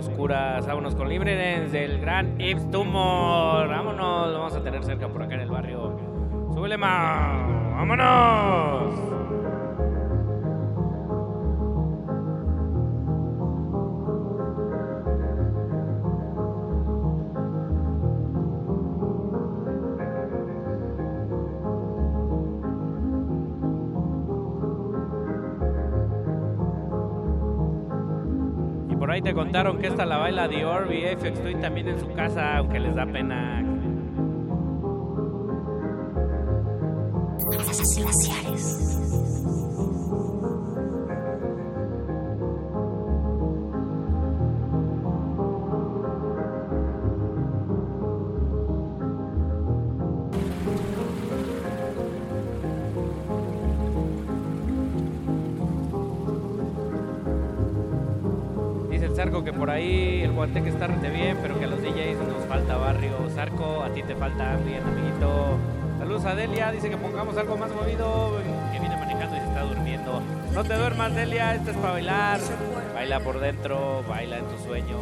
[0.00, 0.66] Oscuras.
[0.66, 3.39] Vámonos con Libres del gran Ips Tumor.
[29.80, 32.58] Ahí te contaron que esta la baila Dior y FX Twin también en su casa,
[32.58, 33.64] aunque les da pena.
[60.50, 63.12] Guanteque está rete bien, pero que a los DJs nos falta barrio.
[63.32, 65.56] Zarco, a ti te falta bien, amiguito.
[66.00, 68.36] Saludos a Delia, dice que pongamos algo más movido,
[68.72, 70.20] que viene manejando y se está durmiendo.
[70.52, 72.40] No te duermas, Delia, esto es para bailar.
[72.94, 74.98] Baila por dentro, baila en tu sueño.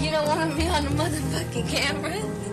[0.00, 2.47] You don't want me on the motherfucking camera?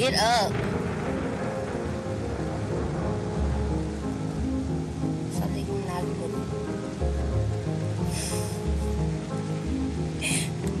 [0.00, 0.50] Get up.
[5.36, 6.32] Something not good.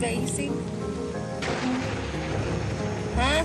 [0.00, 0.52] Basic.
[3.16, 3.44] Huh?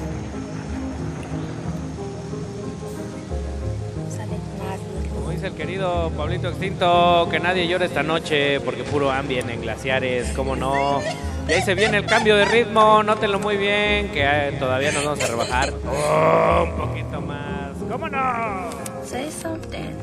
[5.43, 10.55] El querido Pablito Extinto, que nadie llore esta noche porque puro ambient en glaciares, cómo
[10.55, 11.03] no.
[11.47, 15.05] Y ahí se viene el cambio de ritmo, nótenlo muy bien, que eh, todavía nos
[15.05, 17.71] vamos a rebajar Oh, un poquito más.
[17.89, 18.69] ¿Cómo no?
[19.05, 19.93] Say something.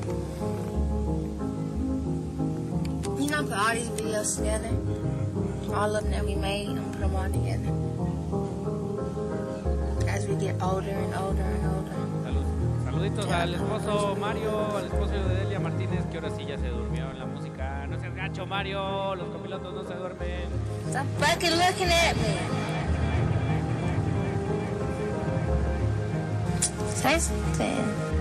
[3.19, 4.71] You know, put all these videos together.
[5.75, 7.73] All of them that we made, and put them all together.
[10.09, 11.93] As we get older and older and older.
[12.85, 17.11] Saluditos al esposo Mario, al esposo de Delia Martínez, que ahora sí ya se durmió
[17.11, 17.87] en la música.
[17.89, 20.49] No seas gacho, Mario, los copilotos no se duermen.
[20.93, 22.37] Stop fucking looking at me.
[26.91, 28.12] Say something.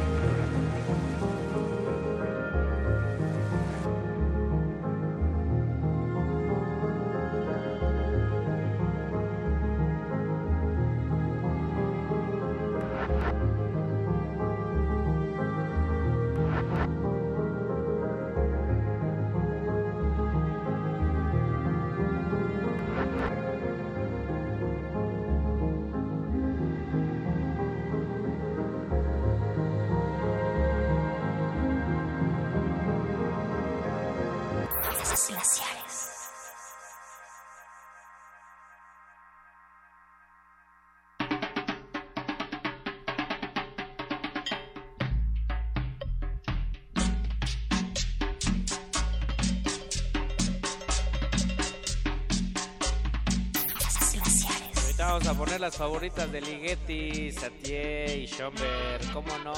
[55.76, 59.12] Favoritas de Ligeti, Satie y Schomberg.
[59.14, 59.54] ¿Cómo no?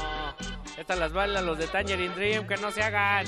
[0.78, 3.26] Estas las bailan los de Tangerine Dream, que no se hagan.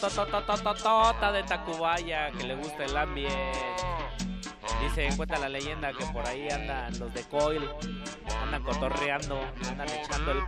[0.00, 3.58] Totototototota de Tacubaya que le gusta el ambiente.
[4.80, 7.68] Dice, cuenta la leyenda que por ahí andan los de Coil,
[8.42, 10.38] andan cotorreando, andan echando el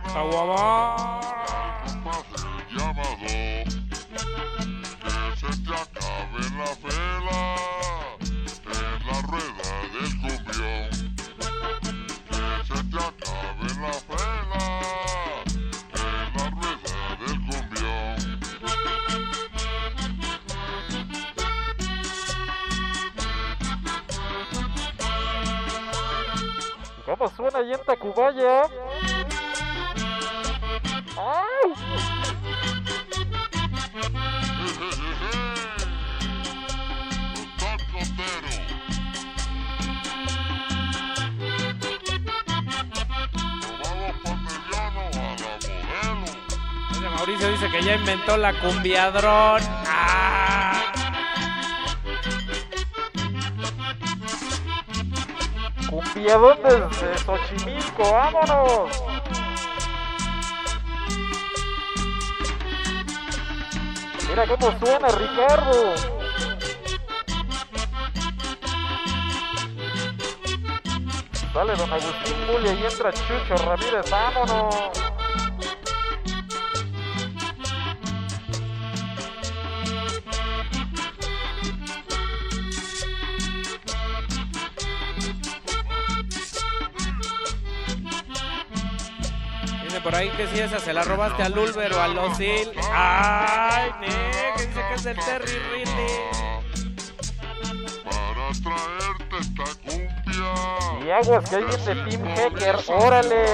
[5.73, 7.55] acabe la vela
[8.65, 10.94] en la rueda del
[27.17, 28.63] ¿Cómo suena ahí en Tacubaya?
[31.17, 31.73] ¡Ay!
[47.15, 49.61] Mauricio dice que ya inventó la cumbiadrón.
[49.87, 50.44] ¡Ah!
[56.15, 59.01] Cumbiadón desde Xochimilco, vámonos.
[64.29, 65.93] Mira cómo suena Ricardo.
[71.53, 75.04] Sale don Agustín Mulia y entra Chucho Ramírez, vámonos.
[90.15, 92.71] Por ahí que si esa se la robaste al Ulver o al Osil.
[92.89, 94.07] ¡Ay, ne!
[94.55, 95.85] Que dice que es el Terry Riley.
[98.05, 100.53] para traerte esta cumbia
[101.05, 103.45] Y aguas que hay viene Team Hacker, órale.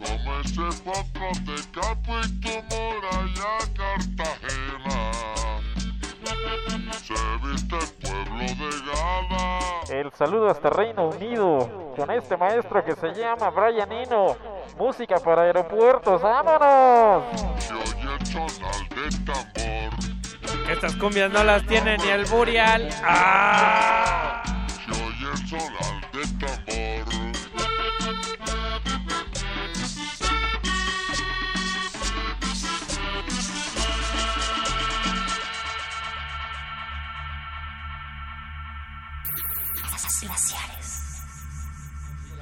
[0.00, 4.35] como ese potro de capo y tu muralla Cartagena
[10.00, 14.36] El saludo hasta Reino Unido con este maestro que se llama Brian Eno.
[14.76, 17.24] Música para aeropuertos, vámonos.
[20.70, 22.90] Estas cumbias no las tiene ni el Burial.
[23.02, 24.42] ¡Ah!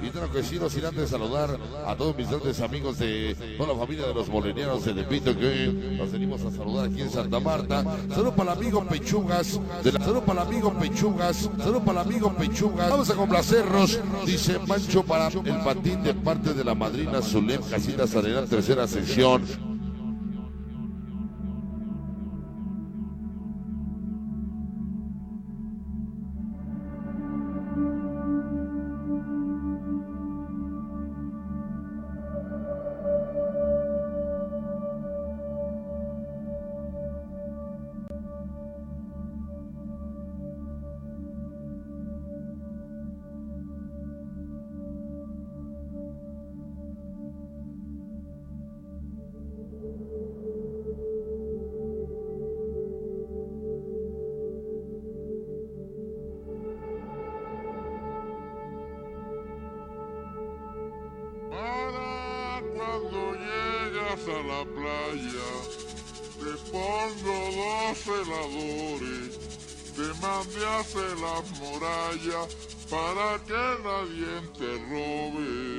[0.01, 3.79] Y claro que no sin antes saludar a todos mis grandes amigos de toda la
[3.79, 7.39] familia de los molenianos de Tepito que hoy nos venimos a saludar aquí en Santa
[7.39, 7.83] Marta.
[8.09, 12.07] Saludos para el amigo Pechugas, de la, saludos para el amigo Pechugas, saludos para el
[12.07, 12.89] amigo Pechugas.
[12.89, 18.15] Vamos a complacernos, dice Mancho para el patín de parte de la madrina Zulem Casitas
[18.15, 19.74] Arena, tercera sección.
[71.35, 72.55] Las murallas
[72.89, 75.74] para que nadie te robe.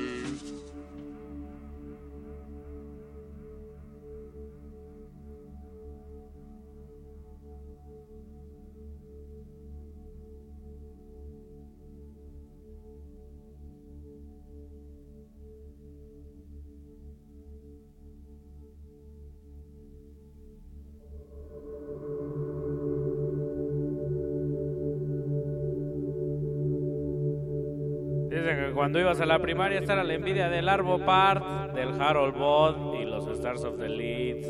[28.87, 32.95] Cuando ibas a la primaria esta era la envidia del Arbo Part, del Harold Bod
[32.95, 34.47] y los Stars of the Leeds.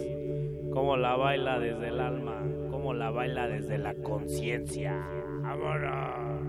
[0.74, 4.92] Cómo la baila desde el alma, cómo la baila desde la conciencia.
[5.40, 6.42] ¡Vámonos!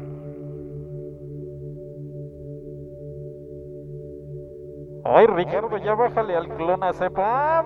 [5.06, 7.66] Ay, Ricardo, ya bájale al clonazepam.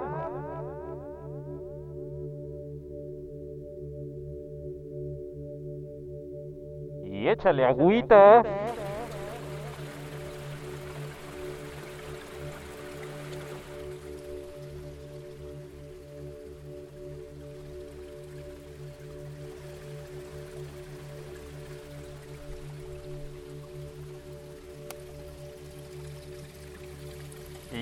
[7.05, 8.43] Y échale agüita.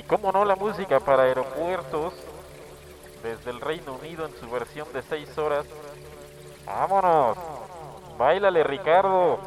[0.10, 2.16] Y cómo no la música para aeropuertos
[3.22, 5.68] desde el Reino Unido en su versión de 6 horas.
[6.66, 7.38] ¡Vámonos!
[8.18, 9.38] ¡Báilale, Ricardo!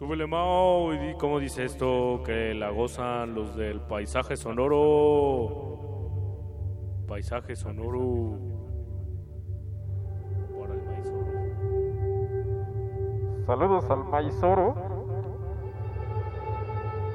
[0.00, 5.76] Súbele Mao y di cómo dice esto, que la gozan los del paisaje sonoro.
[7.06, 8.38] Paisaje sonoro.
[10.58, 11.26] Para el maíz oro.
[13.44, 14.74] Saludos al Maizoro.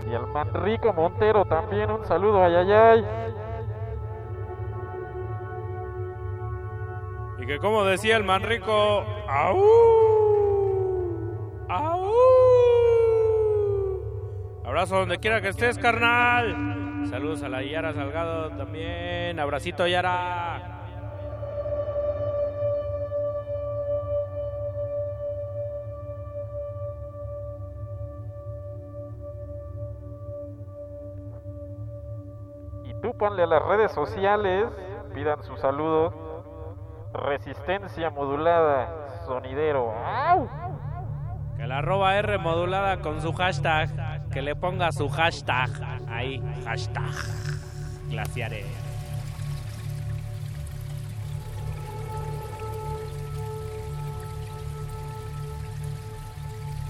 [0.07, 3.03] Y al Manrico Montero también un saludo, ay ay ay.
[7.39, 9.03] Y que como decía el manrico.
[9.27, 10.04] ¡au!
[14.75, 17.07] Abrazo donde quiera que estés, carnal.
[17.09, 19.39] Saludos a la Yara Salgado también.
[19.39, 20.81] Abracito, Yara.
[32.83, 34.67] Y tú ponle a las redes sociales,
[35.13, 36.11] pidan su saludo.
[37.13, 39.93] Resistencia modulada, sonidero.
[40.05, 40.49] ¡Au!
[41.55, 44.04] Que la arroba R modulada con su hashtag.
[44.35, 45.69] Que le ponga su hashtag.
[46.09, 47.13] Ahí, hashtag.
[48.09, 48.65] Glaciares.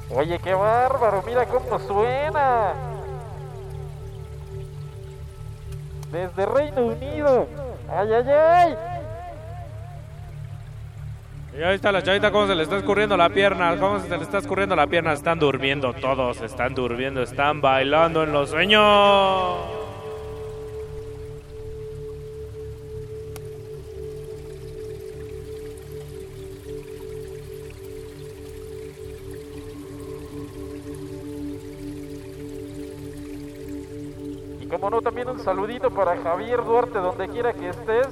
[0.10, 2.74] Oye, qué bárbaro, mira cómo suena.
[6.12, 7.48] Desde Reino Unido.
[7.88, 8.95] Ay, ay, ay.
[11.58, 14.24] Y ahí está la chavita, cómo se le está escurriendo la pierna, cómo se le
[14.24, 15.14] está escurriendo la pierna.
[15.14, 18.82] Están durmiendo todos, están durmiendo, están bailando en los sueños.
[34.60, 38.10] Y como no, también un saludito para Javier Duarte, donde quiera que estés.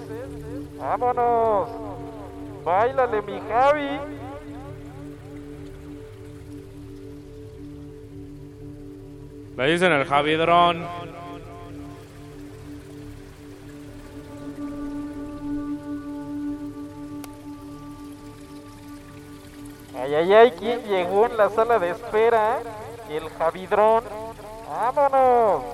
[0.79, 1.92] Vámonos.
[2.63, 3.99] Báilale, mi Javi.
[9.57, 10.87] Le dicen el Javidrón.
[19.95, 22.59] Ay, ay, ay, ¿quién llegó en la sala de espera?
[23.09, 24.03] El Javidrón.
[24.69, 25.72] Vámonos.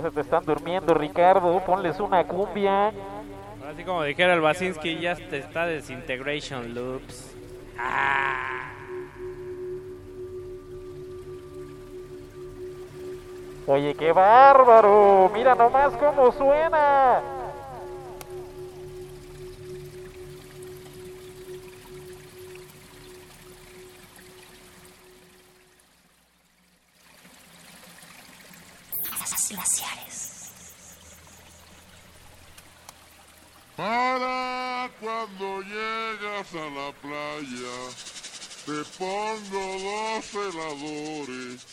[0.00, 1.60] Ya se te están durmiendo, Ricardo.
[1.60, 2.90] Ponles una cumbia.
[3.70, 7.36] Así como dijera el Basinski, ya te está Desintegration Loops.
[7.78, 8.72] Ah.
[13.66, 15.30] Oye, qué bárbaro.
[15.34, 17.20] Mira nomás cómo suena.
[29.70, 30.50] Glaciares.
[33.76, 37.76] Para cuando llegas a la playa,
[38.66, 41.66] te pongo dos heladores,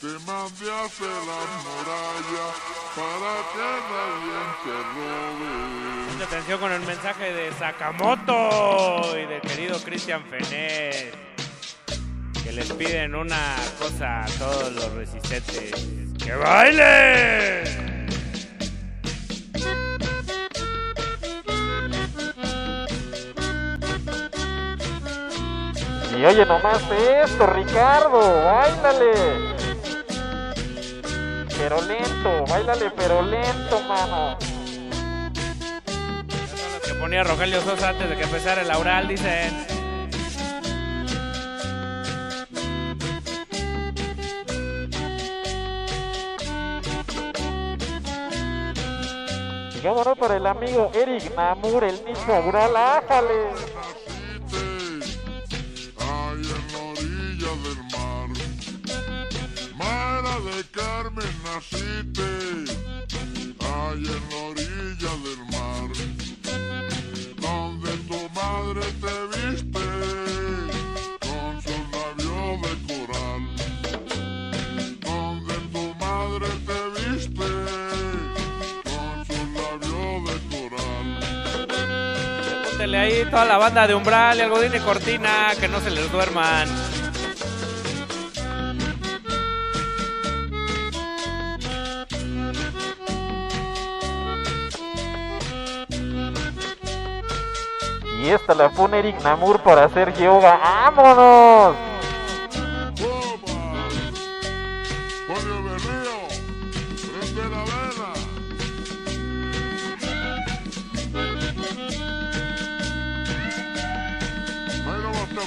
[0.00, 2.46] te mandé a hacer la muralla
[2.94, 6.12] para que nadie te robe.
[6.12, 11.14] Mucha atención con el mensaje de Sakamoto y del querido Christian Fenet.
[12.44, 16.07] Que les piden una cosa a todos los resistentes.
[16.28, 18.06] ¡Que bailen!
[26.18, 26.82] Y oye nomás
[27.24, 28.44] esto, Ricardo.
[28.44, 29.54] Báilale.
[31.56, 34.36] Pero lento, báilale, pero lento, mano.
[36.84, 39.77] Que ponía Rogelio Sosa antes de que empezara el Aural, dicen.
[49.82, 52.76] Vámonos para el amigo Eric Namur, el nicho aural.
[52.76, 53.34] ¡Ájale!
[56.00, 58.28] Ay, en la orilla del mar,
[59.76, 62.28] Mara de Carmen naciste.
[63.60, 65.90] Ay, en la orilla del mar,
[67.40, 69.67] donde tu madre te viste
[82.98, 86.10] de ahí toda la banda de Umbral y Algodín y Cortina, que no se les
[86.10, 86.68] duerman.
[98.20, 100.58] Y esta la pone Eric Namur para hacer yoga.
[100.58, 101.97] ¡Vámonos!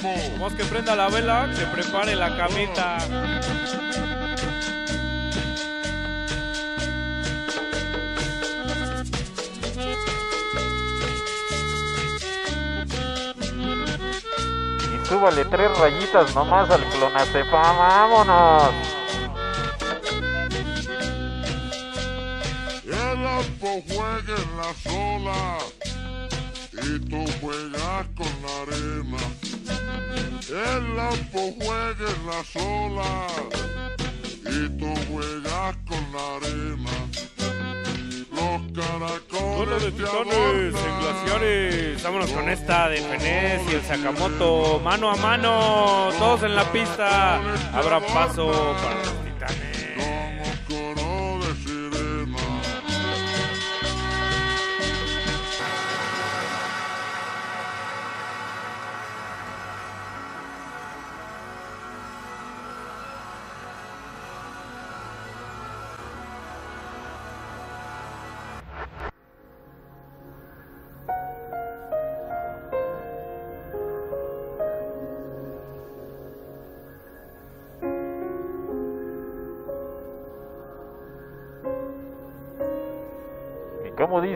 [0.01, 0.31] Bastemó.
[0.33, 2.97] Vamos que prenda la vela, que prepare la camita.
[14.83, 17.77] Y súbale tres rayitas nomás al clonazepam.
[17.77, 18.73] ¡Vámonos!
[22.83, 25.57] El Alpo juega en la sola
[26.73, 29.40] y tú juegas con la arena.
[30.49, 33.27] El Alpo juega en la sola
[34.39, 36.89] y tú juegas con la arena.
[38.31, 42.03] Los caracoles de titanes en glaciares.
[42.03, 44.79] Vámonos con esta de Fenés y el Sakamoto.
[44.83, 47.35] Mano a mano, todos en la pista.
[47.73, 49.80] Habrá paso para los titanes.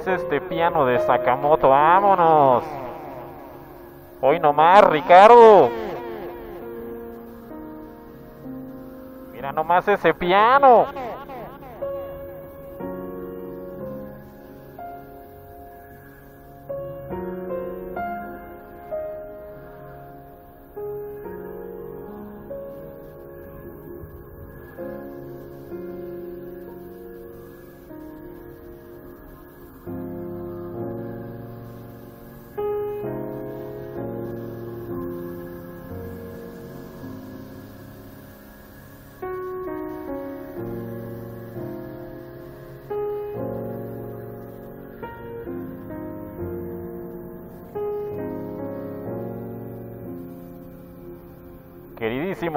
[0.06, 1.70] ¿Y cómo dice este piano de Sakamoto?
[1.70, 2.64] ¡Vámonos!
[4.22, 5.72] Hoy nomás, Ricardo.
[9.34, 10.86] Mira nomás ese piano.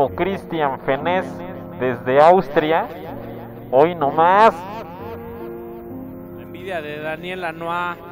[0.07, 1.27] Queridísimo Christian Fenés
[1.81, 2.86] desde Austria.
[3.73, 4.55] Hoy nomás.
[6.36, 8.08] La envidia de Daniel Lanois.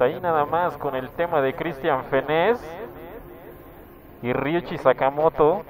[0.00, 2.58] Ahí nada más con el tema de Cristian Fenés
[4.22, 5.64] y Ryuichi Sakamoto.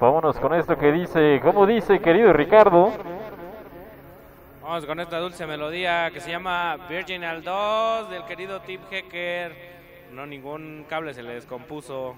[0.00, 2.92] Vámonos con esto que dice, ¿cómo dice querido Ricardo?
[4.62, 9.56] Vamos con esta dulce melodía que se llama Virginal 2 del querido Tim Hacker.
[10.12, 12.14] No, ningún cable se le descompuso.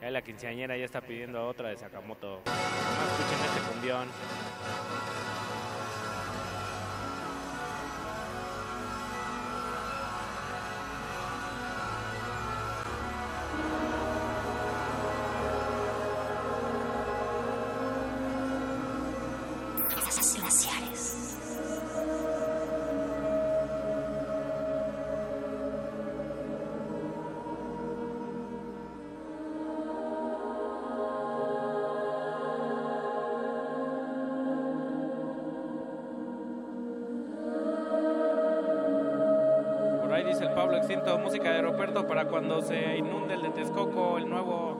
[0.00, 2.40] Ya la quinceañera ya está pidiendo otra de Sakamoto.
[2.44, 4.08] Escuchen este cumbión.
[40.44, 44.73] El Pablo Extinto, música de aeropuerto para cuando se inunde el de Texcoco, el nuevo.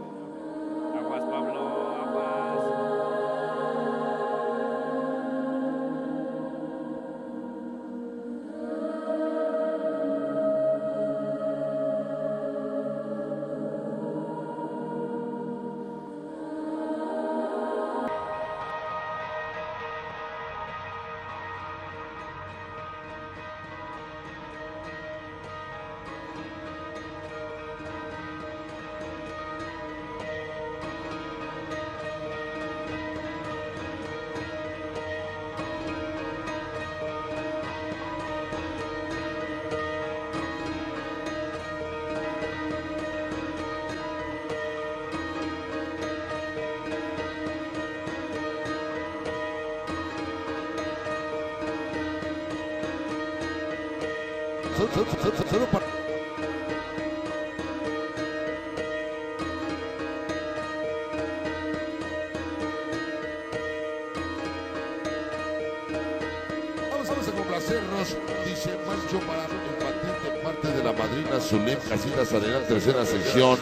[71.94, 73.56] Casitas Arenal, tercera sección.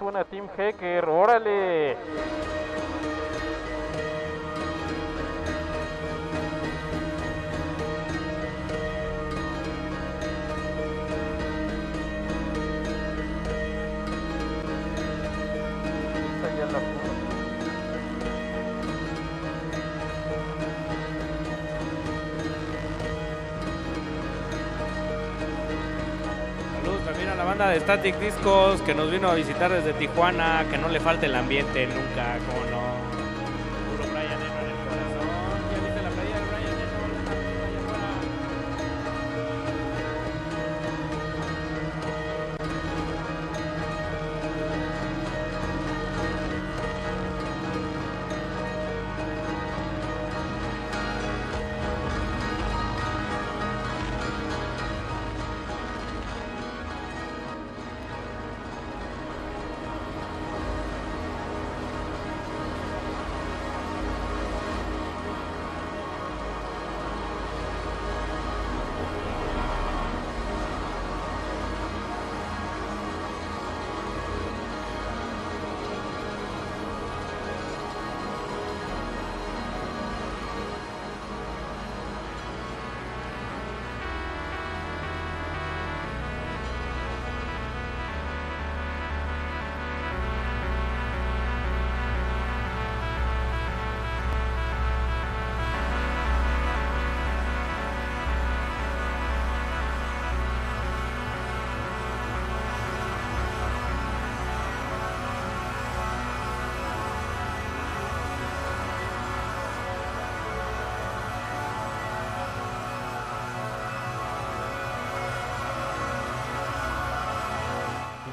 [0.00, 1.79] Suena Team Hacker, órale.
[27.70, 30.66] De Static Discos que nos vino a visitar desde Tijuana.
[30.70, 32.79] Que no le falte el ambiente nunca, como no.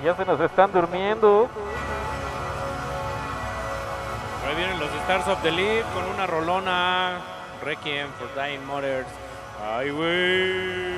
[0.07, 1.49] Ya se nos están durmiendo.
[4.47, 7.19] Ahí vienen los Stars of the Lead con una rolona.
[7.61, 9.09] Requiem for Dying Mothers.
[9.61, 10.96] Ay, güey.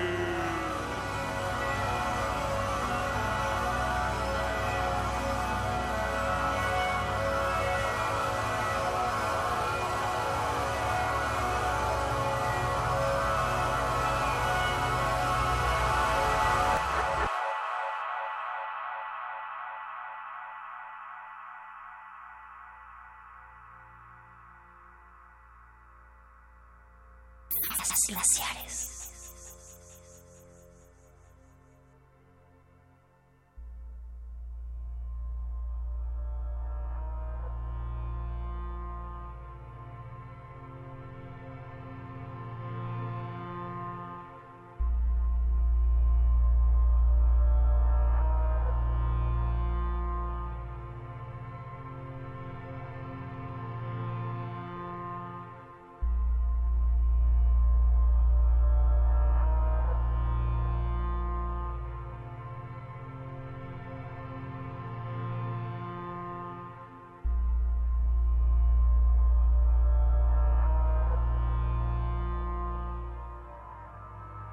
[28.39, 28.78] Glaciares.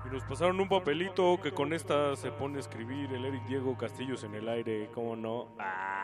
[0.06, 3.76] Y nos pasaron un papelito que con esta se pone a escribir el Eric Diego
[3.76, 5.48] Castillos en el aire, ¿cómo no?
[5.58, 5.95] Saludos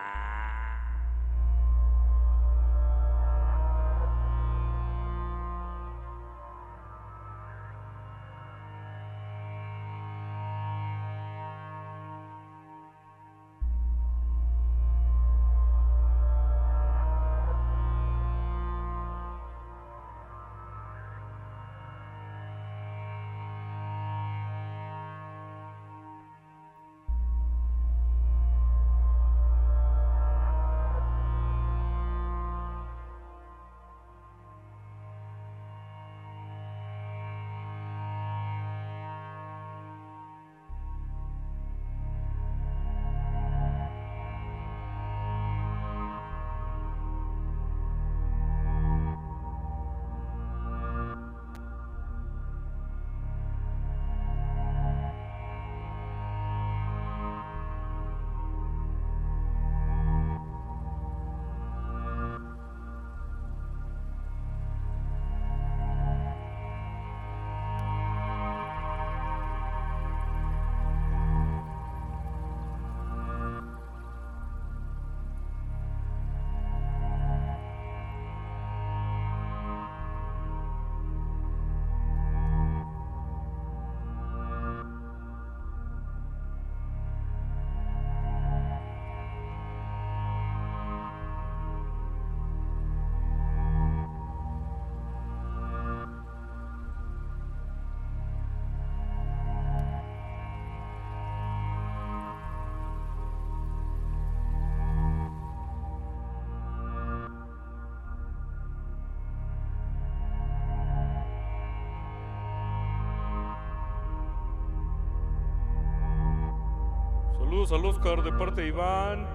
[117.72, 119.26] Oscar de parte de Iván.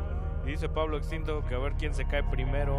[0.45, 2.75] Y dice Pablo Extinto que a ver quién se cae primero.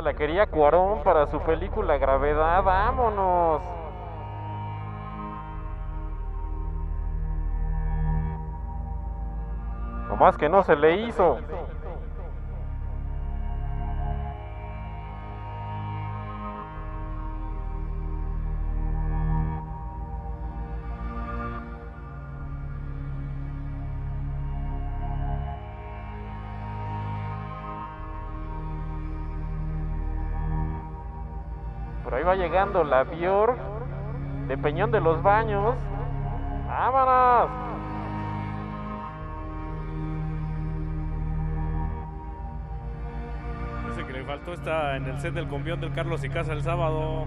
[0.00, 2.62] La quería Cuarón para su película Gravedad.
[2.62, 3.62] ¡Vámonos!
[10.08, 11.38] Nomás que no se le hizo.
[32.48, 33.58] Llegando la Bjork
[34.46, 35.74] de Peñón de los Baños.
[36.66, 37.50] ¡Vámonos!
[43.88, 46.62] Dice que le faltó esta en el set del combión del Carlos y Casa el
[46.62, 47.26] sábado.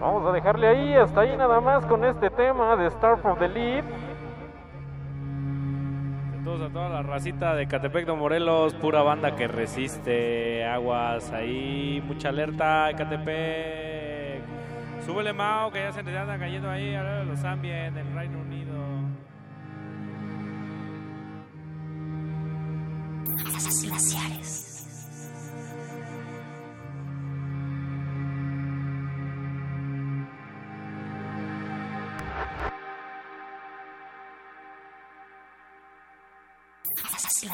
[0.00, 3.48] Vamos a dejarle ahí, hasta ahí nada más con este tema de Star from the
[3.48, 3.84] Lead.
[6.36, 10.64] Saludos a toda la racita de Catepec de Morelos, pura banda que resiste.
[10.64, 14.40] Aguas ahí, mucha alerta, Catepec.
[15.04, 18.38] Súbele Mao, que ya se le anda cayendo ahí, a ver, los ambient del Reino
[18.40, 18.70] Unido.
[23.82, 24.69] glaciares.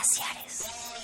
[0.07, 0.96] Glaciares.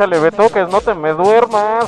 [0.00, 1.84] Échale betoques, no te me duermas.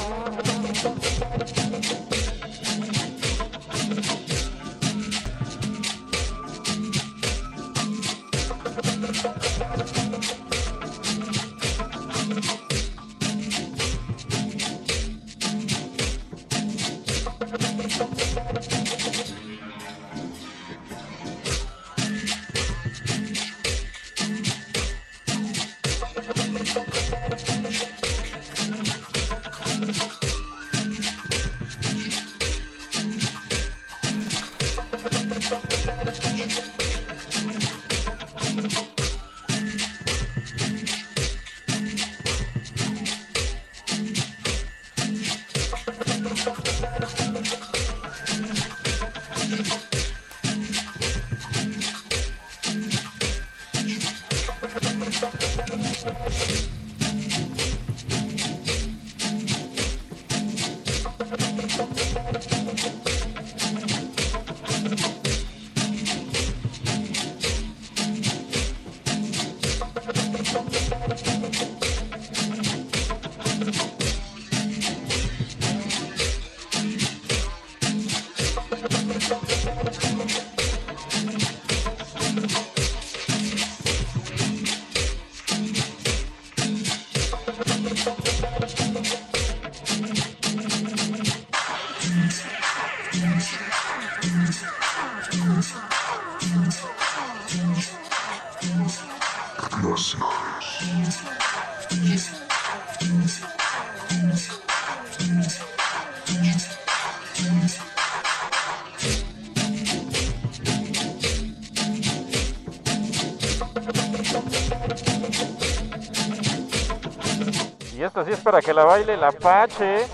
[118.23, 120.07] Y esta sí es para que la baile el Apache.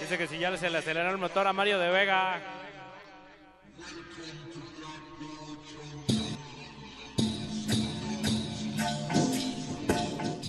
[0.00, 2.40] Dice que si ya se le aceleró el motor a Mario de Vega.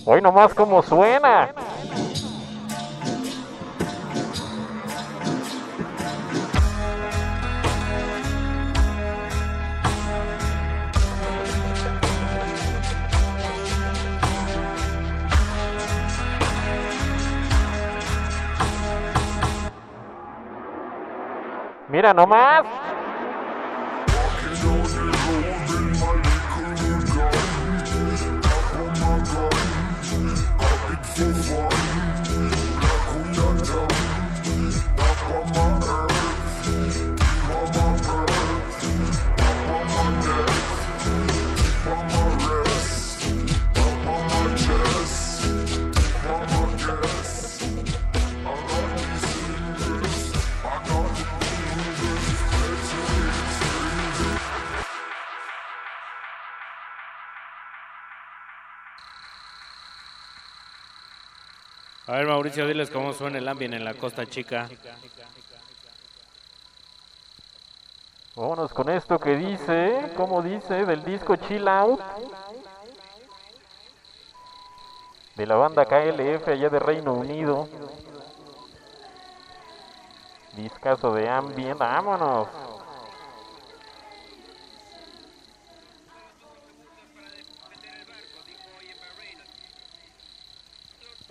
[0.04, 1.54] Hoy nomás como suena.
[22.08, 22.47] Mira nomás.
[62.38, 64.68] Mauricio, diles cómo suena el ambiente en la Costa Chica.
[68.36, 70.86] Vámonos con esto que dice, ¿cómo dice?
[70.86, 71.98] Del disco Chill Out.
[75.34, 77.68] De la banda KLF allá de Reino Unido.
[80.52, 82.46] Discaso de ambient, vámonos.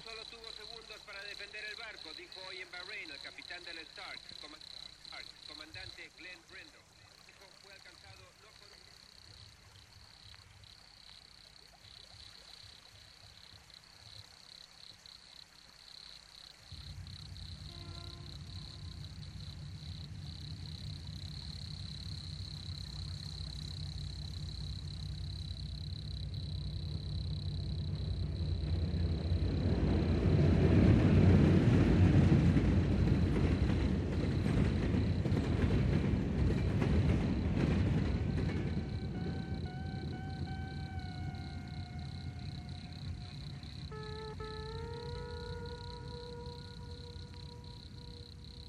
[0.04, 4.20] Solo tuvo segundos para defender el barco, dijo hoy en Bahrein el capitán del Stark,
[4.42, 4.58] coma-
[5.06, 6.80] Stark, comandante Glenn Brendo.
[7.26, 8.78] Dijo, fue alcanzado no por un...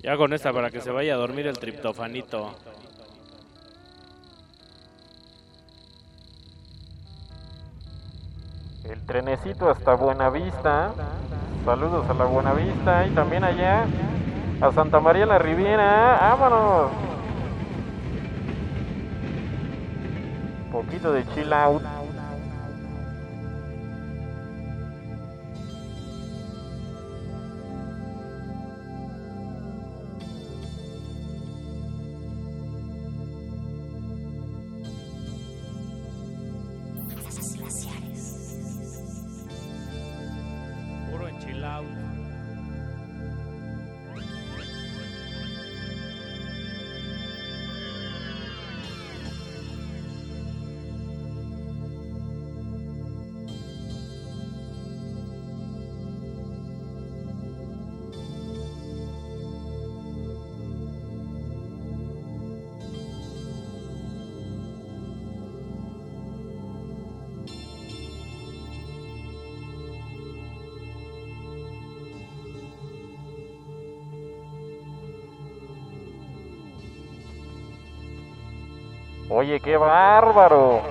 [0.09, 2.55] Ya con esta para que se vaya a dormir el triptofanito.
[8.85, 10.95] El trenecito hasta Buenavista.
[11.63, 13.85] Saludos a la Buenavista y también allá
[14.63, 16.17] a Santa María la Riviera.
[16.23, 16.91] ¡Vámonos!
[20.73, 21.98] Poquito de chill out.
[79.39, 80.83] Oye, qué bárbaro.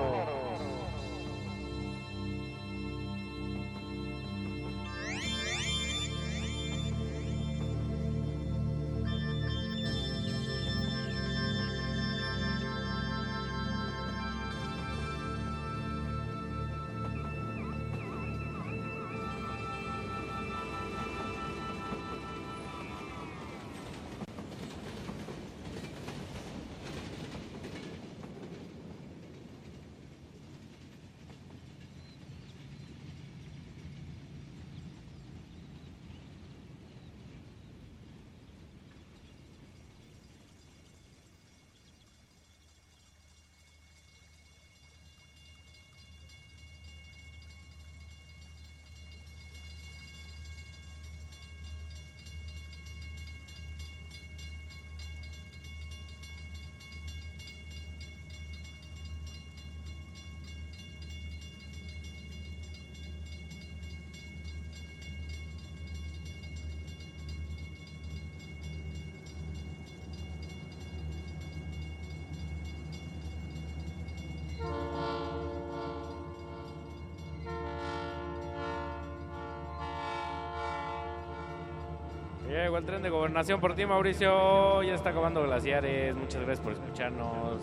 [82.78, 84.84] Llegó el tren de gobernación por ti, Mauricio.
[84.84, 86.14] Ya está acabando glaciares.
[86.14, 87.60] Muchas gracias por escucharnos.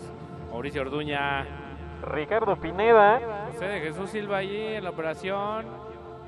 [0.50, 1.46] Mauricio Orduña.
[2.02, 3.48] Ricardo Pineda.
[3.50, 5.64] José de Jesús Silva allí en la operación.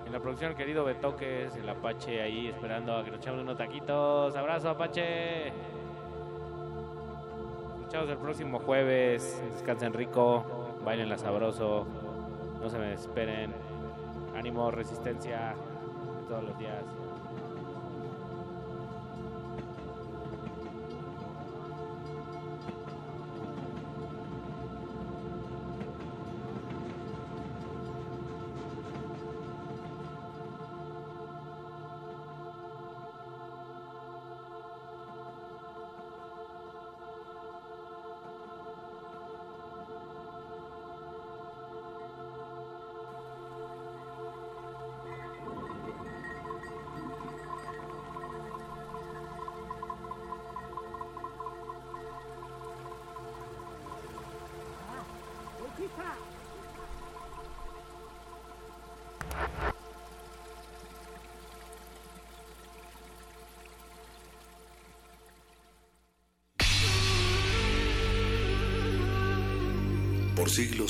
[0.07, 3.59] En la producción, el querido Betoques, el Apache ahí esperando a que nos echamos unos
[3.59, 4.35] taquitos.
[4.35, 5.49] Abrazo, Apache.
[7.81, 9.43] escuchamos el próximo jueves.
[9.53, 10.47] Descansen rico,
[10.83, 11.87] bailen la sabroso,
[12.59, 13.53] no se me desesperen.
[14.35, 15.55] Ánimo, resistencia
[16.27, 17.08] todos los días.